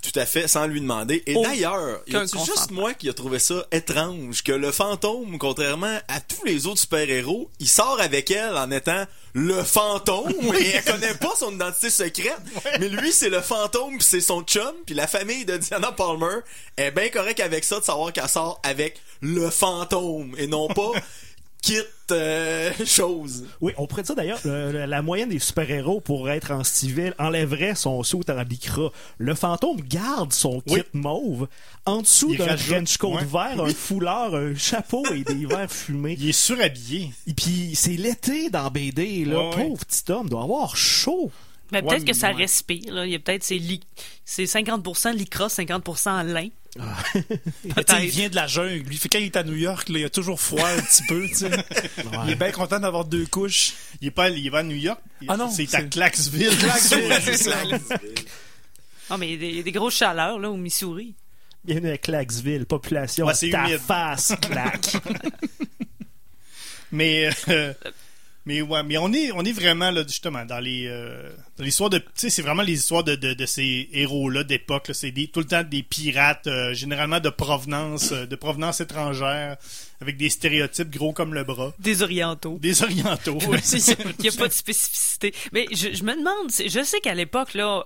Tout 0.00 0.16
à 0.18 0.26
fait, 0.26 0.46
sans 0.46 0.66
lui 0.68 0.80
demander. 0.80 1.24
Et 1.26 1.34
Oh, 1.36 1.42
d'ailleurs, 1.42 2.02
a-tu 2.14 2.38
juste 2.38 2.70
moi 2.70 2.94
qui 2.94 3.08
a 3.08 3.12
trouvé 3.12 3.40
ça 3.40 3.66
étrange 3.72 4.44
que 4.44 4.52
le 4.52 4.70
fantôme, 4.70 5.38
contrairement 5.38 5.98
à 6.06 6.20
tous 6.20 6.44
les 6.44 6.68
autres 6.68 6.80
super-héros, 6.80 7.50
il 7.58 7.68
sort 7.68 8.00
avec 8.00 8.30
elle 8.30 8.56
en 8.56 8.70
étant 8.70 9.04
le 9.32 9.60
fantôme 9.64 10.32
et 10.58 10.66
elle 10.68 10.84
connaît 10.84 11.14
pas 11.14 11.32
son 11.36 11.52
identité 11.52 11.90
secrète. 11.90 12.40
Mais 12.78 12.88
lui, 12.88 13.12
c'est 13.12 13.28
le 13.28 13.40
fantôme, 13.40 13.98
puis 13.98 14.06
c'est 14.08 14.20
son 14.20 14.42
chum, 14.42 14.72
puis 14.86 14.94
la 14.94 15.08
famille 15.08 15.44
de 15.44 15.56
Diana 15.56 15.90
Palmer 15.90 16.42
est 16.76 16.92
bien 16.92 17.08
correct 17.08 17.40
avec 17.40 17.64
ça 17.64 17.80
de 17.80 17.84
savoir 17.84 18.12
qu'elle 18.12 18.28
sort 18.28 18.60
avec 18.62 19.00
le 19.20 19.50
fantôme 19.50 20.32
et 20.38 20.46
non 20.46 20.68
pas 20.68 20.92
kit 21.62 21.76
euh, 22.10 22.72
chose. 22.86 23.44
Oui, 23.60 23.72
on 23.76 23.86
pourrait 23.86 24.02
dire 24.02 24.14
d'ailleurs, 24.14 24.40
euh, 24.46 24.86
la 24.86 25.02
moyenne 25.02 25.28
des 25.28 25.38
super-héros 25.38 26.00
pour 26.00 26.30
être 26.30 26.50
en 26.50 26.64
civil 26.64 27.14
enlèverait 27.18 27.74
son 27.74 28.02
saut 28.02 28.22
en 28.28 28.42
lycra. 28.42 28.90
Le 29.18 29.34
fantôme 29.34 29.80
garde 29.80 30.32
son 30.32 30.60
kit 30.60 30.74
Oui. 30.74 30.82
mauve. 30.94 31.48
En 31.84 32.02
dessous 32.02 32.34
d'un 32.36 32.56
trench 32.56 32.96
coat 32.98 33.14
ouais. 33.16 33.24
vert, 33.24 33.62
un 33.64 33.72
foulard, 33.72 34.34
un 34.34 34.54
chapeau 34.54 35.04
et 35.12 35.24
des 35.24 35.46
verres 35.50 35.70
fumés. 35.70 36.16
Il 36.18 36.28
est 36.28 36.32
surhabillé. 36.32 37.12
Et 37.26 37.34
puis, 37.34 37.72
c'est 37.74 37.96
l'été 37.96 38.50
dans 38.50 38.70
BD, 38.70 39.24
là. 39.24 39.38
Ouais, 39.38 39.56
ouais. 39.56 39.68
Pauvre 39.68 39.84
petit 39.84 40.12
homme, 40.12 40.28
doit 40.28 40.42
avoir 40.42 40.76
chaud. 40.76 41.30
Mais 41.70 41.82
Ouais, 41.82 41.88
peut-être 41.88 42.04
que 42.06 42.12
ça 42.14 42.28
ouais. 42.30 42.34
respire. 42.36 42.92
Là. 42.92 43.04
Il 43.06 43.12
y 43.12 43.14
a 43.14 43.18
peut-être 43.18 43.44
c'est 43.44 43.58
li- 43.58 43.82
c'est 44.24 44.44
50% 44.44 45.12
lycra, 45.14 45.48
50% 45.48 46.22
lin. 46.26 46.48
Sais, 47.88 48.04
il 48.04 48.10
vient 48.10 48.28
de 48.28 48.36
la 48.36 48.46
jungle. 48.46 48.84
Lui, 48.88 48.96
fait 48.96 49.08
quand 49.08 49.18
il 49.18 49.24
est 49.26 49.36
à 49.36 49.42
New 49.42 49.54
York, 49.56 49.88
là, 49.88 49.98
il 49.98 50.04
a 50.04 50.10
toujours 50.10 50.40
froid 50.40 50.66
un 50.68 50.80
petit 50.80 51.02
peu. 51.08 51.26
Il 52.24 52.30
est 52.30 52.36
bien 52.36 52.52
content 52.52 52.78
d'avoir 52.78 53.04
deux 53.04 53.26
couches. 53.26 53.72
Il 54.00 54.08
est 54.08 54.10
pas, 54.12 54.28
il 54.30 54.50
va 54.50 54.58
à 54.58 54.62
New 54.62 54.76
York. 54.76 55.00
Ah 55.26 55.36
non, 55.36 55.50
c'est 55.50 55.64
à 55.74 55.80
c'est- 55.80 57.36
ça. 57.36 57.56
Ah, 59.10 59.16
mais 59.18 59.28
il 59.28 59.32
y, 59.32 59.34
a 59.34 59.38
des, 59.38 59.48
il 59.48 59.56
y 59.56 59.60
a 59.60 59.62
des 59.62 59.72
grosses 59.72 59.96
chaleurs 59.96 60.38
là, 60.38 60.50
au 60.50 60.56
Missouri. 60.56 61.14
Bienvenue 61.64 61.90
à 61.90 61.98
Clacksville, 61.98 62.64
population, 62.66 63.26
Ouais, 63.26 63.34
c'est 63.34 63.50
ta 63.50 63.66
humide. 63.66 63.78
face, 63.80 64.32
claque. 64.40 64.92
Mais 66.92 67.30
euh, 67.48 67.74
mais 68.48 68.62
ouais, 68.62 68.82
mais 68.82 68.96
on 68.96 69.12
est 69.12 69.30
on 69.32 69.44
est 69.44 69.52
vraiment 69.52 69.90
là 69.90 70.02
justement 70.06 70.46
dans 70.46 70.58
les 70.58 70.86
euh, 70.86 71.30
dans 71.58 71.64
l'histoire 71.64 71.90
de 71.90 71.98
tu 71.98 72.04
sais 72.14 72.30
c'est 72.30 72.40
vraiment 72.40 72.62
les 72.62 72.72
histoires 72.72 73.04
de, 73.04 73.14
de, 73.14 73.34
de 73.34 73.44
ces 73.46 73.90
héros 73.92 74.30
là 74.30 74.42
d'époque 74.42 74.88
c'est 74.94 75.10
des, 75.10 75.26
tout 75.28 75.40
le 75.40 75.46
temps 75.46 75.62
des 75.62 75.82
pirates 75.82 76.46
euh, 76.46 76.72
généralement 76.72 77.20
de 77.20 77.28
provenance 77.28 78.12
euh, 78.12 78.24
de 78.24 78.36
provenance 78.36 78.80
étrangère 78.80 79.58
avec 80.00 80.16
des 80.16 80.30
stéréotypes 80.30 80.88
gros 80.88 81.12
comme 81.12 81.34
le 81.34 81.44
bras 81.44 81.74
Des 81.78 82.02
orientaux. 82.02 82.56
des 82.58 82.82
orientaux 82.82 83.38
Il 83.42 84.22
n'y 84.22 84.28
a 84.28 84.32
pas 84.32 84.48
de 84.48 84.52
spécificité. 84.52 85.34
Mais 85.52 85.66
je, 85.72 85.92
je 85.92 86.04
me 86.04 86.14
demande, 86.14 86.50
je 86.50 86.84
sais 86.84 87.00
qu'à 87.00 87.14
l'époque, 87.14 87.54
là, 87.54 87.84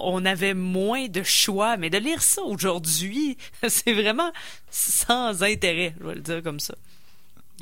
on 0.00 0.24
avait 0.24 0.54
moins 0.54 1.08
de 1.08 1.24
choix, 1.24 1.76
mais 1.76 1.90
de 1.90 1.98
lire 1.98 2.22
ça 2.22 2.42
aujourd'hui, 2.42 3.36
c'est 3.68 3.92
vraiment 3.92 4.30
sans 4.70 5.42
intérêt, 5.42 5.94
je 6.00 6.06
vais 6.06 6.14
le 6.14 6.20
dire 6.20 6.42
comme 6.44 6.60
ça. 6.60 6.76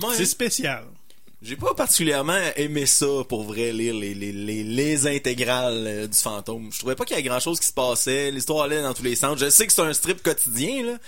Ouais. 0.03 0.15
c'est 0.15 0.27
spécial 0.27 0.85
J'ai 1.47 1.57
pas 1.57 1.75
particulièrement 1.75 2.39
aimé 2.57 2.87
ça 2.87 3.07
pour 3.29 3.45
vrai 3.45 3.73
lire 3.73 3.95
les, 3.95 4.15
les, 4.15 4.33
les, 4.33 4.65
les 4.65 5.07
intégrales 5.07 5.85
euh, 5.87 6.07
du 6.09 6.19
fantôme. 6.19 6.71
Je 6.73 6.79
trouvais 6.79 6.97
pas 6.97 7.05
qu'il 7.05 7.17
y 7.17 7.19
a 7.19 7.23
grand 7.23 7.39
chose 7.41 7.61
qui 7.61 7.67
se 7.69 7.73
passait. 7.73 8.31
L'histoire 8.33 8.65
allait 8.65 8.83
dans 8.83 8.95
tous 8.95 9.05
les 9.05 9.15
sens. 9.17 9.39
Je 9.39 9.49
sais 9.49 9.67
que 9.67 9.73
c'est 9.73 9.83
un 9.83 9.93
strip 9.93 10.23
quotidien, 10.23 10.85
là, 10.85 10.99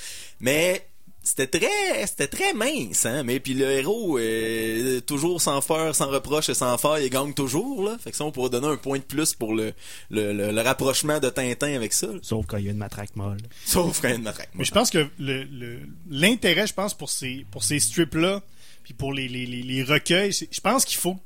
mais 0.40 0.86
c'était 1.24 1.48
très 1.48 2.06
c'était 2.06 2.28
très 2.28 2.54
mince, 2.54 3.04
hein. 3.04 3.22
Mais 3.24 3.40
puis 3.40 3.52
le 3.52 3.68
héros 3.70 4.16
euh, 4.18 5.00
toujours 5.00 5.42
sans 5.42 5.60
faire, 5.60 5.94
sans 5.94 6.06
reproche 6.08 6.48
et 6.48 6.54
sans 6.54 6.78
faire, 6.78 6.98
il 7.00 7.10
gagne 7.10 7.34
toujours, 7.34 7.82
là. 7.82 7.96
Fait 8.02 8.12
que 8.12 8.16
ça, 8.16 8.24
on 8.24 8.30
pourrait 8.30 8.50
donner 8.50 8.68
un 8.68 8.76
point 8.76 8.98
de 8.98 9.02
plus 9.04 9.34
pour 9.34 9.52
le, 9.54 9.72
le, 10.10 10.32
le, 10.32 10.52
le 10.52 10.60
rapprochement 10.62 11.18
de 11.18 11.28
Tintin 11.28 11.74
avec 11.74 11.92
ça. 11.92 12.06
là. 12.06 12.18
Sauf 12.22 12.46
quand 12.46 12.56
il 12.58 12.64
y 12.66 12.68
a 12.68 12.70
une 12.70 12.78
matraque 12.78 13.14
molle. 13.16 13.38
Sauf 13.66 14.00
quand 14.00 14.08
il 14.08 14.12
y 14.12 14.14
a 14.14 14.16
une 14.18 14.22
matraque. 14.22 14.50
mais 14.54 14.64
je 14.64 14.72
pense 14.72 14.88
que 14.90 15.06
le 15.18 15.42
le- 15.44 15.80
l'intérêt 16.08 16.66
je 16.66 16.74
pense 16.74 16.94
pour 16.94 17.10
ces 17.10 17.44
pour 17.50 17.64
ces 17.64 17.80
strips 17.80 18.14
là 18.14 18.40
puis 18.88 18.94
pour 18.94 19.12
les 19.12 19.28
les, 19.28 19.44
les, 19.44 19.62
les 19.62 19.82
recueils 19.82 20.32
je 20.32 20.60
pense 20.60 20.86
qu'il 20.86 20.96
faut 20.96 21.18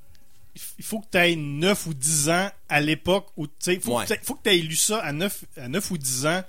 il 0.78 0.84
faut 0.84 0.98
que 0.98 1.06
tu 1.12 1.18
aies 1.18 1.36
9 1.36 1.86
ou 1.86 1.94
10 1.94 2.28
ans 2.30 2.50
à 2.68 2.80
l'époque 2.80 3.28
où 3.36 3.46
tu 3.46 3.52
sais 3.60 3.78
faut 3.78 3.96
Ouais. 3.98 4.04
que 4.04 4.08
t'aies- 4.14 4.20
faut 4.24 4.34
que 4.34 4.42
tu 4.42 4.50
aies 4.50 4.58
lu 4.58 4.74
ça 4.74 4.98
à 4.98 5.12
9 5.12 5.44
à 5.56 5.68
9 5.68 5.90
ou 5.92 5.96
10 5.96 6.26
ans 6.26 6.42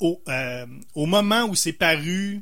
au 0.00 0.22
euh, 0.28 0.64
au 0.94 1.06
moment 1.06 1.42
où 1.46 1.56
c'est 1.56 1.72
paru 1.72 2.40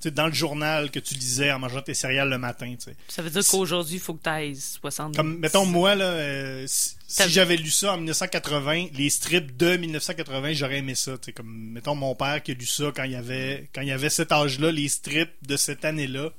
tu 0.00 0.02
sais, 0.04 0.10
dans 0.12 0.26
le 0.28 0.32
journal 0.34 0.90
que 0.92 1.00
tu 1.00 1.14
lisais 1.14 1.50
en 1.50 1.58
mangeant 1.58 1.82
tes 1.82 1.94
céréales 1.94 2.28
le 2.28 2.38
matin. 2.38 2.72
Ça 3.08 3.20
veut 3.20 3.30
dire 3.30 3.42
qu'aujourd'hui, 3.44 3.94
il 3.96 4.00
faut 4.00 4.14
que 4.14 4.22
tu 4.22 4.28
ailles 4.30 4.54
60. 4.54 5.16
comme 5.16 5.38
mettons 5.40 5.66
moi 5.66 5.96
là 5.96 6.04
euh, 6.04 6.64
si, 6.68 6.94
j'avais 7.30 7.56
lu 7.56 7.70
ça 7.70 7.94
en 7.94 7.96
1980 7.96 8.88
les 8.94 9.10
strips 9.10 9.56
de 9.56 9.76
1980 9.76 10.52
j'aurais 10.52 10.78
aimé 10.78 10.94
ça 10.94 11.16
comme 11.34 11.70
mettons 11.72 11.96
mon 11.96 12.14
père 12.14 12.40
qui 12.44 12.52
a 12.52 12.54
lu 12.54 12.66
ça 12.66 12.92
quand 12.94 13.02
il 13.02 13.10
y 13.12 13.16
avait 13.16 13.68
quand 13.74 13.80
il 13.80 13.88
y 13.88 13.92
avait 13.92 14.10
cet 14.10 14.30
âge 14.30 14.60
là 14.60 14.70
les 14.70 14.86
strips 14.88 15.32
de 15.42 15.56
cette 15.56 15.84
année 15.84 16.06
là 16.06 16.30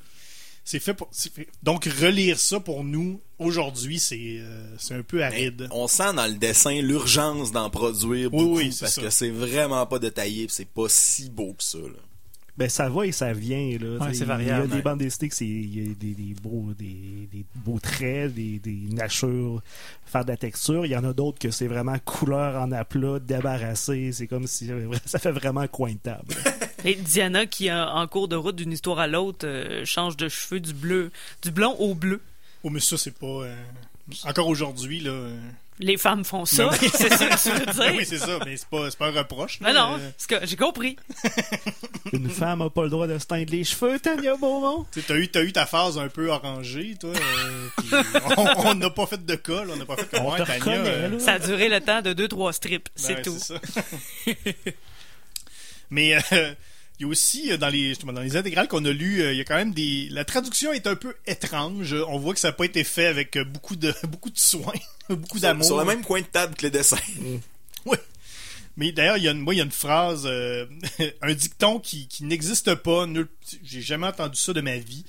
c'est 0.64 0.80
fait 0.80 0.94
pour 0.94 1.10
fait- 1.12 1.48
donc 1.64 1.86
relire 1.86 2.40
ça 2.40 2.60
pour 2.60 2.84
nous 2.84 3.22
aujourd'hui 3.40 4.00
c'est 4.00 4.38
euh, 4.40 4.76
un 4.92 5.02
peu 5.04 5.18
Mais 5.18 5.24
aride 5.24 5.68
on 5.72 5.88
sent 5.88 6.14
dans 6.14 6.28
le 6.28 6.34
dessin 6.38 6.82
l'urgence 6.82 7.52
d'en 7.52 7.70
produire 7.70 8.30
beaucoup 8.30 8.58
oui, 8.58 8.76
parce 8.80 8.94
ça. 8.96 9.02
que 9.02 9.10
c'est 9.10 9.30
vraiment 9.30 9.86
pas 9.86 10.00
détaillé, 10.00 10.48
c'est 10.50 10.68
pas 10.68 10.88
si 10.90 11.30
beau 11.30 11.54
que 11.54 11.64
ça. 11.64 11.78
Là. 11.80 12.00
Ben, 12.60 12.68
ça 12.68 12.90
va 12.90 13.06
et 13.06 13.14
ça 13.14 13.32
vient, 13.32 13.78
là. 13.80 14.06
Ouais, 14.06 14.14
c'est 14.14 14.16
Il 14.16 14.20
y 14.20 14.24
a 14.24 14.26
variable, 14.26 14.68
des 14.68 14.76
ouais. 14.76 14.82
bandes 14.82 15.00
dessinées 15.00 15.30
c'est, 15.32 15.46
il 15.46 15.80
y 15.80 15.92
a 15.92 15.94
des, 15.94 16.14
des 16.14 16.34
beaux, 16.44 16.74
des, 16.78 17.30
des 17.32 17.46
beaux 17.56 17.80
traits, 17.80 18.34
des, 18.34 18.60
des 18.60 18.94
natures, 18.94 19.62
faire 20.06 20.26
de 20.26 20.32
la 20.32 20.36
texture. 20.36 20.86
Il 20.86 20.92
y 20.92 20.98
en 20.98 21.06
a 21.06 21.14
d'autres 21.14 21.40
que 21.40 21.52
c'est 21.52 21.68
vraiment 21.68 21.98
couleur 22.04 22.62
en 22.62 22.70
aplat, 22.74 23.20
débarrassé. 23.20 24.12
C'est 24.12 24.28
comme 24.28 24.46
si 24.46 24.70
ça 25.06 25.20
fait 25.20 25.32
vraiment 25.32 25.66
coin 25.68 25.94
de 25.94 26.00
table. 26.00 26.36
Et 26.84 26.96
Diana, 26.96 27.46
qui 27.46 27.72
en 27.72 27.96
en 27.96 28.08
cours 28.08 28.28
de 28.28 28.36
route 28.36 28.58
d'une 28.58 28.74
histoire 28.74 29.00
à 29.00 29.08
l'autre, 29.08 29.48
euh, 29.48 29.86
change 29.86 30.18
de 30.18 30.28
cheveux 30.28 30.60
du 30.60 30.74
bleu, 30.74 31.12
du 31.42 31.52
blond 31.52 31.78
au 31.80 31.96
bleu. 31.96 32.20
oh 32.64 32.70
mais 32.70 32.82
ça 32.82 32.98
c'est 32.98 33.18
pas 33.18 33.26
euh, 33.26 33.56
encore 34.26 34.48
aujourd'hui 34.50 35.00
là 35.00 35.12
euh, 35.12 35.38
Les 35.82 35.96
femmes 35.96 36.26
font 36.26 36.46
ça, 36.46 36.70
c'est 36.80 37.10
ça 37.10 37.26
que 37.30 37.42
tu 37.42 37.50
veux 37.52 37.66
ben 37.66 37.92
oui 37.92 37.98
dire? 38.00 38.06
c'est 38.08 38.18
ça 38.18 38.38
mais 38.46 38.58
c'est 38.58 38.68
pas 38.68 38.90
c'est 38.92 38.98
pas 39.00 39.08
un 39.08 39.12
reproche 39.12 39.60
Mais 39.62 39.72
non, 39.72 39.98
euh, 39.98 40.40
j'ai 40.44 40.58
compris. 40.58 40.98
Une 42.14 42.30
femme 42.30 42.62
a 42.62 42.70
pas 42.70 42.84
le 42.84 42.90
droit 42.90 43.08
de 43.08 43.18
se 43.18 43.26
teindre 43.26 43.50
les 43.52 43.64
cheveux, 43.64 43.98
Tania 43.98 44.36
Beaumont. 44.36 44.86
T'as 45.08 45.16
eu, 45.16 45.30
t'as 45.30 45.42
eu 45.44 45.54
ta 45.54 45.66
phase 45.66 45.98
un 45.98 46.10
peu 46.10 46.30
orangée, 46.30 46.96
toi. 47.00 47.12
euh, 47.94 48.04
on 48.66 48.76
n'a 48.76 48.90
pas 48.90 49.06
fait 49.06 49.26
de 49.26 49.36
cas, 49.36 49.64
là. 49.64 49.74
On 49.74 49.78
n'a 49.78 49.86
pas 49.86 49.96
fait 49.96 50.10
comme 50.10 50.36
te 50.36 50.44
Tania, 50.44 50.76
euh. 50.80 51.20
Ça 51.20 51.34
a 51.34 51.40
duré 51.40 51.70
le 51.70 51.80
temps 51.80 52.02
de 52.02 52.12
deux, 52.14 52.28
trois 52.28 52.52
strips, 52.52 52.90
ben 52.90 52.92
c'est 52.96 53.16
ouais, 53.16 53.22
tout. 53.22 53.38
ça. 53.40 53.56
Mais 55.92 56.16
euh, 56.34 56.54
il 57.00 57.04
y 57.04 57.06
a 57.06 57.08
aussi 57.10 57.52
euh, 57.52 57.58
dans 57.58 57.70
les 57.70 57.90
justement, 57.90 58.12
dans 58.14 58.22
les 58.22 58.36
intégrales 58.36 58.68
qu'on 58.68 58.84
a 58.86 58.92
lues, 58.92 59.22
euh, 59.22 59.32
il 59.34 59.38
y 59.38 59.42
a 59.42 59.46
quand 59.46 59.56
même 59.56 59.74
des. 59.74 60.08
La 60.12 60.26
traduction 60.26 60.74
est 60.74 60.86
un 60.88 60.96
peu 60.96 61.16
étrange. 61.26 61.94
On 62.08 62.20
voit 62.20 62.34
que 62.34 62.40
ça 62.40 62.50
n'a 62.50 62.54
pas 62.54 62.66
été 62.66 62.84
fait 62.84 63.06
avec 63.06 63.36
euh, 63.38 63.44
beaucoup 63.46 63.76
de 63.76 63.94
beaucoup 64.08 64.30
de 64.30 64.38
soin, 64.38 64.74
beaucoup 65.10 65.40
d'amour. 65.40 65.66
Sur 65.66 65.78
le 65.80 65.86
même 65.86 66.04
coin 66.04 66.22
de 66.22 66.26
table 66.26 66.56
que 66.56 66.64
les 66.64 66.72
dessins. 66.72 66.98
Oui. 67.86 67.98
Mais 68.78 68.92
d'ailleurs, 68.92 69.18
il 69.18 69.24
y 69.24 69.28
a 69.28 69.32
une, 69.32 69.40
moi, 69.40 69.54
il 69.54 69.58
y 69.58 69.62
a 69.62 69.66
une 69.66 69.72
phrase, 69.72 70.24
euh, 70.26 70.66
un 71.22 71.34
dicton 71.34 71.80
qui, 71.80 72.08
qui 72.08 72.24
n'existe 72.24 72.76
pas. 72.76 73.06
nulle- 73.08 73.28
J'ai 73.64 73.82
jamais 73.82 74.08
entendu 74.08 74.38
ça 74.40 74.54
de 74.54 74.62
ma 74.62 74.78
vie. 74.78 75.04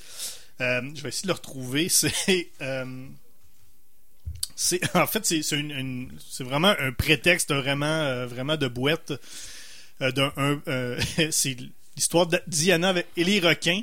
Euh, 0.60 0.82
je 0.94 1.02
vais 1.02 1.08
essayer 1.08 1.22
de 1.22 1.28
le 1.28 1.34
retrouver. 1.34 1.88
C'est, 1.88 2.50
euh, 2.62 3.06
c'est, 4.56 4.80
en 4.96 5.06
fait, 5.06 5.24
c'est, 5.24 5.42
c'est, 5.42 5.58
une- 5.58 5.70
une- 5.70 6.12
c'est 6.30 6.44
vraiment 6.44 6.74
un 6.78 6.92
prétexte 6.92 7.52
vraiment, 7.52 7.86
euh, 7.86 8.26
vraiment 8.26 8.56
de 8.56 8.68
boîte. 8.68 9.12
Euh, 10.02 10.12
d'un, 10.12 10.32
un- 10.36 10.60
euh, 10.68 10.98
c'est 11.30 11.56
l'histoire 11.96 12.26
de 12.26 12.40
Diana 12.46 12.90
avec, 12.90 13.06
et 13.16 13.24
les 13.24 13.40
requins, 13.40 13.82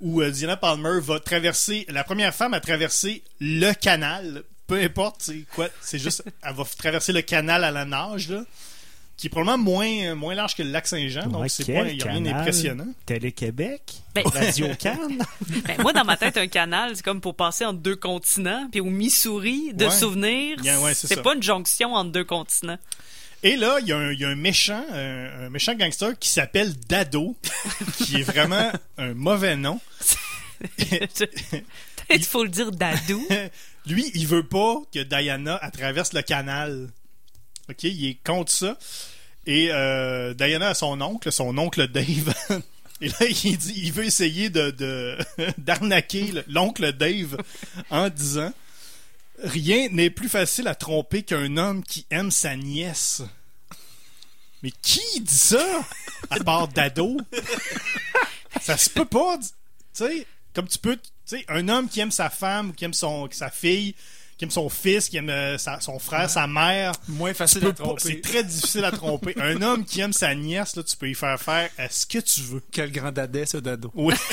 où 0.00 0.22
euh, 0.22 0.30
Diana 0.30 0.56
Palmer 0.56 1.00
va 1.00 1.20
traverser, 1.20 1.86
la 1.88 2.04
première 2.04 2.34
femme 2.34 2.54
à 2.54 2.60
traverser 2.60 3.22
le 3.40 3.72
canal. 3.72 4.42
Peu 4.66 4.80
importe, 4.80 5.16
c'est 5.22 5.44
quoi, 5.54 5.68
c'est 5.80 5.98
juste, 5.98 6.22
elle 6.42 6.54
va 6.54 6.64
traverser 6.78 7.12
le 7.12 7.22
canal 7.22 7.64
à 7.64 7.70
la 7.70 7.84
nage, 7.84 8.28
là, 8.30 8.44
qui 9.16 9.26
est 9.26 9.30
probablement 9.30 9.58
moins, 9.58 10.14
moins 10.14 10.34
large 10.34 10.54
que 10.56 10.62
le 10.62 10.70
lac 10.70 10.86
Saint-Jean, 10.86 11.26
donc 11.26 11.42
Ouais, 11.42 11.48
c'est 11.50 11.66
pas, 11.66 11.86
il 11.88 11.98
y 11.98 12.02
a 12.02 12.06
rien 12.06 12.14
canal? 12.22 12.32
d'impressionnant. 12.32 12.86
Télé-Québec, 13.04 13.82
Ben- 14.14 14.24
Radio-Can. 14.26 14.96
Ben, 15.66 15.82
moi, 15.82 15.92
dans 15.92 16.04
ma 16.04 16.16
tête, 16.16 16.38
un 16.38 16.46
canal, 16.46 16.96
c'est 16.96 17.02
comme 17.02 17.20
pour 17.20 17.34
passer 17.36 17.66
entre 17.66 17.80
deux 17.80 17.96
continents. 17.96 18.66
Puis 18.70 18.80
au 18.80 18.86
Missouri, 18.86 19.74
de 19.74 19.84
Ouais. 19.84 19.90
souvenirs, 19.90 20.56
Yeah, 20.62 20.80
ouais, 20.80 20.94
c'est 20.94 21.20
pas 21.22 21.34
une 21.34 21.42
jonction 21.42 21.92
entre 21.94 22.12
deux 22.12 22.24
continents. 22.24 22.78
Et 23.42 23.56
là, 23.56 23.78
il 23.80 23.86
y, 23.88 23.92
a 23.92 23.96
un- 23.96 24.12
il 24.12 24.20
y 24.20 24.24
a 24.24 24.28
un 24.28 24.34
méchant, 24.34 24.84
un, 24.92 25.46
un 25.46 25.50
méchant 25.50 25.74
gangster 25.74 26.18
qui 26.18 26.28
s'appelle 26.28 26.74
Dado, 26.88 27.36
qui 27.96 28.16
est 28.16 28.22
vraiment 28.22 28.70
un 28.98 29.14
mauvais 29.14 29.56
nom. 29.56 29.80
Qu'il 32.10 32.24
faut 32.24 32.42
le 32.42 32.50
dire 32.50 32.70
d'adou. 32.72 33.26
Lui, 33.86 34.10
il 34.14 34.26
veut 34.26 34.42
pas 34.42 34.74
que 34.92 34.98
Diana 35.02 35.58
traverse 35.72 36.12
le 36.12 36.22
canal. 36.22 36.88
OK, 37.70 37.84
il 37.84 38.06
est 38.10 38.18
contre 38.24 38.52
ça. 38.52 38.76
Et 39.46 39.68
euh, 39.70 40.34
Diana 40.34 40.68
a 40.70 40.74
son 40.74 41.00
oncle, 41.00 41.32
son 41.32 41.56
oncle 41.56 41.88
Dave. 41.88 42.34
Et 43.00 43.08
là, 43.08 43.14
il 43.44 43.56
dit, 43.56 43.72
il 43.76 43.92
veut 43.92 44.04
essayer 44.04 44.50
de 44.50 45.16
d'arnaquer 45.56 46.32
le- 46.32 46.44
l'oncle 46.48 46.92
Dave 46.92 47.38
en 47.88 48.08
disant 48.10 48.52
rien 49.42 49.88
n'est 49.90 50.10
plus 50.10 50.28
facile 50.28 50.68
à 50.68 50.74
tromper 50.74 51.22
qu'un 51.22 51.56
homme 51.56 51.82
qui 51.82 52.06
aime 52.10 52.30
sa 52.30 52.56
nièce. 52.56 53.22
Mais 54.62 54.70
qui 54.82 55.20
dit 55.20 55.34
ça? 55.34 55.64
À 56.30 56.38
part 56.44 56.68
Dado 56.68 57.16
Ça 58.60 58.76
se 58.76 58.90
peut 58.90 59.04
pas. 59.06 59.38
Tu 59.38 59.46
sais, 59.92 60.26
comme 60.54 60.68
tu 60.68 60.78
peux, 60.78 60.96
tu 60.96 61.02
sais, 61.24 61.44
un 61.48 61.68
homme 61.68 61.88
qui 61.88 62.00
aime 62.00 62.10
sa 62.10 62.28
femme 62.30 62.70
ou 62.70 62.72
qui 62.72 62.84
aime 62.84 62.92
son 62.92 63.28
sa 63.30 63.48
fille, 63.50 63.94
qui 64.36 64.44
aime 64.44 64.50
son 64.50 64.68
fils, 64.68 65.08
qui 65.08 65.16
aime 65.16 65.30
euh, 65.30 65.56
sa- 65.58 65.80
son 65.80 65.98
frère, 65.98 66.28
sa 66.28 66.46
mère, 66.46 66.92
Moins 67.08 67.32
facile 67.34 67.66
à 67.66 67.72
tromper. 67.72 68.02
c'est 68.02 68.20
très 68.20 68.44
difficile 68.44 68.84
à 68.84 68.90
tromper. 68.90 69.34
Un 69.40 69.62
homme 69.62 69.84
qui 69.84 70.00
aime 70.00 70.12
sa 70.12 70.34
nièce, 70.34 70.76
là, 70.76 70.82
tu 70.82 70.96
peux 70.96 71.08
y 71.08 71.14
faire 71.14 71.40
faire 71.40 71.70
euh, 71.78 71.86
ce 71.90 72.04
que 72.06 72.18
tu 72.18 72.40
veux. 72.42 72.62
Quel 72.70 72.92
grand 72.92 73.12
dadais, 73.12 73.46
ce 73.46 73.56
dado. 73.56 73.90
Oui. 73.94 74.14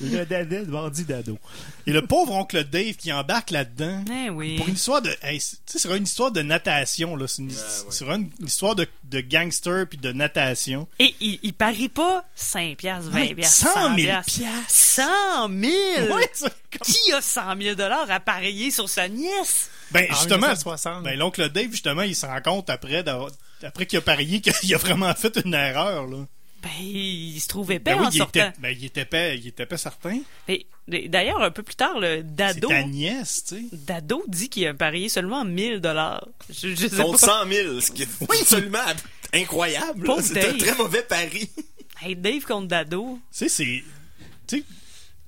Le 0.00 0.24
dadais 0.24 0.64
de 0.64 0.70
bandit 0.70 1.04
d'ado. 1.04 1.38
Et 1.86 1.92
le 1.92 2.06
pauvre 2.06 2.32
oncle 2.32 2.62
Dave 2.64 2.94
qui 2.94 3.12
embarque 3.12 3.50
là-dedans. 3.50 4.04
Eh 4.12 4.30
oui. 4.30 4.56
Pour 4.56 4.68
une 4.68 4.74
histoire 4.74 5.02
de. 5.02 5.10
hey, 5.22 5.38
tu 5.40 5.46
sais, 5.66 5.78
c'est 5.78 5.96
une 5.96 6.04
histoire 6.04 6.30
de 6.30 6.40
natation, 6.42 7.16
là. 7.16 7.26
C'est 7.26 7.42
une, 7.42 7.50
vraiment 8.00 8.26
une 8.40 8.46
histoire 8.46 8.74
de, 8.76 8.86
de 9.04 9.20
gangster 9.20 9.86
puis 9.88 9.98
de 9.98 10.12
natation. 10.12 10.86
Et 11.00 11.14
il, 11.20 11.40
il 11.42 11.52
parie 11.52 11.88
pas 11.88 12.24
5 12.36 12.76
piastres, 12.76 13.10
20 13.10 13.20
Ouais, 13.20 13.34
piastres, 13.34 13.72
100 13.72 13.96
000 13.96 13.96
piastres. 14.24 14.68
100 14.68 15.02
000! 15.48 16.14
Ouais, 16.14 16.30
comme- 16.38 16.50
Qui 16.84 17.12
a 17.12 17.20
100 17.20 17.60
000 17.60 17.74
dollars 17.74 18.10
à 18.10 18.20
parier 18.20 18.70
sur 18.70 18.88
sa 18.88 19.08
nièce? 19.08 19.68
Ben, 19.90 20.04
En 20.10 20.14
justement. 20.14 20.36
1960. 20.48 21.02
Ben, 21.02 21.18
l'oncle 21.18 21.48
Dave, 21.50 21.70
justement, 21.70 22.02
il 22.02 22.14
se 22.14 22.26
rend 22.26 22.40
compte 22.42 22.70
après, 22.70 23.02
d'avoir- 23.02 23.30
après 23.62 23.86
qu'il 23.86 23.98
a 23.98 24.02
parié 24.02 24.40
qu'il 24.40 24.74
a 24.74 24.78
vraiment 24.78 25.12
fait 25.14 25.40
une 25.44 25.54
erreur, 25.54 26.06
là. 26.06 26.18
Ben, 26.62 26.70
il 26.80 27.38
se 27.40 27.46
trouvait 27.48 27.76
épais 27.76 27.92
Ben 27.94 28.00
oui, 28.00 28.06
en 28.06 28.10
il 28.10 28.18
sortant. 28.18 28.40
était, 28.48 28.60
ben, 28.60 28.76
il 28.76 28.84
était 28.84 29.04
pas, 29.04 29.34
il 29.34 29.46
était 29.46 29.66
pas 29.66 29.76
certain. 29.78 30.18
D'ailleurs, 30.88 31.40
un 31.42 31.50
peu 31.50 31.62
plus 31.62 31.76
tard, 31.76 32.00
le 32.00 32.16
C'est 32.18 32.34
Dado, 32.34 32.68
ta 32.68 32.82
nièce, 32.82 33.44
tu 33.48 33.56
sais. 33.56 33.64
Dado 33.72 34.24
dit 34.26 34.48
qu'il 34.48 34.66
a 34.66 34.74
parié 34.74 35.08
seulement 35.08 35.44
1000 35.44 35.80
dollars. 35.80 36.26
Je, 36.50 36.70
je 36.74 36.88
sais 36.88 36.96
Contre 37.02 37.20
pas. 37.20 37.44
100 37.44 37.48
000, 37.52 37.80
ce 37.80 37.90
qui 37.92 38.02
est 38.02 38.08
absolument 38.22 38.78
incroyable. 39.32 40.10
C'est 40.22 40.48
un 40.48 40.54
très 40.56 40.74
mauvais 40.74 41.02
pari. 41.02 41.48
Hey, 42.00 42.16
Dave 42.16 42.44
contre 42.44 42.68
Dado. 42.68 43.18
Tu 43.32 43.38
sais, 43.38 43.48
c'est. 43.48 43.82
Tu 44.46 44.58
sais, 44.60 44.64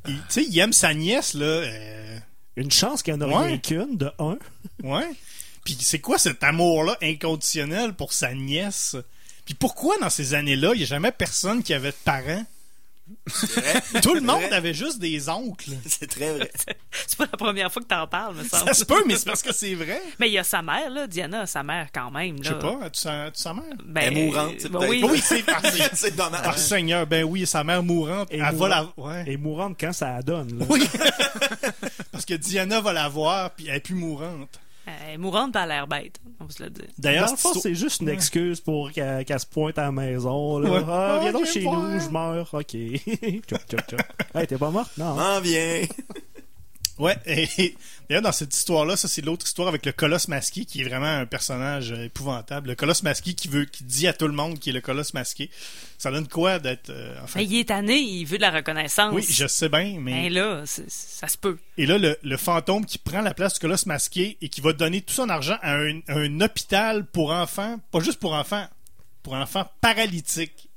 il, 0.08 0.14
tu 0.14 0.22
sais, 0.30 0.44
il 0.44 0.58
aime 0.58 0.72
sa 0.72 0.94
nièce, 0.94 1.34
là. 1.34 1.44
euh, 1.46 2.18
Une 2.56 2.70
chance 2.70 3.02
qu'il 3.02 3.14
n'y 3.14 3.22
en 3.22 3.28
a 3.30 3.38
Ouais. 3.40 3.46
rien 3.48 3.58
qu'une, 3.58 3.96
de 3.96 4.10
un. 4.18 4.38
Ouais. 4.82 5.10
Puis 5.64 5.76
c'est 5.80 5.98
quoi 6.00 6.18
cet 6.18 6.42
amour-là 6.42 6.96
inconditionnel 7.02 7.92
pour 7.94 8.12
sa 8.12 8.32
nièce? 8.34 8.96
Puis 9.50 9.56
pourquoi 9.56 9.98
dans 9.98 10.10
ces 10.10 10.34
années-là, 10.34 10.74
il 10.74 10.78
n'y 10.78 10.84
a 10.84 10.86
jamais 10.86 11.10
personne 11.10 11.64
qui 11.64 11.74
avait 11.74 11.90
de 11.90 11.96
parents? 12.04 12.44
Tout 14.00 14.14
le 14.14 14.20
monde 14.20 14.42
vrai. 14.42 14.52
avait 14.52 14.74
juste 14.74 15.00
des 15.00 15.28
oncles. 15.28 15.72
C'est 15.86 16.08
très 16.08 16.34
vrai. 16.34 16.48
C'est 16.92 17.18
pas 17.18 17.24
la 17.24 17.36
première 17.36 17.72
fois 17.72 17.82
que 17.82 17.88
t'en 17.88 18.06
parles, 18.06 18.36
me 18.36 18.44
semble. 18.44 18.68
Ça 18.68 18.74
se 18.74 18.84
peut, 18.84 19.02
mais 19.08 19.16
c'est 19.16 19.26
parce 19.26 19.42
que 19.42 19.52
c'est 19.52 19.74
vrai. 19.74 20.00
Mais 20.20 20.28
il 20.28 20.34
y 20.34 20.38
a 20.38 20.44
sa 20.44 20.62
mère, 20.62 20.88
là. 20.90 21.08
Diana 21.08 21.40
a 21.40 21.46
sa 21.46 21.64
mère 21.64 21.88
quand 21.92 22.12
même, 22.12 22.36
là. 22.36 22.42
Je 22.44 22.48
sais 22.50 22.58
pas, 22.60 22.78
as-tu 22.84 23.00
sa, 23.00 23.30
sa 23.34 23.52
mère? 23.54 23.64
Ben, 23.84 24.02
Elle 24.02 24.18
est 24.18 24.26
mourante, 24.26 24.54
c'est 24.58 24.68
ben 24.68 24.88
oui. 24.88 25.04
Oui, 25.08 25.20
c'est 25.20 25.42
par, 25.42 25.60
c'est 25.94 26.14
dommage. 26.14 26.42
par 26.42 26.56
Seigneur. 26.56 27.08
Ben 27.08 27.24
oui, 27.24 27.44
sa 27.44 27.64
mère 27.64 27.82
mourante. 27.82 28.28
Et 28.30 28.38
elle 28.38 28.54
va 28.54 28.68
la... 28.68 28.92
Ouais. 28.96 29.24
Et 29.26 29.36
mourante 29.36 29.76
quand 29.80 29.92
ça 29.92 30.12
la 30.12 30.22
donne. 30.22 30.60
Là. 30.60 30.66
Oui. 30.68 30.88
parce 32.12 32.24
que 32.24 32.34
Diana 32.34 32.80
va 32.80 32.92
la 32.92 33.08
voir, 33.08 33.50
puis 33.50 33.66
elle 33.66 33.76
est 33.76 33.80
plus 33.80 33.96
mourante. 33.96 34.60
Elle 35.08 35.14
est 35.14 35.18
mourante, 35.18 35.56
a 35.56 35.66
l'air 35.66 35.86
bête. 35.86 36.20
On 36.40 36.44
va 36.44 36.50
se 36.50 36.62
le 36.62 36.70
dire. 36.70 36.84
D'ailleurs, 36.98 37.26
Dans 37.26 37.30
le 37.32 37.36
fond, 37.36 37.54
c'est- 37.54 37.74
juste 37.74 38.00
une 38.00 38.08
excuse 38.08 38.60
pour 38.60 38.90
qu'elle 38.92 39.26
se 39.40 39.46
pointe 39.46 39.78
à 39.78 39.82
la 39.82 39.92
maison. 39.92 40.58
Là. 40.58 40.70
Ouais. 40.70 40.78
Ah, 40.88 41.18
viens 41.20 41.28
Ah, 41.28 41.32
donc 41.32 41.42
viens 41.44 41.52
chez 41.52 41.60
voir. 41.60 41.80
nous, 41.82 42.00
je 42.00 42.08
meurs. 42.08 42.48
OK. 42.52 42.66
tchouk, 43.46 43.66
tchouk, 43.68 43.80
tchouk. 43.88 44.00
Hey, 44.34 44.46
t'es 44.46 44.56
pas 44.58 44.70
morte? 44.70 44.96
Non. 44.98 45.14
M'en 45.14 45.40
viens. 45.40 45.82
Ouais, 47.00 47.16
et 47.26 47.74
d'ailleurs, 48.08 48.22
dans 48.22 48.30
cette 48.32 48.54
histoire-là, 48.54 48.94
ça, 48.94 49.08
c'est 49.08 49.22
l'autre 49.22 49.46
histoire 49.46 49.68
avec 49.68 49.86
le 49.86 49.92
colosse 49.92 50.28
masqué, 50.28 50.66
qui 50.66 50.82
est 50.82 50.84
vraiment 50.84 51.06
un 51.06 51.24
personnage 51.24 51.92
euh, 51.92 52.04
épouvantable. 52.04 52.68
Le 52.68 52.74
colosse 52.74 53.02
masqué 53.02 53.32
qui 53.32 53.48
veut, 53.48 53.64
qui 53.64 53.84
dit 53.84 54.06
à 54.06 54.12
tout 54.12 54.28
le 54.28 54.34
monde 54.34 54.58
qu'il 54.58 54.76
est 54.76 54.78
le 54.78 54.82
colosse 54.82 55.14
masqué. 55.14 55.50
Ça 55.96 56.10
donne 56.10 56.28
quoi 56.28 56.58
d'être, 56.58 56.90
euh, 56.90 57.16
enfin? 57.24 57.40
Mais 57.40 57.46
il 57.46 57.60
est 57.60 57.68
tanné, 57.68 57.96
il 57.96 58.26
veut 58.26 58.36
de 58.36 58.42
la 58.42 58.50
reconnaissance. 58.50 59.14
Oui, 59.14 59.24
je 59.28 59.46
sais 59.46 59.70
bien, 59.70 59.96
mais. 59.98 60.28
Ben 60.28 60.32
là, 60.34 60.62
ça 60.66 61.26
se 61.26 61.38
peut. 61.38 61.58
Et 61.78 61.86
là, 61.86 61.96
le, 61.96 62.18
le 62.22 62.36
fantôme 62.36 62.84
qui 62.84 62.98
prend 62.98 63.22
la 63.22 63.32
place 63.32 63.54
du 63.54 63.60
colosse 63.60 63.86
masqué 63.86 64.36
et 64.42 64.50
qui 64.50 64.60
va 64.60 64.74
donner 64.74 65.00
tout 65.00 65.14
son 65.14 65.30
argent 65.30 65.56
à 65.62 65.76
un, 65.76 66.00
à 66.06 66.14
un 66.14 66.40
hôpital 66.42 67.06
pour 67.06 67.32
enfants, 67.32 67.80
pas 67.90 68.00
juste 68.00 68.20
pour 68.20 68.34
enfants, 68.34 68.66
pour 69.22 69.32
enfants 69.32 69.66
paralytiques. 69.80 70.69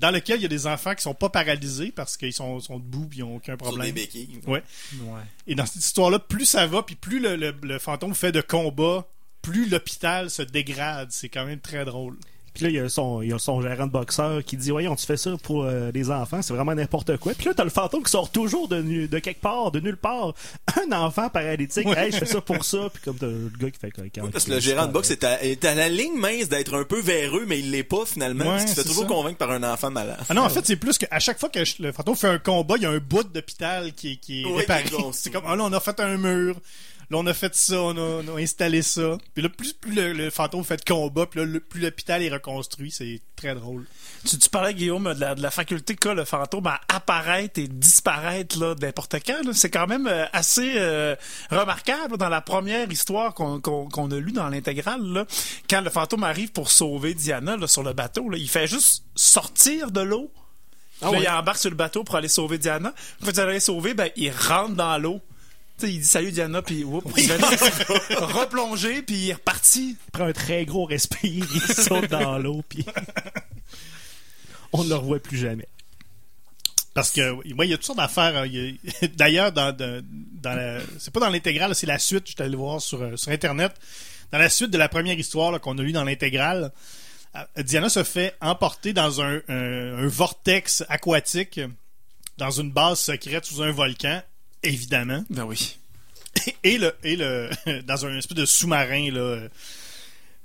Dans 0.00 0.10
lequel 0.10 0.38
il 0.38 0.42
y 0.42 0.46
a 0.46 0.48
des 0.48 0.66
enfants 0.66 0.94
qui 0.94 1.02
sont 1.02 1.14
pas 1.14 1.28
paralysés 1.28 1.92
parce 1.94 2.16
qu'ils 2.16 2.32
sont, 2.32 2.58
sont 2.60 2.78
debout 2.78 3.08
et 3.12 3.16
ils 3.18 3.20
n'ont 3.20 3.36
aucun 3.36 3.52
Sur 3.52 3.56
des 3.58 3.64
problème. 3.64 3.94
béquilles. 3.94 4.40
Ouais. 4.46 4.62
Ouais. 5.02 5.20
Et 5.46 5.54
dans 5.54 5.66
cette 5.66 5.84
histoire-là, 5.84 6.18
plus 6.18 6.46
ça 6.46 6.66
va, 6.66 6.82
puis 6.82 6.94
plus 6.96 7.20
le, 7.20 7.36
le- 7.36 7.54
le 7.62 7.78
fantôme 7.78 8.14
fait 8.14 8.32
de 8.32 8.40
combats, 8.40 9.06
plus 9.42 9.68
l'hôpital 9.68 10.30
se 10.30 10.42
dégrade. 10.42 11.08
C'est 11.12 11.28
quand 11.28 11.44
même 11.46 11.60
très 11.60 11.84
drôle. 11.84 12.16
Puis 12.54 12.64
là, 12.64 12.70
il 12.70 12.76
y, 12.76 12.78
a 12.80 12.88
son, 12.88 13.22
il 13.22 13.30
y 13.30 13.32
a 13.32 13.38
son 13.38 13.62
gérant 13.62 13.86
de 13.86 13.92
boxeur 13.92 14.42
qui 14.44 14.56
dit 14.56 14.70
Voyons, 14.70 14.96
tu 14.96 15.06
fais 15.06 15.16
ça 15.16 15.30
pour 15.42 15.64
euh, 15.64 15.90
les 15.94 16.10
enfants, 16.10 16.42
c'est 16.42 16.52
vraiment 16.52 16.74
n'importe 16.74 17.16
quoi. 17.18 17.32
Puis 17.34 17.46
là, 17.46 17.54
t'as 17.54 17.64
le 17.64 17.70
fantôme 17.70 18.02
qui 18.02 18.10
sort 18.10 18.30
toujours 18.30 18.66
de, 18.68 18.82
nu- 18.82 19.06
de 19.08 19.18
quelque 19.20 19.40
part, 19.40 19.70
de 19.70 19.78
nulle 19.80 19.96
part. 19.96 20.34
Un 20.88 20.92
enfant 20.92 21.28
paralytique, 21.28 21.86
Ouais. 21.86 22.06
hey, 22.06 22.12
je 22.12 22.18
fais 22.18 22.26
ça 22.26 22.40
pour 22.40 22.64
ça. 22.64 22.88
Puis 22.92 23.02
comme 23.04 23.16
t'as 23.16 23.26
le 23.26 23.50
gars 23.58 23.70
qui 23.70 23.78
fait 23.78 23.90
quand 23.90 24.02
Oui, 24.22 24.30
parce 24.32 24.44
que 24.44 24.50
le 24.52 24.60
gérant 24.60 24.86
de 24.86 24.92
boxe 24.92 25.10
est 25.10 25.22
à, 25.24 25.42
est 25.44 25.64
à 25.64 25.74
la 25.74 25.88
ligne 25.88 26.16
mince 26.18 26.48
d'être 26.48 26.74
un 26.74 26.84
peu 26.84 27.00
véreux, 27.00 27.44
mais 27.46 27.58
il 27.60 27.70
l'est 27.70 27.82
pas 27.84 28.04
finalement. 28.04 28.44
Ouais, 28.44 28.50
parce 28.50 28.62
se 28.62 28.74
fait 28.74 28.82
c'est 28.82 28.88
toujours 28.88 29.04
ça. 29.04 29.08
convaincre 29.08 29.38
par 29.38 29.50
un 29.52 29.62
enfant 29.62 29.90
malade. 29.90 30.18
Ah 30.28 30.34
non, 30.34 30.42
en 30.42 30.48
fait, 30.48 30.66
c'est 30.66 30.76
plus 30.76 30.98
qu'à 30.98 31.18
chaque 31.20 31.38
fois 31.38 31.48
que 31.48 31.64
je- 31.64 31.76
le 31.82 31.92
fantôme 31.92 32.16
fait 32.16 32.28
un 32.28 32.38
combat, 32.38 32.74
il 32.76 32.82
y 32.82 32.86
a 32.86 32.90
un 32.90 32.98
bout 32.98 33.22
d'hôpital 33.22 33.92
qui 33.92 34.12
est, 34.12 34.16
qui 34.16 34.42
est 34.42 34.44
Oui, 34.44 34.58
réparé. 34.58 34.84
C'est 35.12 35.30
comme, 35.30 35.44
ah 35.46 35.54
là, 35.56 35.64
on 35.64 35.72
a 35.72 35.80
fait 35.80 35.98
un 36.00 36.16
mur. 36.16 36.56
Là, 37.10 37.18
on 37.18 37.26
a 37.26 37.34
fait 37.34 37.52
ça, 37.56 37.80
on 37.82 37.96
a, 37.96 38.22
on 38.24 38.36
a 38.36 38.40
installé 38.40 38.82
ça. 38.82 39.18
Puis 39.34 39.42
là, 39.42 39.48
plus, 39.48 39.72
plus 39.72 39.92
le, 39.92 40.12
le 40.12 40.30
fantôme 40.30 40.62
fait 40.62 40.76
de 40.76 40.84
combat, 40.84 41.26
puis 41.26 41.40
là, 41.40 41.46
le- 41.46 41.58
plus 41.58 41.80
l'hôpital 41.80 42.22
est 42.22 42.28
reconstruit. 42.30 42.92
C'est 42.92 43.20
très 43.34 43.54
drôle. 43.56 43.84
Tu, 44.24 44.38
tu 44.38 44.48
parlais, 44.48 44.74
Guillaume, 44.74 45.12
de 45.14 45.20
la, 45.20 45.34
de 45.34 45.42
la 45.42 45.50
faculté 45.50 45.96
qu'a 45.96 46.14
le 46.14 46.24
fantôme 46.24 46.68
à 46.68 46.80
apparaître 46.88 47.58
et 47.58 47.66
disparaître 47.66 48.58
là, 48.60 48.76
n'importe 48.80 49.16
quand. 49.26 49.42
là. 49.44 49.52
C'est 49.52 49.70
quand 49.70 49.88
même 49.88 50.06
euh, 50.06 50.24
assez 50.32 50.74
euh, 50.76 51.16
remarquable 51.50 52.16
dans 52.16 52.28
la 52.28 52.40
première 52.40 52.90
histoire 52.92 53.34
qu'on 53.34 53.60
qu'on- 53.60 53.88
qu'on 53.88 54.10
a 54.12 54.16
lue 54.16 54.32
dans 54.32 54.48
l'intégrale. 54.48 55.02
là. 55.02 55.26
Quand 55.68 55.80
le 55.80 55.90
fantôme 55.90 56.22
arrive 56.22 56.52
pour 56.52 56.70
sauver 56.70 57.14
Diana 57.14 57.56
là, 57.56 57.66
sur 57.66 57.82
le 57.82 57.92
bateau, 57.92 58.28
là, 58.28 58.38
il 58.38 58.48
fait 58.48 58.68
juste 58.68 59.02
sortir 59.16 59.90
de 59.90 60.00
l'eau. 60.00 60.30
Là, 61.02 61.10
ouais. 61.10 61.22
il 61.22 61.28
embarque 61.28 61.58
sur 61.58 61.70
le 61.70 61.76
bateau 61.76 62.04
pour 62.04 62.14
aller 62.14 62.28
sauver 62.28 62.58
Diana. 62.58 62.94
Quand 63.24 63.32
il 63.32 63.40
aller 63.40 63.58
sauver, 63.58 63.94
ben, 63.94 64.10
il 64.16 64.30
rentre 64.30 64.74
dans 64.76 64.96
l'eau. 64.98 65.20
Sais, 65.80 65.92
il 65.92 66.00
dit 66.00 66.06
salut 66.06 66.30
Diana, 66.32 66.60
puis 66.62 66.84
oups, 66.84 67.10
il 67.16 67.28
va 67.28 67.36
replonger, 68.26 69.02
puis 69.02 69.16
il 69.16 69.30
est 69.30 69.34
reparti. 69.34 69.96
Il 70.06 70.10
prend 70.12 70.26
un 70.26 70.32
très 70.32 70.64
gros 70.66 70.84
respire, 70.84 71.46
il 71.54 71.60
saute 71.74 72.10
dans 72.10 72.38
l'eau, 72.38 72.62
puis 72.68 72.84
on 74.72 74.84
ne 74.84 74.88
le 74.88 74.94
revoit 74.96 75.18
plus 75.20 75.38
jamais. 75.38 75.66
Parce 76.92 77.10
que, 77.12 77.30
oui, 77.30 77.44
il 77.60 77.70
y 77.70 77.72
a 77.72 77.76
toutes 77.76 77.86
sortes 77.86 77.98
d'affaires. 77.98 78.36
hein. 78.36 78.46
A- 79.02 79.06
D'ailleurs, 79.16 79.52
dans, 79.52 79.74
dans, 79.74 80.02
dans 80.42 80.54
la- 80.54 80.80
c'est 80.98 81.12
pas 81.12 81.20
dans 81.20 81.30
l'intégrale, 81.30 81.74
c'est 81.74 81.86
la 81.86 81.98
suite. 81.98 82.24
Je 82.26 82.32
suis 82.32 82.42
allé 82.42 82.56
voir 82.56 82.80
sur, 82.80 83.00
euh, 83.02 83.16
sur 83.16 83.30
Internet. 83.30 83.72
Dans 84.32 84.38
la 84.38 84.48
suite 84.48 84.70
de 84.70 84.78
la 84.78 84.88
première 84.88 85.18
histoire 85.18 85.58
qu'on 85.60 85.78
a 85.78 85.82
lue 85.82 85.92
dans 85.92 86.04
l'intégrale, 86.04 86.72
euh, 87.36 87.62
Diana 87.62 87.88
se 87.88 88.02
fait 88.04 88.34
emporter 88.40 88.92
dans 88.92 89.22
un, 89.22 89.36
un- 89.48 89.98
un 89.98 90.06
vortex 90.08 90.84
aquatique 90.88 91.60
dans 92.38 92.50
une 92.50 92.70
base 92.72 92.98
secrète 93.00 93.44
sous 93.44 93.62
un 93.62 93.70
volcan, 93.70 94.20
évidemment. 94.62 95.24
Ben 95.30 95.44
oui. 95.44 95.76
Et 96.62 96.78
le, 96.78 96.94
et 97.02 97.16
le, 97.16 97.50
dans 97.86 98.06
un 98.06 98.16
espèce 98.16 98.36
de 98.36 98.46
sous-marin, 98.46 99.10
là, 99.10 99.20
euh, 99.20 99.48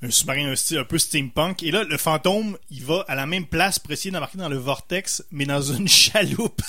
un 0.01 0.09
sous-marin 0.09 0.51
un, 0.51 0.55
style 0.55 0.79
un 0.79 0.83
peu 0.83 0.97
steampunk. 0.97 1.63
Et 1.63 1.71
là, 1.71 1.83
le 1.83 1.97
fantôme, 1.97 2.57
il 2.71 2.83
va 2.83 3.05
à 3.07 3.15
la 3.15 3.25
même 3.25 3.45
place 3.45 3.79
pour 3.79 3.91
essayer 3.91 4.11
d'embarquer 4.11 4.37
dans 4.37 4.49
le 4.49 4.57
vortex, 4.57 5.23
mais 5.31 5.45
dans 5.45 5.61
une 5.61 5.87
chaloupe. 5.87 6.61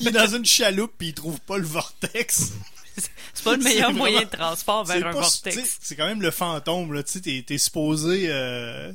il 0.00 0.08
est 0.08 0.12
dans 0.12 0.28
une 0.28 0.44
chaloupe, 0.44 0.92
puis 0.96 1.08
il 1.08 1.14
trouve 1.14 1.40
pas 1.40 1.58
le 1.58 1.66
vortex. 1.66 2.52
C'est 3.34 3.44
pas 3.44 3.56
le 3.56 3.62
meilleur 3.62 3.92
moyen 3.92 4.22
de 4.22 4.28
transport 4.28 4.84
vers 4.84 5.06
un 5.06 5.12
pas- 5.12 5.20
vortex. 5.20 5.78
C'est 5.80 5.96
quand 5.96 6.06
même 6.06 6.22
le 6.22 6.30
fantôme, 6.30 6.92
là. 6.92 7.02
Tu 7.02 7.12
sais, 7.12 7.20
t'es, 7.20 7.44
t'es 7.46 7.58
supposé, 7.58 8.26
euh, 8.28 8.92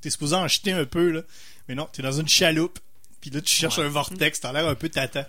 t'es 0.00 0.10
supposé 0.10 0.36
en 0.36 0.48
jeter 0.48 0.72
un 0.72 0.84
peu, 0.84 1.10
là. 1.10 1.22
Mais 1.68 1.74
non, 1.74 1.88
t'es 1.92 2.02
dans 2.02 2.12
une 2.12 2.28
chaloupe. 2.28 2.78
Puis 3.20 3.30
là, 3.30 3.40
tu 3.40 3.54
cherches 3.54 3.78
un 3.78 3.88
vortex, 3.88 4.40
t'as 4.40 4.52
l'air 4.52 4.66
un 4.66 4.74
peu 4.74 4.88
tata. 4.88 5.28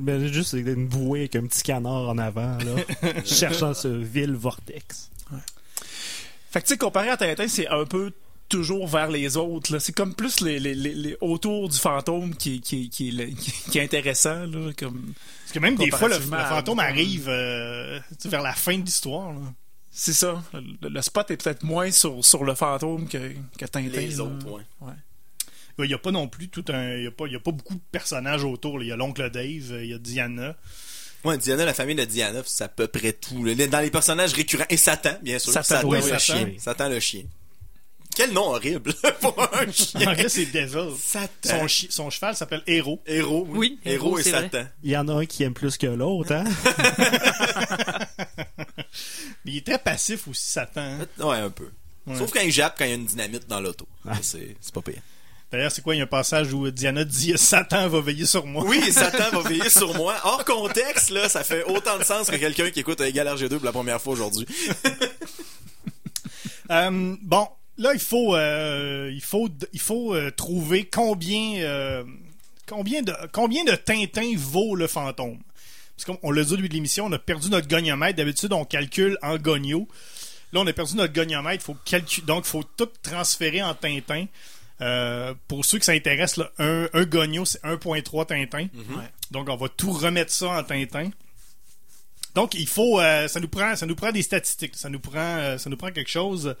Mais 0.00 0.28
juste 0.32 0.50
c'est 0.50 0.60
une 0.60 0.86
bouée 0.86 1.20
avec 1.20 1.36
un 1.36 1.46
petit 1.46 1.62
canard 1.62 2.08
en 2.08 2.18
avant, 2.18 2.56
là, 2.58 3.22
cherchant 3.24 3.74
ce 3.74 3.88
vil 3.88 4.32
vortex. 4.34 5.10
Fait 6.50 6.60
que 6.62 6.66
tu 6.66 6.72
sais, 6.74 6.78
comparé 6.78 7.10
à 7.10 7.16
Tintin, 7.16 7.46
c'est 7.48 7.68
un 7.68 7.84
peu 7.84 8.10
toujours 8.48 8.86
vers 8.88 9.10
les 9.10 9.36
autres. 9.36 9.72
là. 9.72 9.80
C'est 9.80 9.92
comme 9.92 10.14
plus 10.14 10.40
les, 10.40 10.58
les, 10.58 10.74
les, 10.74 10.94
les- 10.94 11.16
autour 11.20 11.68
du 11.68 11.76
fantôme 11.76 12.34
qui, 12.34 12.60
qui, 12.62 12.88
qui, 12.88 13.08
est 13.08 13.12
le- 13.12 13.26
qui, 13.26 13.50
qui 13.70 13.78
est 13.78 13.82
intéressant. 13.82 14.46
Là, 14.46 14.72
comme... 14.78 15.12
Parce 15.42 15.52
que 15.52 15.58
même 15.58 15.74
des 15.76 15.90
fois, 15.90 16.08
le, 16.08 16.14
le 16.14 16.20
fantôme 16.22 16.78
arrive 16.78 17.26
euh, 17.28 18.00
vers 18.24 18.40
la 18.42 18.54
fin 18.54 18.78
de 18.78 18.84
l'histoire, 18.84 19.32
là. 19.34 19.40
C'est 19.90 20.12
ça. 20.14 20.42
Le, 20.54 20.88
le 20.88 21.02
spot 21.02 21.30
est 21.32 21.42
peut-être 21.42 21.64
moins 21.64 21.90
sur, 21.90 22.24
sur 22.24 22.44
le 22.44 22.54
fantôme 22.54 23.08
que, 23.08 23.32
que 23.58 23.66
Tintin. 23.66 23.80
Les 23.90 24.06
là. 24.16 24.22
autres, 24.24 24.48
ouais. 24.50 24.92
Il 25.84 25.88
n'y 25.88 25.94
a 25.94 25.98
pas 25.98 26.10
non 26.10 26.28
plus 26.28 26.48
tout 26.48 26.64
un. 26.68 26.94
Il 26.94 27.00
n'y 27.02 27.06
a, 27.06 27.10
pas- 27.10 27.26
il 27.26 27.32
y 27.32 27.36
a 27.36 27.40
pas 27.40 27.52
beaucoup 27.52 27.74
de 27.74 27.80
personnages 27.92 28.44
autour. 28.44 28.82
Il 28.82 28.88
y 28.88 28.92
a 28.92 28.96
l'oncle 28.96 29.30
Dave, 29.30 29.72
euh, 29.72 29.84
il 29.84 29.90
y 29.90 29.94
a 29.94 29.98
Diana. 29.98 30.56
Ouais, 31.24 31.36
Diana, 31.38 31.64
la 31.64 31.74
famille 31.74 31.96
de 31.96 32.04
Diana, 32.04 32.42
c'est 32.46 32.64
à 32.64 32.68
peu 32.68 32.86
près 32.88 33.12
tout. 33.12 33.44
là. 33.44 33.54
Dans 33.66 33.80
les 33.80 33.90
personnages 33.90 34.32
récurrents. 34.34 34.64
Et 34.70 34.76
Satan, 34.76 35.16
bien 35.22 35.38
sûr. 35.38 35.52
Satan, 35.52 35.82
oui, 35.88 35.96
le 35.98 36.02
Satan. 36.02 36.18
chien. 36.18 36.52
Satan 36.58 36.88
le 36.88 37.00
chien. 37.00 37.22
Quel 38.16 38.32
nom 38.32 38.46
horrible 38.50 38.92
pour 39.20 39.40
un 39.40 39.66
En 39.68 39.72
chien. 39.72 40.08
anglais, 40.10 40.28
c'est 40.28 40.46
Devil. 40.46 40.92
Satan. 41.00 41.60
Son, 41.60 41.68
chi- 41.68 41.86
son 41.90 42.10
cheval 42.10 42.34
s'appelle 42.34 42.62
Héros. 42.66 43.00
Héros. 43.06 43.46
Oui, 43.50 43.78
Héros 43.84 44.18
et 44.18 44.22
vrai. 44.22 44.30
Satan. 44.42 44.64
Il 44.82 44.90
y 44.90 44.96
en 44.96 45.06
a 45.08 45.12
un 45.12 45.26
qui 45.26 45.44
aime 45.44 45.54
plus 45.54 45.76
que 45.76 45.86
l'autre, 45.86 46.32
hein? 46.32 46.44
Mais 49.44 49.52
il 49.52 49.56
est 49.58 49.66
très 49.66 49.78
passif 49.78 50.26
aussi, 50.28 50.50
Satan. 50.50 50.80
hein? 50.80 51.06
Ouais, 51.24 51.36
un 51.36 51.50
peu. 51.50 51.70
Ouais. 52.06 52.16
Sauf 52.16 52.32
quand 52.32 52.40
il 52.40 52.50
jappe 52.52 52.76
quand 52.78 52.84
il 52.84 52.88
y 52.90 52.92
a 52.92 52.96
une 52.96 53.06
dynamite 53.06 53.46
dans 53.48 53.60
l'auto. 53.60 53.86
Ça, 54.04 54.12
C'est 54.22 54.56
c'est 54.60 54.74
pas 54.74 54.82
pire. 54.82 55.02
D'ailleurs, 55.50 55.72
c'est 55.72 55.80
quoi, 55.80 55.94
il 55.94 55.98
y 55.98 56.00
a 56.00 56.04
un 56.04 56.06
passage 56.06 56.52
où 56.52 56.70
Diana 56.70 57.04
dit 57.04 57.32
«Satan 57.36 57.88
va 57.88 58.00
veiller 58.00 58.26
sur 58.26 58.44
moi». 58.44 58.64
Oui, 58.66 58.92
Satan 58.92 59.30
va 59.40 59.40
veiller 59.48 59.70
sur 59.70 59.94
moi. 59.94 60.14
Hors 60.24 60.44
contexte, 60.44 61.08
là, 61.10 61.28
ça 61.28 61.42
fait 61.42 61.64
autant 61.64 61.98
de 61.98 62.04
sens 62.04 62.28
que 62.28 62.36
quelqu'un 62.36 62.70
qui 62.70 62.80
écoute 62.80 63.00
Égal 63.00 63.26
RG2 63.26 63.56
pour 63.56 63.64
la 63.64 63.72
première 63.72 64.00
fois 64.00 64.12
aujourd'hui. 64.12 64.46
Euh, 66.70 67.16
bon, 67.22 67.48
là, 67.78 67.94
il 67.94 68.00
faut, 68.00 68.36
euh, 68.36 69.10
il 69.12 69.22
faut, 69.22 69.48
il 69.72 69.80
faut 69.80 70.14
euh, 70.14 70.30
trouver 70.30 70.84
combien, 70.84 71.60
euh, 71.60 72.04
combien 72.66 73.02
de, 73.02 73.14
combien 73.32 73.64
de 73.64 73.74
Tintin 73.74 74.32
vaut 74.36 74.74
le 74.74 74.86
fantôme. 74.86 75.38
Parce 75.96 76.04
qu'on 76.04 76.18
on 76.22 76.30
l'a 76.30 76.44
dit 76.44 76.52
au 76.52 76.56
début 76.56 76.68
de 76.68 76.74
l'émission, 76.74 77.06
on 77.06 77.12
a 77.12 77.18
perdu 77.18 77.48
notre 77.48 77.68
goniomètre. 77.68 78.16
D'habitude, 78.16 78.52
on 78.52 78.64
calcule 78.64 79.18
en 79.22 79.36
gonio. 79.36 79.88
Là, 80.52 80.60
on 80.60 80.66
a 80.66 80.72
perdu 80.72 80.94
notre 80.96 81.12
goniomètre. 81.12 81.64
Faut 81.64 81.76
donc, 82.26 82.44
faut 82.44 82.64
tout 82.76 82.88
transférer 83.02 83.62
en 83.62 83.74
Tintin. 83.74 84.26
Euh, 84.80 85.34
pour 85.48 85.64
ceux 85.64 85.78
qui 85.78 85.84
s'intéressent, 85.86 86.36
là, 86.38 86.50
un, 86.58 86.88
un 86.92 87.04
gonio, 87.04 87.44
c'est 87.44 87.62
1.3 87.64 88.26
Tintin. 88.26 88.68
Donc, 89.30 89.48
on 89.48 89.56
va 89.56 89.68
tout 89.68 89.92
remettre 89.92 90.32
ça 90.32 90.48
en 90.50 90.62
Tintin. 90.62 91.10
Donc, 92.34 92.54
il 92.54 92.68
faut, 92.68 93.00
euh, 93.00 93.26
ça 93.26 93.40
nous 93.40 93.48
prend, 93.48 93.74
ça 93.74 93.86
nous 93.86 93.96
prend 93.96 94.12
des 94.12 94.22
statistiques, 94.22 94.76
ça 94.76 94.88
nous 94.88 95.00
prend, 95.00 95.18
euh, 95.18 95.58
ça 95.58 95.68
nous 95.70 95.76
prend 95.76 95.90
quelque 95.90 96.10
chose. 96.10 96.54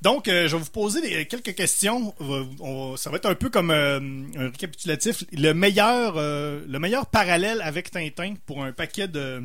Donc, 0.00 0.26
euh, 0.26 0.48
je 0.48 0.56
vais 0.56 0.62
vous 0.62 0.70
poser 0.70 1.00
des- 1.00 1.26
quelques 1.26 1.54
questions. 1.54 2.14
On 2.60 2.96
ça 2.96 3.10
va 3.10 3.16
être 3.18 3.26
un 3.26 3.34
peu 3.34 3.50
comme 3.50 3.70
euh, 3.70 4.00
un 4.36 4.46
récapitulatif. 4.50 5.22
Le 5.32 5.52
meilleur, 5.52 6.14
euh, 6.16 6.64
le 6.66 6.78
meilleur 6.78 7.06
parallèle 7.06 7.60
avec 7.62 7.90
Tintin 7.90 8.34
pour 8.46 8.64
un 8.64 8.72
paquet 8.72 9.06
de, 9.06 9.42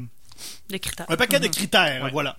Les 0.69 0.79
critères. 0.79 1.05
un 1.09 1.17
paquet 1.17 1.39
de 1.39 1.47
critères. 1.47 2.09
Voilà. 2.11 2.37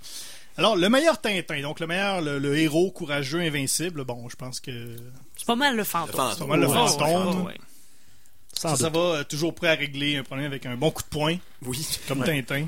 Alors, 0.58 0.76
le 0.76 0.88
meilleur 0.88 1.20
Tintin, 1.20 1.62
donc 1.62 1.78
le 1.80 1.86
meilleur, 1.86 2.20
le, 2.20 2.38
le 2.38 2.58
héros 2.58 2.90
courageux, 2.90 3.40
invincible. 3.40 4.04
Bon, 4.04 4.28
je 4.28 4.36
pense 4.36 4.58
que 4.60 4.96
C'est 5.36 5.46
pas 5.46 5.54
mal 5.56 5.76
le 5.76 5.84
fantôme. 5.84 6.30
C'est 6.32 6.38
pas 6.40 6.46
mal 6.46 6.60
le 6.60 6.66
Ouais, 6.66 6.74
fantôme. 6.74 7.44
ouais, 7.46 7.54
ça, 8.52 8.74
ça 8.76 8.88
va 8.90 8.98
euh, 8.98 9.24
toujours 9.24 9.54
prêt 9.54 9.68
à 9.68 9.74
régler 9.74 10.16
un 10.16 10.24
problème 10.24 10.46
avec 10.46 10.66
un 10.66 10.76
bon 10.76 10.90
coup 10.90 11.02
de 11.04 11.08
poing, 11.08 11.36
Oui. 11.64 11.86
comme 12.08 12.24
Tintin. 12.24 12.66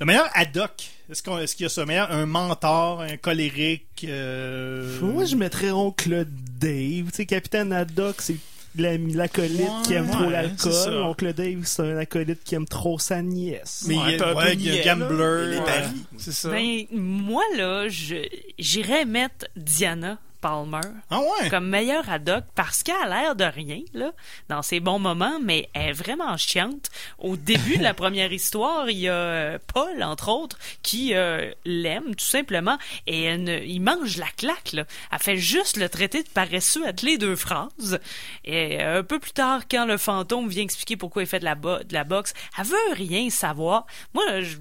Le 0.00 0.06
meilleur 0.06 0.28
Haddock. 0.34 0.88
Est-ce 1.10 1.22
qu'on- 1.22 1.38
est-ce 1.38 1.54
qu'il 1.56 1.64
y 1.64 1.66
a 1.66 1.70
ça? 1.70 1.84
Meilleur, 1.84 2.10
un 2.12 2.24
mentor, 2.26 3.02
un 3.02 3.16
colérique. 3.16 4.04
euh, 4.04 4.98
Moi, 5.02 5.24
je 5.26 5.36
mettrais 5.36 5.70
Oncle 5.70 6.24
Dave. 6.60 7.10
Tu 7.10 7.16
sais, 7.16 7.26
Capitaine 7.26 7.72
Haddock, 7.72 8.16
c'est 8.20 8.36
l'ami- 8.36 8.40
l'acolyte 8.82 9.60
Ouais, 9.60 9.82
qui 9.84 9.94
aime 9.94 10.08
trop 10.10 10.24
ouais, 10.24 10.30
l'alcool. 10.30 11.02
Oncle 11.02 11.32
Dave, 11.32 11.62
c'est 11.64 11.82
un 11.82 11.96
acolyte 11.98 12.42
qui 12.44 12.54
aime 12.54 12.66
trop 12.66 12.98
sa 12.98 13.22
nièce. 13.22 13.84
Mais 13.88 13.96
Ouais, 13.96 14.02
il 14.14 14.18
y 14.18 14.22
a, 14.22 14.34
ouais, 14.34 14.54
il 14.54 14.62
y 14.64 14.70
a 14.70 14.72
niais, 14.74 14.84
Gambler. 14.84 15.46
Les 15.50 15.58
ouais. 15.58 15.64
paris. 15.64 16.04
C'est 16.16 16.32
ça. 16.32 16.50
Ben, 16.50 16.84
moi, 16.92 17.42
là, 17.56 17.88
je- 17.88 18.28
j'irais 18.58 19.04
mettre 19.04 19.46
Diana 19.56 20.18
Palmer 20.40 20.80
Ah 21.10 21.20
ouais? 21.20 21.48
comme 21.50 21.68
meilleure 21.68 22.08
ad 22.08 22.28
hoc 22.28 22.44
parce 22.54 22.82
qu'elle 22.82 22.94
a 23.12 23.22
l'air 23.22 23.36
de 23.36 23.44
rien, 23.44 23.80
là, 23.94 24.12
dans 24.48 24.62
ses 24.62 24.80
bons 24.80 24.98
moments, 24.98 25.38
mais 25.42 25.68
elle 25.74 25.88
est 25.88 25.92
vraiment 25.92 26.36
chiante. 26.36 26.90
Au 27.18 27.36
début 27.36 27.76
de 27.78 27.82
la 27.82 27.94
première 28.02 28.32
histoire, 28.32 28.88
il 28.90 28.98
y 28.98 29.08
a 29.08 29.12
euh, 29.12 29.58
Paul, 29.72 30.02
entre 30.02 30.28
autres, 30.28 30.58
qui 30.82 31.14
euh, 31.14 31.50
l'aime, 31.64 32.14
tout 32.14 32.24
simplement, 32.24 32.78
et 33.06 33.22
elle 33.24 33.42
ne- 33.44 33.58
il 33.62 33.80
mange 33.80 34.16
la 34.16 34.28
claque, 34.36 34.72
là. 34.72 34.84
Elle 35.12 35.18
fait 35.18 35.36
juste 35.36 35.76
le 35.76 35.88
traiter 35.88 36.22
de 36.22 36.28
paresseux 36.28 36.86
à 36.86 36.92
les 37.02 37.18
deux 37.18 37.36
phrases. 37.36 37.98
Et 38.44 38.82
euh, 38.82 39.00
un 39.00 39.02
peu 39.02 39.18
plus 39.18 39.32
tard, 39.32 39.62
quand 39.70 39.86
le 39.86 39.96
fantôme 39.98 40.48
vient 40.48 40.62
expliquer 40.64 40.96
pourquoi 40.96 41.22
il 41.22 41.28
fait 41.28 41.40
de 41.40 41.44
la, 41.44 41.54
bo- 41.54 41.82
de 41.82 41.92
la 41.94 42.04
boxe, 42.04 42.34
elle 42.58 42.64
veut 42.64 42.76
rien 42.94 43.30
savoir. 43.30 43.86
Moi, 44.14 44.40
je 44.42 44.56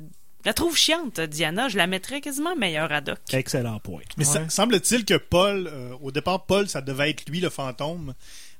la 0.48 0.54
trouve 0.54 0.76
chiante, 0.78 1.20
Diana. 1.20 1.68
Je 1.70 1.78
la 1.78 1.86
mettrais 1.88 2.22
quasiment 2.22 2.56
meilleure 2.56 2.92
ad 2.92 3.10
hoc. 3.10 3.20
Excellent 3.34 3.80
point. 3.80 4.02
Mais 4.18 4.28
Ouais. 4.28 4.46
semble-t-il 4.50 5.06
que 5.06 5.16
Paul, 5.18 5.70
euh, 5.72 5.92
au 6.02 6.10
départ, 6.12 6.46
Paul, 6.46 6.68
ça 6.70 6.82
devait 6.82 7.10
être 7.12 7.30
lui 7.30 7.40
le 7.40 7.50
fantôme. 7.50 8.14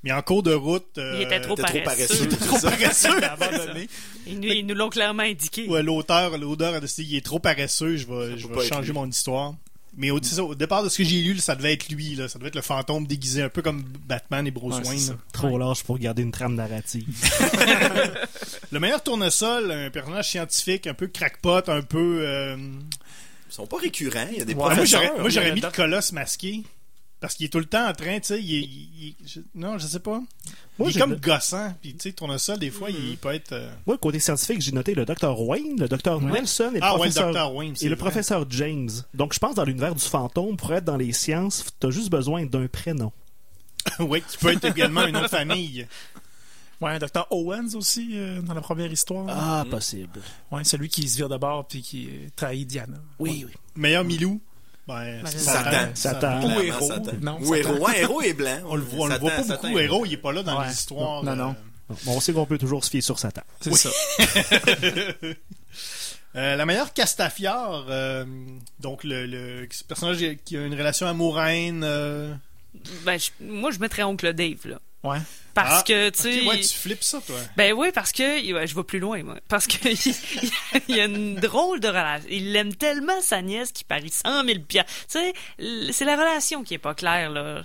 Mais 0.04 0.12
en 0.12 0.22
cours 0.22 0.44
de 0.44 0.54
route. 0.54 0.86
euh, 1.00 1.16
Il 1.16 1.22
était 1.24 1.42
trop 1.42 1.56
paresseux. 1.56 2.28
trop 2.30 2.60
paresseux. 2.60 3.24
abandonné. 3.24 3.88
Ils 4.28 4.40
nous, 4.40 4.48
ils 4.50 4.66
nous 4.66 4.76
l'ont 4.76 4.90
clairement 4.90 5.24
indiqué. 5.24 5.68
Ouais, 5.68 5.82
l'auteur, 5.82 6.38
l'auteur 6.38 6.76
a 6.76 6.80
décidé 6.80 7.08
qu'il 7.08 7.18
est 7.18 7.26
trop 7.26 7.40
paresseux, 7.40 7.96
je 7.98 8.06
vais, 8.06 8.38
je 8.38 8.48
changer 8.68 8.88
lui. 8.92 9.00
mon 9.00 9.08
histoire. 9.08 9.56
Mais 9.98 10.12
au, 10.12 10.20
départ 10.54 10.84
de 10.84 10.90
ce 10.90 11.00
que 11.00 11.04
j'ai 11.04 11.22
lu, 11.22 11.38
ça 11.40 11.56
devait 11.56 11.74
être 11.74 11.90
lui, 11.90 12.14
là. 12.16 12.28
Ça 12.28 12.38
devait 12.38 12.50
être 12.50 12.56
le 12.56 12.62
fantôme 12.62 13.08
déguisé, 13.08 13.42
un 13.42 13.50
peu 13.50 13.64
comme 13.64 13.84
Batman 14.08 14.46
et 14.46 14.52
Bruce 14.52 14.76
Ouais, 14.78 14.90
Wayne. 14.90 15.18
Trop 15.34 15.58
large 15.58 15.84
pour 15.84 15.98
garder 15.98 16.22
une 16.22 16.32
trame 16.32 16.54
narrative. 16.54 17.08
Le 18.72 18.80
meilleur 18.80 19.02
tournesol, 19.02 19.72
un 19.72 19.90
personnage 19.90 20.30
scientifique, 20.30 20.88
un 20.88 20.94
peu 20.94 21.08
crackpot, 21.08 21.68
un 21.70 21.82
peu. 21.82 22.20
euh, 22.22 22.58
Ils 22.58 23.54
sont 23.54 23.66
pas 23.66 23.78
récurrents. 23.78 24.28
Il 24.32 24.38
y 24.38 24.42
a 24.42 24.46
des 24.46 24.54
Ouais, 24.54 24.76
moi, 24.76 24.86
j'aurais, 24.86 25.12
moi, 25.20 25.30
j'aurais 25.30 25.50
le 25.50 25.56
mis 25.56 25.62
le 25.62 25.70
colosse 25.72 26.12
masqué. 26.12 26.64
Parce 27.20 27.34
qu'il 27.34 27.48
est 27.48 27.50
tout 27.50 27.58
le 27.58 27.66
temps 27.66 27.88
en 27.88 27.94
train, 27.94 28.20
tu 28.20 28.28
sais, 28.28 28.40
il 28.42 28.56
est, 28.56 28.60
il- 28.62 29.16
il- 29.22 29.28
je- 29.28 29.40
non, 29.56 29.80
je 29.80 29.88
sais 29.88 30.00
pas. 30.00 30.22
Moi, 30.78 30.90
il 30.92 30.96
est 30.96 31.00
comme 31.00 31.12
le- 31.12 31.16
gossant, 31.16 31.74
puis 31.82 31.94
tu 31.94 32.02
sais, 32.04 32.12
tournesol, 32.14 32.60
des 32.60 32.70
fois, 32.70 32.92
il 32.92 33.18
peut 33.18 33.34
être... 33.34 33.54
euh, 33.54 33.72
Moi, 33.88 33.98
côté 33.98 34.20
scientifique, 34.20 34.62
j'ai 34.62 34.72
noté 34.72 34.94
le 34.94 35.04
Dr. 35.04 35.40
Wayne, 35.42 35.80
le 35.80 35.88
Dr. 35.88 36.22
Nelson 36.22 36.72
et 36.76 36.78
le 36.78 36.84
Ah 36.84 36.96
ouais, 37.00 37.08
le 37.08 37.14
professeur 37.14 37.34
Dr. 37.34 37.56
Wayne, 37.56 37.76
c'est 37.76 37.86
et 37.88 37.90
le 37.90 37.96
professeur 37.96 38.46
James. 38.52 38.90
Donc, 39.16 39.34
je 39.34 39.40
pense 39.40 39.56
dans 39.56 39.64
l'univers 39.66 39.96
du 39.96 40.04
fantôme, 40.04 40.58
pour 40.58 40.72
être 40.76 40.86
dans 40.86 40.98
les 40.98 41.12
sciences, 41.12 41.66
t'as 41.80 41.90
juste 41.90 42.12
besoin 42.12 42.46
d'un 42.46 42.68
prénom. 42.68 43.12
oui, 44.00 44.22
qui 44.30 44.38
peut 44.38 44.54
être 44.54 44.66
également 44.66 45.08
une 45.08 45.18
autre 45.18 45.30
famille. 45.30 45.88
Ouais, 46.80 47.00
Dr. 47.00 47.26
Owens 47.32 47.74
aussi, 47.74 48.12
euh, 48.14 48.42
dans 48.44 48.54
la 48.54 48.62
première 48.62 48.92
histoire. 48.92 49.26
Ah, 49.30 49.66
possible. 49.68 50.20
Ouais, 50.52 50.64
celui 50.64 50.90
qui 50.90 51.10
se 51.10 51.18
vire 51.18 51.30
de 51.30 51.38
bord 51.38 51.66
puis 51.68 51.82
qui 51.82 52.08
trahit 52.36 52.68
Diana. 52.68 52.98
Oui, 53.18 53.46
oui. 53.48 53.54
Meilleur 53.76 54.04
Milou, 54.04 54.40
ben, 54.88 55.22
Ben, 55.22 55.26
c'est 55.26 55.38
Satan. 55.40 55.90
Satan. 55.94 56.42
Ou 56.44 56.62
héros. 56.62 56.88
Satan. 56.88 57.12
Non, 57.22 57.38
Ou 57.42 57.54
Satan. 57.56 57.56
héros. 57.76 57.86
Ouais, 57.88 58.00
héros 58.02 58.22
est 58.22 58.34
blanc. 58.34 58.58
On 58.66 58.76
le 58.76 58.82
voit, 58.84 59.06
on 59.06 59.08
le 59.10 59.18
voit 59.18 59.32
pas 59.32 59.44
beaucoup. 59.44 59.78
Héros, 59.80 60.06
il 60.06 60.14
est 60.14 60.18
pas 60.18 60.32
là 60.32 60.44
dans 60.44 60.60
Ouais. 60.60 60.68
les 60.68 60.74
histoires. 60.74 61.24
Non, 61.24 61.36
non. 61.36 61.56
euh, 61.92 61.94
Bon, 62.06 62.14
on 62.18 62.20
sait 62.20 62.34
qu'on 62.34 62.46
peut 62.46 62.58
toujours 62.58 62.84
se 62.84 62.90
fier 62.90 63.02
sur 63.02 63.18
Satan. 63.20 63.42
C'est 63.62 63.74
ça. 63.76 63.90
Euh, 66.36 66.56
la 66.56 66.66
meilleure 66.68 66.94
Castafiore, 66.94 67.88
euh, 67.90 68.24
donc 68.80 69.04
le, 69.04 69.68
personnage 69.88 70.24
qui 70.46 70.56
a 70.58 70.66
une 70.66 70.74
relation 70.76 71.08
amoureuse. 71.08 71.80
euh, 71.82 72.36
Ben, 73.06 73.18
je- 73.18 73.32
moi, 73.44 73.72
je 73.72 73.80
mettrais 73.80 74.04
Oncle 74.04 74.34
Dave, 74.34 74.60
là. 74.66 74.80
Ouais. 75.04 75.20
Parce 75.54 75.80
ah, 75.80 75.84
que, 75.88 76.10
tu 76.10 76.22
sais... 76.22 76.46
ouais, 76.46 76.60
tu 76.60 76.76
flippes 76.76 77.04
ça, 77.04 77.20
toi. 77.26 77.40
Ben 77.56 77.74
oui, 77.74 77.90
parce 77.94 78.12
que 78.12 78.54
ouais, 78.54 78.68
je 78.68 78.76
vais 78.76 78.84
plus 78.84 79.00
loin, 79.00 79.24
moi. 79.24 79.36
Parce 79.48 79.66
que 79.68 79.88
il 80.88 80.96
y 80.96 81.00
a 81.00 81.06
une 81.06 81.36
drôle 81.36 81.80
de 81.80 81.88
relation. 81.88 82.28
Il 82.30 82.56
aime 82.56 82.76
tellement 82.76 83.20
sa 83.22 83.42
nièce 83.42 83.72
qu'il 83.72 83.86
parie 83.88 84.10
100 84.10 84.44
000 84.46 84.60
piastres. 84.68 84.92
Tu 85.10 85.20
sais, 85.20 85.34
c'est 85.94 86.06
la 86.06 86.16
relation 86.16 86.64
qui 86.64 86.74
est 86.76 86.80
pas 86.80 86.94
claire, 86.94 87.32
là. 87.32 87.64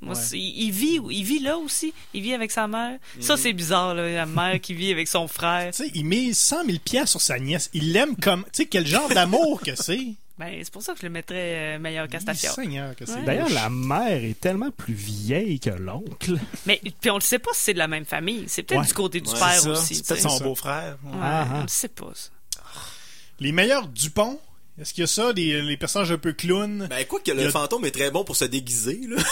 Moi, 0.00 0.14
Ouais. 0.14 0.20
c'est- 0.20 0.38
il, 0.38 0.64
il 0.64 0.70
vit, 0.70 0.98
il 1.10 1.24
vit 1.24 1.40
là 1.40 1.58
aussi. 1.58 1.92
Il 2.14 2.22
vit 2.22 2.32
avec 2.32 2.50
sa 2.50 2.66
mère. 2.66 2.98
Ça, 3.20 3.36
c'est 3.36 3.52
bizarre, 3.52 3.94
là, 3.94 4.08
la 4.10 4.26
mère 4.26 4.58
qui 4.60 4.72
vit 4.74 4.90
avec 4.90 5.06
son 5.08 5.28
frère. 5.28 5.72
Tu 5.72 5.84
sais, 5.84 5.90
il 5.94 6.06
met 6.06 6.32
100 6.32 6.64
000 6.64 6.78
piastres 6.82 7.10
sur 7.10 7.20
sa 7.20 7.38
nièce. 7.38 7.68
Il 7.74 7.92
l'aime 7.92 8.16
comme. 8.16 8.44
Tu 8.44 8.62
sais, 8.62 8.66
quel 8.66 8.86
genre 8.86 9.08
d'amour 9.10 9.60
que 9.60 9.74
c'est. 9.76 10.14
Ben, 10.40 10.58
c'est 10.64 10.72
pour 10.72 10.82
ça 10.82 10.94
que 10.94 10.98
je 11.00 11.04
le 11.06 11.10
mettrais 11.10 11.76
euh, 11.76 11.78
meilleur 11.78 12.08
c'est. 13.06 13.14
Ouais. 13.16 13.24
D'ailleurs, 13.26 13.50
la 13.50 13.68
mère 13.70 14.24
est 14.24 14.40
tellement 14.40 14.70
plus 14.70 14.94
vieille 14.94 15.60
que 15.60 15.70
l'oncle. 15.70 16.36
Mais 16.66 16.80
puis 17.00 17.10
on 17.10 17.16
ne 17.16 17.20
sait 17.20 17.38
pas 17.38 17.50
si 17.52 17.60
c'est 17.60 17.74
de 17.74 17.78
la 17.78 17.88
même 17.88 18.06
famille. 18.06 18.44
C'est 18.48 18.62
peut-être 18.62 18.80
Ouais. 18.80 18.86
du 18.86 18.94
côté 18.94 19.20
du 19.20 19.30
Ouais, 19.30 19.38
père 19.38 19.66
aussi. 19.68 19.96
C'est 19.96 20.06
peut-être 20.06 20.30
son 20.30 20.42
beau-frère. 20.42 20.96
Ouais. 21.04 21.10
Ouais, 21.12 21.18
Ah, 21.22 21.46
ah. 21.50 21.56
on 21.58 21.62
ne 21.64 21.68
sait 21.68 21.88
pas. 21.88 22.10
ça. 22.14 22.30
Les 23.38 23.52
meilleurs 23.52 23.86
Dupont. 23.88 24.40
Est-ce 24.80 24.94
qu'il 24.94 25.02
y 25.02 25.04
a 25.04 25.08
ça, 25.08 25.32
des, 25.34 25.60
les 25.60 25.76
personnages 25.76 26.10
un 26.12 26.16
peu 26.16 26.32
clowns? 26.32 26.86
Ben, 26.88 27.04
quoi 27.06 27.20
que 27.20 27.32
le 27.32 27.46
a- 27.46 27.50
fantôme 27.50 27.84
est 27.84 27.90
très 27.90 28.10
bon 28.10 28.24
pour 28.24 28.34
se 28.36 28.46
déguiser, 28.46 28.98
là. 29.08 29.22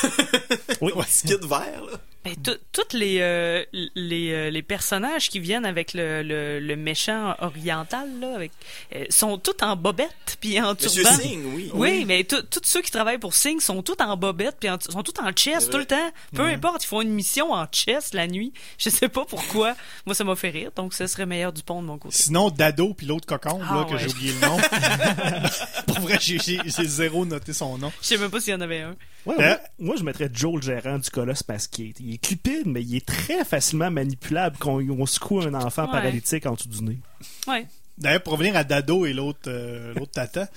Oui. 0.83 0.93
Kit 1.27 1.37
vert, 1.43 1.85
là. 1.91 1.99
Ben, 2.25 2.35
tout- 2.43 2.59
toutes 2.73 2.93
les, 2.95 3.19
euh, 3.21 3.65
les, 3.95 4.33
euh, 4.33 4.51
les 4.51 4.63
personnages 4.63 5.31
qui 5.31 5.39
viennent 5.41 5.65
avec 5.65 5.95
le, 5.95 6.23
le, 6.23 6.59
le 6.61 6.77
méchant 6.77 7.35
oriental 7.39 8.09
là, 8.21 8.35
avec, 8.35 8.51
euh, 8.95 9.05
sont 9.09 9.39
tous 9.39 9.63
en 9.65 9.77
bobette 9.77 10.37
puis 10.41 10.61
en 10.61 10.75
Monsieur 10.75 11.03
turban. 11.05 11.17
Singh, 11.17 11.43
oui. 11.55 11.71
Oui, 11.75 12.05
mais 12.05 12.25
tous 12.25 12.45
ceux 12.65 12.83
qui 12.83 12.91
travaillent 12.91 13.19
pour 13.19 13.35
Sing 13.35 13.61
sont 13.61 13.83
tous 13.83 13.97
en 14.01 14.17
bobette 14.17 14.57
puis 14.59 14.69
en- 14.69 14.79
sont 14.81 15.03
tous 15.03 15.21
en 15.23 15.31
chess 15.35 15.71
tout 15.71 15.79
le 15.79 15.87
temps. 15.87 16.11
Peu 16.35 16.43
importe, 16.45 16.85
ils 16.85 16.89
font 16.89 17.01
une 17.03 17.11
mission 17.13 17.53
en 17.53 17.67
chess 17.71 18.13
la 18.15 18.27
nuit. 18.27 18.53
Je 18.79 18.91
sais 18.91 19.09
pas 19.09 19.25
pourquoi. 19.25 19.75
Moi, 20.05 20.15
ça 20.15 20.25
m'a 20.25 20.35
fait 20.37 20.51
rire, 20.51 20.71
donc 20.75 20.95
ce 20.95 21.07
serait 21.07 21.27
meilleur 21.27 21.53
du 21.53 21.63
pont 21.63 21.81
de 21.83 21.87
mon 21.87 21.99
côté. 21.99 22.17
Sinon, 22.17 22.51
Dado 22.51 22.95
puis 22.95 23.07
l'autre 23.07 23.27
cocon, 23.27 23.61
Ah, 23.63 23.75
là, 23.77 23.85
que 23.85 23.93
ouais. 23.93 23.99
j'ai 24.01 24.09
oublié 24.09 24.33
le 24.33 24.47
nom. 24.47 24.59
Pour 25.87 26.01
vrai, 26.01 26.19
j'ai- 26.21 26.39
zéro 26.67 27.25
noté 27.27 27.53
son 27.53 27.79
nom. 27.79 27.93
Je 28.03 28.07
sais 28.09 28.19
même 28.19 28.31
pas 28.31 28.41
s'il 28.41 28.53
y 28.53 28.57
en 28.57 28.61
avait 28.61 28.81
un. 28.81 28.97
Ouais, 29.27 29.35
Euh, 29.39 29.49
moi, 29.49 29.59
moi, 29.89 29.97
je 29.99 30.05
mettrais 30.05 30.31
Joe 30.33 30.57
le 30.57 30.63
gérant 30.63 30.99
du 30.99 31.11
colosse 31.11 31.43
parce 31.43 31.67
qu'il 31.67 31.93
il 32.09 32.15
est 32.15 32.19
cupide, 32.19 32.67
mais 32.67 32.83
il 32.83 32.97
est 32.97 33.07
très 33.07 33.45
facilement 33.45 33.91
manipulable 33.91 34.57
quand 34.59 34.81
on 34.81 35.07
secoue 35.07 35.41
un 35.43 35.55
enfant 35.55 35.85
Ouais. 35.87 35.91
paralytique 35.93 36.47
en 36.47 36.55
dessous 36.55 36.69
du 36.69 36.83
nez. 36.83 36.99
Ouais. 37.47 37.67
D'ailleurs, 37.99 38.23
pour 38.23 38.35
revenir 38.35 38.55
à 38.57 38.63
Dado 38.63 39.07
et 39.07 39.13
l'autre 39.13 39.49
euh, 39.49 39.93
l'autre 39.95 40.13
tata, 40.13 40.49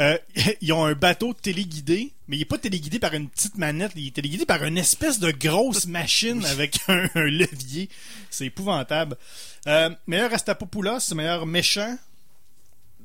euh, 0.00 0.16
ils 0.62 0.72
ont 0.72 0.84
un 0.86 0.94
bateau 0.94 1.34
téléguidé, 1.34 2.12
mais 2.26 2.36
il 2.38 2.42
est 2.42 2.46
pas 2.46 2.56
téléguidé 2.56 2.98
par 2.98 3.12
une 3.12 3.28
petite 3.28 3.58
manette, 3.58 3.92
il 3.96 4.06
est 4.06 4.14
téléguidé 4.14 4.46
par 4.46 4.64
une 4.64 4.78
espèce 4.78 5.18
de 5.18 5.30
grosse 5.30 5.86
machine 5.98 6.42
avec 6.46 6.78
un, 6.88 7.06
un 7.14 7.24
levier. 7.24 7.90
C'est 8.30 8.46
épouvantable. 8.46 9.16
Euh, 9.66 9.90
meilleur 10.06 10.30
Rastapopoulos, 10.30 11.12
meilleur 11.14 11.44
méchant. 11.44 11.98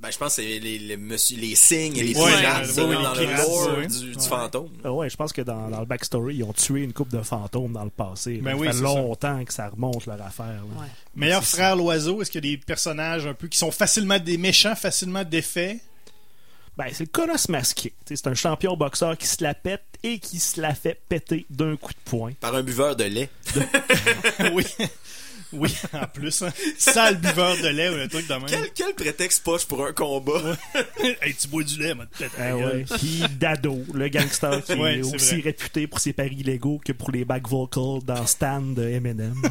Ben, 0.01 0.09
je 0.11 0.17
pense 0.17 0.35
que 0.35 0.41
c'est 0.41 0.59
les, 0.59 0.79
les, 0.79 0.97
monsieur, 0.97 1.37
les 1.37 1.53
signes 1.53 1.95
et 1.95 2.01
les 2.03 2.15
Ouais, 2.17 2.35
pirates, 2.35 2.65
ouais, 2.65 2.73
ça, 2.73 2.85
ouais, 2.85 2.93
dans 2.95 3.13
les 3.13 3.19
le 3.21 3.27
pirates, 3.27 3.47
lore 3.47 3.77
ouais. 3.77 3.87
du, 3.87 3.99
du 4.11 4.17
Ouais. 4.17 4.23
fantôme. 4.27 4.69
Ah 4.83 4.91
ouais, 4.91 5.09
je 5.11 5.15
pense 5.15 5.31
que 5.31 5.41
dans, 5.43 5.69
dans 5.69 5.79
le 5.79 5.85
backstory, 5.85 6.37
ils 6.37 6.43
ont 6.43 6.53
tué 6.53 6.81
une 6.81 6.91
coupe 6.91 7.09
de 7.09 7.21
fantômes 7.21 7.73
dans 7.73 7.83
le 7.83 7.91
passé. 7.91 8.39
Ben 8.41 8.51
ça 8.53 8.57
oui, 8.57 8.67
fait 8.67 8.73
c'est 8.73 8.79
ça. 8.79 8.83
longtemps 8.85 9.45
que 9.45 9.53
ça 9.53 9.69
remonte 9.69 10.05
leur 10.07 10.19
affaire. 10.21 10.63
Meilleur 11.15 11.43
frère 11.43 11.75
l'oiseau, 11.75 12.21
est-ce 12.21 12.31
qu'il 12.31 12.43
y 12.43 12.47
a 12.53 12.55
des 12.55 12.57
personnages 12.57 13.27
un 13.27 13.35
peu 13.35 13.47
qui 13.47 13.59
sont 13.59 13.69
facilement 13.71 14.17
des 14.17 14.37
méchants, 14.39 14.75
facilement 14.75 15.23
défaits? 15.23 15.77
Ben, 16.77 16.85
c'est 16.93 17.03
le 17.03 17.09
colosse 17.09 17.49
masqué. 17.49 17.93
C'est 18.07 18.25
un 18.27 18.33
champion 18.33 18.75
boxeur 18.75 19.17
qui 19.17 19.27
se 19.27 19.43
la 19.43 19.53
pète 19.53 19.83
et 20.03 20.17
qui 20.17 20.39
se 20.39 20.59
la 20.59 20.73
fait 20.73 20.99
péter 21.09 21.45
d'un 21.49 21.75
coup 21.75 21.91
de 21.91 21.99
poing. 22.09 22.31
Par 22.39 22.55
un 22.55 22.63
buveur 22.63 22.95
de 22.95 23.03
lait. 23.03 23.29
oui. 24.53 24.65
Oui, 25.53 25.73
en 25.93 26.07
plus. 26.07 26.41
Hein. 26.43 26.51
Sale 26.77 27.17
buveur 27.17 27.57
de 27.57 27.67
lait 27.67 27.89
ou 27.89 27.95
un 27.95 28.07
truc 28.07 28.27
de 28.27 28.33
même. 28.33 28.45
Quel, 28.47 28.71
quel 28.73 28.93
prétexte 28.93 29.43
poche 29.43 29.65
pour 29.65 29.85
un 29.85 29.91
combat? 29.93 30.41
hey, 31.03 31.33
tu 31.35 31.47
bois 31.47 31.63
du 31.63 31.77
lait, 31.81 31.93
moi, 31.93 32.05
peut-être. 32.17 32.35
Ah 32.39 32.55
ouais. 32.55 32.85
Puis 32.97 33.23
Dado, 33.39 33.79
le 33.93 34.07
gangster 34.09 34.63
qui 34.63 34.73
Ouais, 34.73 34.99
est 34.99 35.01
aussi 35.03 35.35
vrai. 35.41 35.51
réputé 35.51 35.87
pour 35.87 35.99
ses 35.99 36.13
paris 36.13 36.37
illégaux 36.39 36.79
que 36.83 36.91
pour 36.93 37.11
les 37.11 37.25
back 37.25 37.47
vocals 37.47 38.01
dans 38.05 38.25
Stan 38.25 38.61
de 38.61 38.83
Eminem. 38.87 39.35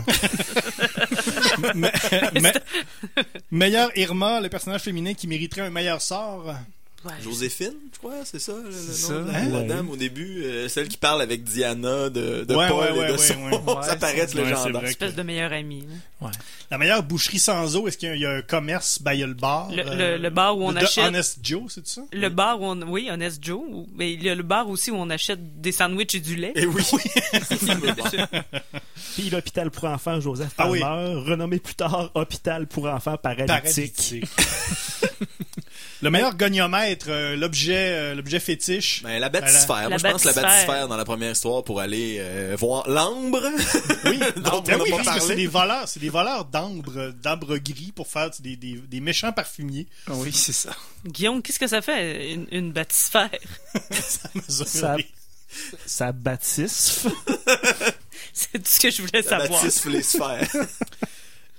Me- 1.75 2.61
meilleur 3.51 3.91
Irma, 3.97 4.41
le 4.41 4.49
personnage 4.49 4.83
féminin 4.83 5.15
qui 5.15 5.27
mériterait 5.27 5.63
un 5.63 5.71
meilleur 5.71 6.01
sort. 6.01 6.55
Ouais. 7.03 7.13
Joséphine, 7.23 7.73
je 7.95 7.99
crois, 7.99 8.13
c'est 8.25 8.39
ça, 8.39 8.53
le, 8.53 8.65
nom 8.65 8.69
de 8.69 8.73
ça. 8.73 9.15
la, 9.15 9.45
la 9.47 9.59
Ouais. 9.61 9.65
dame 9.67 9.89
au 9.89 9.97
début, 9.97 10.43
euh, 10.45 10.69
celle 10.69 10.87
qui 10.87 10.99
parle 10.99 11.23
avec 11.23 11.45
Diana 11.45 12.11
de, 12.11 12.45
de 12.45 12.55
Ouais, 12.55 12.69
Paul 12.69 12.81
ouais, 12.83 12.89
et 12.89 12.99
ouais, 12.99 13.07
de 13.09 13.13
ouais, 13.13 13.19
son. 13.19 13.43
ouais. 13.43 13.83
ça 13.85 13.97
paraît 13.97 14.19
être 14.19 14.35
Ouais, 14.35 14.43
c'est 14.45 14.49
légendaire. 14.51 14.81
vrai. 14.83 14.91
Espèce 14.91 15.15
de 15.15 15.23
meilleur 15.23 15.51
ami. 15.51 15.87
là. 16.21 16.31
La 16.71 16.77
meilleure 16.77 17.03
boucherie 17.03 17.39
sans 17.39 17.75
eau, 17.77 17.89
est-ce 17.89 17.97
qu'il 17.97 18.11
y 18.11 18.13
a- 18.13 18.17
il 18.17 18.21
y, 18.21 18.27
a 18.27 18.31
un 18.33 18.43
commerce? 18.43 19.01
Ben, 19.01 19.15
il 19.15 19.21
y 19.21 19.23
a 19.23 19.27
le 19.27 19.33
bar. 19.33 19.71
Le- 19.73 19.83
euh, 19.87 20.17
le- 20.19 20.23
le 20.23 20.31
bar 20.31 20.59
où 20.59 20.65
on 20.65 20.77
achète- 20.77 21.05
Honest 21.07 21.39
Joe, 21.43 21.63
c'est 21.69 21.87
ça? 21.87 22.03
Le 22.13 22.29
bar 22.29 22.61
où 22.61 22.67
on, 22.67 22.83
oui, 22.83 23.09
Honest 23.11 23.43
Joe, 23.43 23.63
mais 23.97 24.13
il 24.13 24.23
y 24.23 24.29
a 24.29 24.35
le 24.35 24.43
bar 24.43 24.69
aussi 24.69 24.91
où 24.91 24.97
on 24.97 25.09
achète 25.09 25.61
des 25.63 25.73
sandwichs 25.73 26.15
et 26.17 26.21
du 26.21 26.37
lait. 26.37 26.53
Et 26.55 26.67
oui. 26.67 26.83
Puis 29.15 29.31
l'hôpital 29.31 29.71
pour 29.71 29.85
enfants 29.85 30.21
Joseph 30.21 30.53
Ah 30.59 30.69
oui. 30.71 30.81
Palmer, 30.81 31.15
renommé 31.27 31.59
plus 31.61 31.75
tard 31.77 32.11
hôpital 32.15 32.67
pour 32.67 32.87
enfants. 32.89 33.17
Paralytique. 33.17 34.27
Le 36.03 36.11
meilleur 36.11 36.35
goniomètre, 36.35 37.07
euh, 37.09 37.37
l'objet 37.37 37.75
euh, 37.93 38.15
l'objet 38.15 38.41
fétiche. 38.41 39.03
Ben, 39.03 39.19
la 39.21 39.29
bathysphère. 39.29 39.83
La 39.83 39.89
Moi, 39.91 39.99
je 39.99 40.03
pense 40.05 40.25
la 40.25 40.33
bathysphère. 40.33 40.43
bathysphère 40.43 40.89
dans 40.89 40.97
la 40.97 41.05
première 41.05 41.33
histoire 41.33 41.63
pour 41.63 41.81
aller 41.81 42.17
euh, 42.21 42.57
voir 42.59 42.89
l'ambre. 42.89 43.43
Oui, 44.07 44.19
Ben 44.37 44.43
parce 44.43 44.61
que 44.65 45.05
parlé. 45.05 45.21
c'est 45.21 45.37
des 45.37 45.47
voleurs, 45.47 45.87
c'est 45.89 46.01
des 46.01 46.09
voleurs 46.09 46.45
d'ambre, 46.47 47.13
d'ambre 47.23 47.59
gris 47.59 47.93
pour 47.95 48.09
faire 48.09 48.31
des, 48.41 48.57
des, 48.57 48.75
des 48.75 49.01
méchants 49.01 49.33
parfumiers. 49.33 49.87
Oui, 50.09 50.33
c'est 50.33 50.53
ça. 50.55 50.71
Guillaume, 51.07 51.43
qu'est-ce 51.43 51.59
que 51.59 51.67
ça 51.67 51.83
fait, 51.83 52.33
une, 52.33 52.47
une 52.51 52.73
bâtisphère? 52.73 53.31
Ça, 54.49 54.97
ça 55.85 56.13
bâtisse. 56.13 57.01
C'est 58.33 58.53
tout 58.53 58.65
ce 58.71 58.79
que 58.81 58.91
je 58.91 59.03
voulais 59.03 59.23
La 59.23 59.41
savoir. 59.41 59.65
les 59.65 60.03
sphères. 60.03 60.49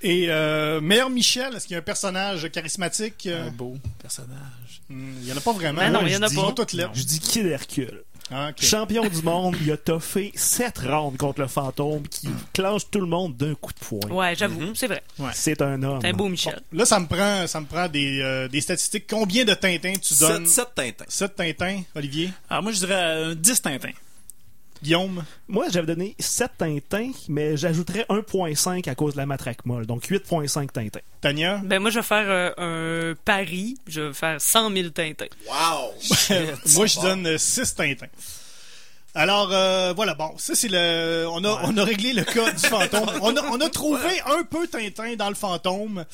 Et 0.04 0.26
euh, 0.30 0.82
meilleur 0.82 1.10
Michel, 1.10 1.56
est-ce 1.56 1.66
qu'il 1.68 1.74
y 1.74 1.76
a 1.76 1.80
un 1.80 1.84
personnage 1.84 2.50
charismatique? 2.52 3.28
Euh, 3.28 3.48
Un 3.48 3.52
beau 3.52 3.76
personnage. 4.02 4.82
hmm, 4.90 5.14
Il 5.22 5.28
y 5.28 5.32
en 5.34 5.38
a 5.38 5.42
pas 5.42 5.54
vraiment. 5.54 5.80
Ben 5.82 5.92
non, 5.92 6.02
il 6.06 6.12
y 6.12 6.16
en 6.16 6.20
je 6.20 6.24
a 6.24 6.30
dis- 6.30 6.36
pas. 6.36 6.42
Ils 6.42 6.46
sont 6.46 6.52
toutes 6.54 6.74
lettres. 6.74 6.92
Je 6.94 7.04
dis 7.04 7.20
Kid 7.20 7.46
Hercule. 7.46 8.04
Ah, 8.34 8.50
ok. 8.52 8.64
Champion 8.64 9.06
du 9.10 9.22
monde, 9.24 9.58
il 9.62 9.70
a 9.74 9.76
toffé 9.78 10.32
7 10.36 10.78
rounds 10.80 11.18
contre 11.18 11.42
le 11.42 11.48
fantôme 11.48 12.08
qui 12.08 12.30
clenche 12.54 12.84
tout 12.90 13.02
le 13.02 13.06
monde 13.06 13.36
d'un 13.36 13.56
coup 13.56 13.74
de 13.74 13.80
poing. 13.86 14.10
Ouais, 14.10 14.34
j'avoue, 14.38 14.74
c'est 14.74 14.88
vrai. 14.88 15.04
C'est 15.34 15.62
un 15.62 15.84
homme. 15.84 16.00
C'est 16.02 16.08
un 16.08 16.14
beau 16.14 16.30
Michel. 16.30 16.62
Là, 16.72 16.86
ça 16.86 17.00
me 17.02 17.08
prend, 17.08 17.46
ça 17.48 17.60
me 17.60 17.66
prend 17.66 17.90
des, 17.90 18.22
euh, 18.22 18.48
des 18.48 18.62
statistiques. 18.62 19.06
Combien 19.10 19.44
de 19.44 19.54
Tintins 19.54 19.94
tu 20.02 20.14
donnes? 20.16 20.46
7, 20.48 20.66
7 20.76 20.76
Tintins. 20.76 21.06
7 21.10 21.36
Tintins, 21.36 21.82
Olivier? 21.94 22.30
Alors, 22.50 22.64
moi, 22.64 22.72
je 22.72 22.78
dirais 22.80 22.96
euh, 22.96 23.36
10 23.36 23.62
Tintins. 23.64 23.90
Guillaume? 24.84 25.24
Moi, 25.48 25.68
j'avais 25.70 25.88
donné 25.88 26.16
7 26.20 26.52
Tintins, 26.58 27.12
mais 27.30 27.56
j'ajouterais 27.58 28.06
1.5 28.10 28.90
à 28.90 28.96
cause 28.96 29.14
de 29.14 29.18
la 29.18 29.26
matraque 29.26 29.66
molle. 29.66 29.86
Donc 29.86 30.04
8.5 30.06 30.72
Tintins. 30.72 31.00
Tania? 31.22 31.62
Ben, 31.64 31.80
moi, 31.80 31.92
je 31.92 32.00
vais 32.00 32.06
faire 32.06 32.26
euh, 32.28 33.12
un 33.12 33.16
pari. 33.26 33.78
Je 33.88 34.02
vais 34.02 34.14
faire 34.14 34.42
100 34.42 34.72
000 34.72 34.90
Tintins. 34.90 35.26
Wow! 35.48 35.94
Moi, 36.76 36.86
je 36.88 37.02
donne 37.02 37.38
6 37.38 37.76
Tintins. 37.76 38.08
Alors, 39.14 39.50
euh, 39.52 39.92
voilà, 39.94 40.14
bon, 40.14 40.32
ça 40.38 40.56
c'est 40.56 40.70
le... 40.70 41.26
On 41.30 41.44
a, 41.44 41.62
on 41.66 41.76
a 41.76 41.84
réglé 41.84 42.14
le 42.14 42.24
cas 42.24 42.50
du 42.50 42.60
fantôme. 42.66 43.10
On 43.22 43.36
a, 43.36 43.44
on 43.52 43.60
a 43.60 43.70
trouvé 43.70 44.10
un 44.26 44.44
peu 44.44 44.68
Tintin 44.68 45.16
dans 45.18 45.28
le 45.28 45.36
fantôme. 45.36 46.06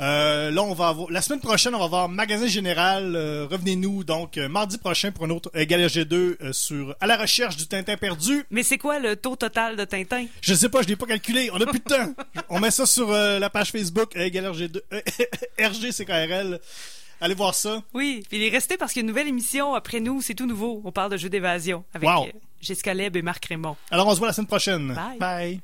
Euh, 0.00 0.50
là, 0.50 0.62
on 0.62 0.72
va 0.72 0.88
avoir... 0.88 1.10
La 1.10 1.20
semaine 1.20 1.40
prochaine, 1.40 1.74
on 1.74 1.78
va 1.78 1.84
avoir 1.84 2.08
Magasin 2.08 2.46
Général. 2.46 3.14
Euh, 3.14 3.46
Revenez-nous, 3.50 4.04
donc, 4.04 4.38
euh, 4.38 4.48
mardi 4.48 4.78
prochain 4.78 5.12
pour 5.12 5.26
un 5.26 5.30
autre 5.30 5.50
euh, 5.54 5.66
Galère 5.66 5.88
G2 5.90 6.14
euh, 6.14 6.52
sur 6.54 6.96
À 7.00 7.06
la 7.06 7.18
recherche 7.18 7.58
du 7.58 7.66
Tintin 7.66 7.98
perdu. 7.98 8.46
Mais 8.50 8.62
c'est 8.62 8.78
quoi 8.78 9.00
le 9.00 9.16
taux 9.16 9.36
total 9.36 9.76
de 9.76 9.84
Tintin? 9.84 10.24
Je 10.40 10.54
sais 10.54 10.70
pas, 10.70 10.80
je 10.80 10.88
l'ai 10.88 10.96
pas 10.96 11.06
calculé. 11.06 11.50
On 11.52 11.60
a 11.60 11.66
plus 11.66 11.80
de 11.80 11.84
temps. 11.84 12.14
On 12.48 12.58
met 12.58 12.70
ça 12.70 12.86
sur 12.86 13.10
la 13.10 13.50
page 13.50 13.70
Facebook 13.70 14.16
Galère 14.16 14.54
G2... 14.54 14.80
euh, 14.94 15.00
RGCKRL. 15.60 16.58
Allez 17.20 17.34
voir 17.34 17.54
ça. 17.54 17.82
Oui, 17.94 18.22
puis 18.28 18.36
il 18.38 18.44
est 18.44 18.50
resté 18.50 18.76
parce 18.76 18.92
qu'il 18.92 19.00
y 19.00 19.02
a 19.02 19.04
une 19.04 19.08
nouvelle 19.08 19.28
émission 19.28 19.72
après 19.74 20.00
nous, 20.00 20.20
c'est 20.20 20.34
tout 20.34 20.44
nouveau. 20.46 20.82
On 20.84 20.92
parle 20.92 21.10
de 21.12 21.16
jeux 21.16 21.30
d'évasion 21.30 21.82
avec 21.94 22.06
Wow. 22.08 22.26
Euh, 22.56 22.62
Jessica 22.62 22.94
Leb 22.94 23.16
et 23.16 23.22
Marc 23.22 23.44
Raymond. 23.46 23.76
Alors, 23.90 24.06
on 24.06 24.12
se 24.14 24.18
voit 24.18 24.28
la 24.28 24.32
semaine 24.32 24.46
prochaine. 24.46 24.94
Bye. 24.94 25.18
Bye. 25.18 25.60